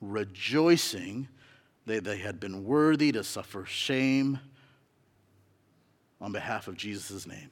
rejoicing 0.00 1.28
that 1.86 2.04
they 2.04 2.18
had 2.18 2.38
been 2.38 2.64
worthy 2.64 3.10
to 3.12 3.24
suffer 3.24 3.64
shame 3.64 4.38
on 6.20 6.32
behalf 6.32 6.68
of 6.68 6.76
Jesus' 6.76 7.26
name. 7.26 7.50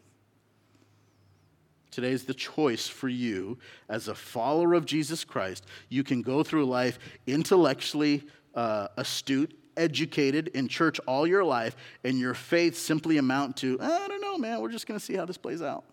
Today 1.90 2.12
is 2.12 2.24
the 2.24 2.34
choice 2.34 2.86
for 2.86 3.08
you 3.08 3.58
as 3.88 4.08
a 4.08 4.14
follower 4.14 4.74
of 4.74 4.86
Jesus 4.86 5.24
Christ. 5.24 5.64
You 5.88 6.04
can 6.04 6.22
go 6.22 6.42
through 6.42 6.66
life 6.66 6.98
intellectually 7.26 8.24
uh, 8.54 8.88
astute, 8.96 9.58
educated 9.76 10.48
in 10.48 10.68
church 10.68 10.98
all 11.06 11.26
your 11.26 11.44
life, 11.44 11.76
and 12.04 12.18
your 12.18 12.34
faith 12.34 12.76
simply 12.76 13.18
amount 13.18 13.56
to, 13.58 13.78
I 13.80 14.08
don't 14.08 14.20
know, 14.20 14.36
man, 14.36 14.60
we're 14.60 14.70
just 14.70 14.86
going 14.86 14.98
to 14.98 15.04
see 15.04 15.14
how 15.14 15.24
this 15.24 15.38
plays 15.38 15.62
out. 15.62 15.84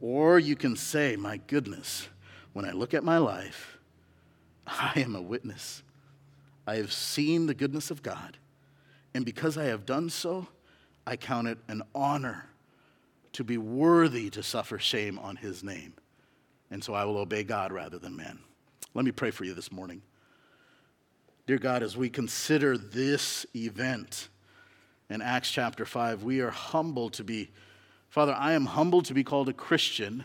Or 0.00 0.38
you 0.38 0.54
can 0.54 0.76
say, 0.76 1.16
my 1.16 1.38
goodness, 1.48 2.08
when 2.52 2.64
I 2.64 2.70
look 2.70 2.94
at 2.94 3.02
my 3.02 3.18
life, 3.18 3.78
I 4.66 4.92
am 4.96 5.16
a 5.16 5.22
witness 5.22 5.82
I 6.68 6.76
have 6.76 6.92
seen 6.92 7.46
the 7.46 7.54
goodness 7.54 7.90
of 7.90 8.02
God. 8.02 8.36
And 9.14 9.24
because 9.24 9.56
I 9.56 9.64
have 9.64 9.86
done 9.86 10.10
so, 10.10 10.48
I 11.06 11.16
count 11.16 11.48
it 11.48 11.56
an 11.66 11.82
honor 11.94 12.50
to 13.38 13.44
be 13.44 13.56
worthy 13.56 14.28
to 14.30 14.42
suffer 14.42 14.80
shame 14.80 15.16
on 15.16 15.36
his 15.36 15.62
name. 15.62 15.92
And 16.72 16.82
so 16.82 16.92
I 16.92 17.04
will 17.04 17.18
obey 17.18 17.44
God 17.44 17.70
rather 17.70 17.96
than 17.96 18.16
man. 18.16 18.40
Let 18.94 19.04
me 19.04 19.12
pray 19.12 19.30
for 19.30 19.44
you 19.44 19.54
this 19.54 19.70
morning. 19.70 20.02
Dear 21.46 21.58
God, 21.58 21.84
as 21.84 21.96
we 21.96 22.10
consider 22.10 22.76
this 22.76 23.46
event 23.54 24.28
in 25.08 25.22
Acts 25.22 25.52
chapter 25.52 25.86
5, 25.86 26.24
we 26.24 26.40
are 26.40 26.50
humbled 26.50 27.12
to 27.12 27.22
be, 27.22 27.52
Father, 28.08 28.34
I 28.36 28.54
am 28.54 28.66
humbled 28.66 29.04
to 29.04 29.14
be 29.14 29.22
called 29.22 29.48
a 29.48 29.52
Christian 29.52 30.24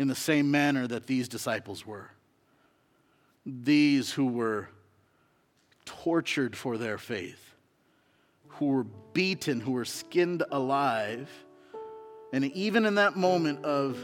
in 0.00 0.08
the 0.08 0.16
same 0.16 0.50
manner 0.50 0.88
that 0.88 1.06
these 1.06 1.28
disciples 1.28 1.86
were 1.86 2.10
these 3.46 4.10
who 4.10 4.26
were 4.26 4.68
tortured 5.84 6.56
for 6.56 6.76
their 6.76 6.98
faith, 6.98 7.49
who 8.60 8.66
were 8.66 8.84
beaten, 9.14 9.58
who 9.58 9.72
were 9.72 9.86
skinned 9.86 10.44
alive. 10.52 11.30
And 12.30 12.44
even 12.52 12.84
in 12.84 12.96
that 12.96 13.16
moment 13.16 13.64
of 13.64 13.98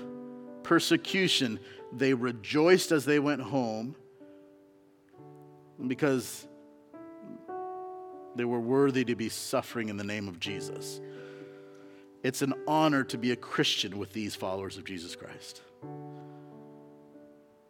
persecution, 0.62 1.60
they 1.92 2.14
rejoiced 2.14 2.90
as 2.90 3.04
they 3.04 3.18
went 3.18 3.42
home 3.42 3.94
because 5.86 6.48
they 8.34 8.46
were 8.46 8.58
worthy 8.58 9.04
to 9.04 9.14
be 9.14 9.28
suffering 9.28 9.90
in 9.90 9.98
the 9.98 10.04
name 10.04 10.26
of 10.26 10.40
Jesus. 10.40 11.02
It's 12.22 12.40
an 12.40 12.54
honor 12.66 13.04
to 13.04 13.18
be 13.18 13.32
a 13.32 13.36
Christian 13.36 13.98
with 13.98 14.14
these 14.14 14.34
followers 14.34 14.78
of 14.78 14.84
Jesus 14.84 15.14
Christ. 15.14 15.60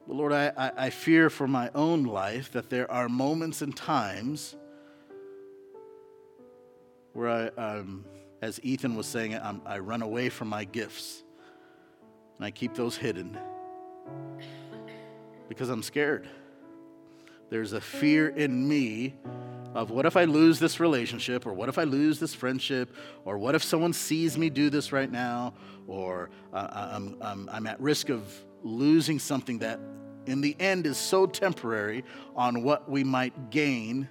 But 0.06 0.14
Lord, 0.14 0.32
I, 0.32 0.52
I, 0.56 0.72
I 0.86 0.90
fear 0.90 1.30
for 1.30 1.48
my 1.48 1.68
own 1.74 2.04
life 2.04 2.52
that 2.52 2.70
there 2.70 2.88
are 2.88 3.08
moments 3.08 3.60
and 3.60 3.76
times 3.76 4.54
where 7.16 7.50
I, 7.56 7.60
um, 7.60 8.04
as 8.42 8.60
Ethan 8.62 8.94
was 8.94 9.06
saying, 9.06 9.34
I'm, 9.34 9.62
I 9.64 9.78
run 9.78 10.02
away 10.02 10.28
from 10.28 10.48
my 10.48 10.64
gifts 10.64 11.22
and 12.36 12.44
I 12.44 12.50
keep 12.50 12.74
those 12.74 12.96
hidden 12.96 13.38
because 15.48 15.70
I'm 15.70 15.82
scared. 15.82 16.28
There's 17.48 17.72
a 17.72 17.80
fear 17.80 18.28
in 18.28 18.68
me 18.68 19.14
of 19.74 19.90
what 19.90 20.04
if 20.04 20.16
I 20.16 20.24
lose 20.24 20.58
this 20.58 20.80
relationship, 20.80 21.46
or 21.46 21.52
what 21.52 21.68
if 21.68 21.78
I 21.78 21.84
lose 21.84 22.18
this 22.18 22.34
friendship, 22.34 22.94
or 23.24 23.36
what 23.38 23.54
if 23.54 23.62
someone 23.62 23.92
sees 23.92 24.38
me 24.38 24.48
do 24.48 24.70
this 24.70 24.90
right 24.90 25.10
now, 25.10 25.52
or 25.86 26.30
uh, 26.52 26.88
I'm, 26.94 27.16
I'm, 27.20 27.48
I'm 27.52 27.66
at 27.66 27.78
risk 27.80 28.08
of 28.08 28.22
losing 28.62 29.18
something 29.18 29.58
that 29.58 29.78
in 30.26 30.40
the 30.40 30.56
end 30.58 30.86
is 30.86 30.96
so 30.96 31.26
temporary 31.26 32.04
on 32.34 32.62
what 32.62 32.90
we 32.90 33.04
might 33.04 33.50
gain. 33.50 34.08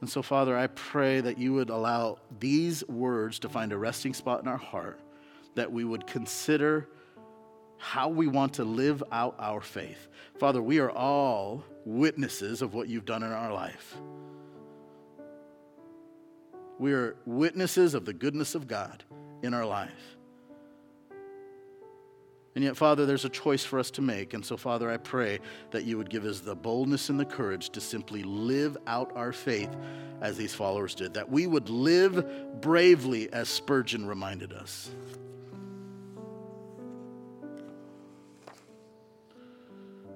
And 0.00 0.08
so, 0.08 0.22
Father, 0.22 0.56
I 0.56 0.68
pray 0.68 1.20
that 1.20 1.38
you 1.38 1.54
would 1.54 1.70
allow 1.70 2.18
these 2.38 2.86
words 2.86 3.40
to 3.40 3.48
find 3.48 3.72
a 3.72 3.78
resting 3.78 4.14
spot 4.14 4.42
in 4.42 4.48
our 4.48 4.56
heart, 4.56 5.00
that 5.54 5.72
we 5.72 5.84
would 5.84 6.06
consider 6.06 6.88
how 7.78 8.08
we 8.08 8.26
want 8.26 8.54
to 8.54 8.64
live 8.64 9.02
out 9.10 9.34
our 9.38 9.60
faith. 9.60 10.08
Father, 10.38 10.62
we 10.62 10.78
are 10.78 10.90
all 10.90 11.64
witnesses 11.84 12.62
of 12.62 12.74
what 12.74 12.88
you've 12.88 13.04
done 13.04 13.22
in 13.22 13.32
our 13.32 13.52
life. 13.52 13.96
We 16.78 16.92
are 16.92 17.16
witnesses 17.26 17.94
of 17.94 18.04
the 18.04 18.12
goodness 18.12 18.54
of 18.54 18.68
God 18.68 19.02
in 19.42 19.54
our 19.54 19.66
life. 19.66 20.17
And 22.58 22.64
yet, 22.64 22.76
Father, 22.76 23.06
there's 23.06 23.24
a 23.24 23.28
choice 23.28 23.64
for 23.64 23.78
us 23.78 23.88
to 23.92 24.02
make. 24.02 24.34
And 24.34 24.44
so, 24.44 24.56
Father, 24.56 24.90
I 24.90 24.96
pray 24.96 25.38
that 25.70 25.84
you 25.84 25.96
would 25.96 26.10
give 26.10 26.24
us 26.24 26.40
the 26.40 26.56
boldness 26.56 27.08
and 27.08 27.20
the 27.20 27.24
courage 27.24 27.70
to 27.70 27.80
simply 27.80 28.24
live 28.24 28.76
out 28.88 29.12
our 29.14 29.30
faith 29.30 29.70
as 30.20 30.36
these 30.36 30.52
followers 30.52 30.96
did, 30.96 31.14
that 31.14 31.30
we 31.30 31.46
would 31.46 31.70
live 31.70 32.60
bravely 32.60 33.32
as 33.32 33.48
Spurgeon 33.48 34.08
reminded 34.08 34.52
us. 34.52 34.90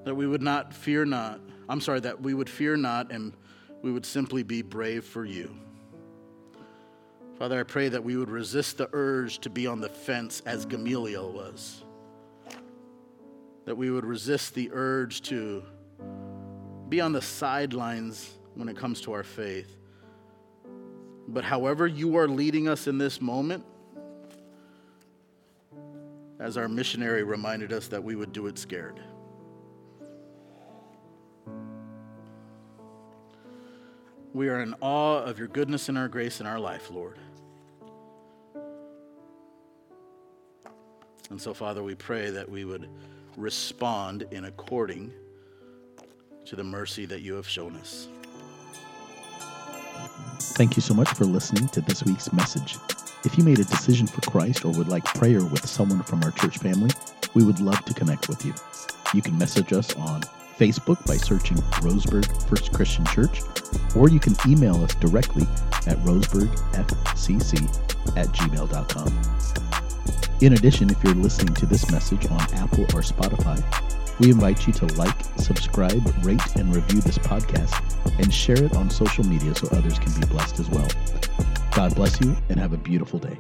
That 0.05 0.17
we 0.17 0.27
would 0.27 0.43
not 0.43 0.75
fear 0.75 1.05
not. 1.05 1.39
I'm 1.69 1.81
sorry, 1.81 2.01
that 2.01 2.23
we 2.23 2.35
would 2.35 2.51
fear 2.51 2.77
not 2.77 3.13
and 3.13 3.35
we 3.83 3.93
would 3.93 4.05
simply 4.05 4.43
be 4.43 4.63
brave 4.63 5.05
for 5.05 5.25
you. 5.25 5.55
Father, 7.39 7.61
I 7.61 7.63
pray 7.63 7.89
that 7.89 8.03
we 8.03 8.17
would 8.17 8.31
resist 8.31 8.79
the 8.79 8.91
urge 8.93 9.39
to 9.43 9.49
be 9.49 9.69
on 9.69 9.81
the 9.81 9.89
fence 9.89 10.43
as 10.45 10.67
Gamaliel 10.67 11.31
was. 11.31 11.85
That 13.73 13.77
we 13.77 13.91
would 13.91 14.05
resist 14.05 14.53
the 14.53 14.69
urge 14.75 15.23
to 15.23 15.65
be 16.91 17.01
on 17.01 17.13
the 17.13 17.23
sidelines 17.23 18.31
when 18.55 18.69
it 18.69 18.77
comes 18.77 19.01
to 19.01 19.13
our 19.13 19.23
faith. 19.23 19.79
But 21.27 21.43
however 21.43 21.87
you 21.87 22.19
are 22.19 22.29
leading 22.29 22.69
us 22.69 22.87
in 22.87 22.99
this 22.99 23.19
moment, 23.19 23.65
as 26.39 26.59
our 26.59 26.69
missionary 26.69 27.23
reminded 27.23 27.73
us 27.73 27.89
that 27.89 28.05
we 28.05 28.15
would 28.15 28.35
do 28.35 28.47
it 28.47 28.59
scared. 28.59 29.01
We 34.35 34.51
are 34.51 34.61
in 34.61 34.75
awe 34.83 35.23
of 35.23 35.39
your 35.39 35.49
goodness 35.49 35.89
and 35.89 35.97
our 35.97 36.09
grace 36.09 36.43
in 36.43 36.47
our 36.47 36.61
life, 36.61 36.91
Lord. 36.91 37.19
And 41.31 41.41
so, 41.41 41.55
Father, 41.55 41.83
we 41.83 41.95
pray 41.95 42.29
that 42.33 42.51
we 42.51 42.67
would 42.67 42.91
respond 43.37 44.27
in 44.31 44.47
according 44.47 45.13
to 46.45 46.57
the 46.57 46.65
mercy 46.65 47.07
that 47.07 47.23
you 47.23 47.35
have 47.35 47.49
shown 47.49 47.77
us. 47.77 48.09
Thank 50.57 50.77
you 50.77 50.83
so 50.83 50.95
much 50.95 51.09
for 51.11 51.25
listening 51.25 51.69
to 51.69 51.81
this 51.81 52.05
week's 52.05 52.33
message. 52.33 52.77
If 53.25 53.39
you 53.39 53.45
made 53.45 53.61
a 53.61 53.65
decision 53.65 54.07
for 54.07 54.21
Christ 54.23 54.65
or 54.65 54.73
would 54.73 54.89
like 54.89 55.05
prayer 55.05 55.45
with 55.45 55.67
someone 55.67 56.03
from 56.03 56.23
our 56.25 56.33
church 56.33 56.59
family, 56.59 56.91
we 57.35 57.45
would 57.45 57.61
love 57.61 57.85
to 57.85 57.95
connect 57.95 58.29
with 58.29 58.45
you. 58.45 58.53
You 59.15 59.23
can 59.23 59.39
message 59.39 59.73
us 59.73 59.95
on 59.97 60.23
Facebook 60.59 61.05
by 61.07 61.17
searching 61.17 61.57
Roseburg 61.81 62.49
First 62.49 62.73
Christian 62.73 63.07
Church, 63.07 63.41
or 63.97 64.09
you 64.09 64.21
can 64.21 64.35
email 64.47 64.83
us 64.83 64.95
directly 64.97 65.47
at 65.87 65.99
roseburgfcc 65.99 68.17
at 68.17 68.29
gmail.com. 68.29 69.62
In 70.43 70.55
addition, 70.55 70.91
if 70.91 71.03
you're 71.05 71.15
listening 71.15 71.55
to 71.55 71.67
this 71.67 71.89
message 71.93 72.29
on 72.29 72.41
Apple 72.55 72.83
or 72.83 73.03
Spotify, 73.03 73.63
we 74.19 74.33
invite 74.33 74.67
you 74.67 74.73
to 74.73 74.87
like, 74.95 75.15
subscribe, 75.37 76.05
rate, 76.25 76.57
and 76.57 76.75
review 76.75 77.01
this 77.01 77.17
podcast 77.17 77.81
and 78.19 78.35
share 78.35 78.65
it 78.65 78.75
on 78.75 78.91
social 78.91 79.23
media 79.23 79.55
so 79.55 79.69
others 79.69 80.01
can 80.01 80.13
be 80.21 80.27
blessed 80.27 80.59
as 80.59 80.69
well. 80.69 80.89
God 81.77 81.95
bless 81.95 82.21
you 82.21 82.37
and 82.49 82.59
have 82.59 82.73
a 82.73 82.77
beautiful 82.77 83.21
day. 83.21 83.39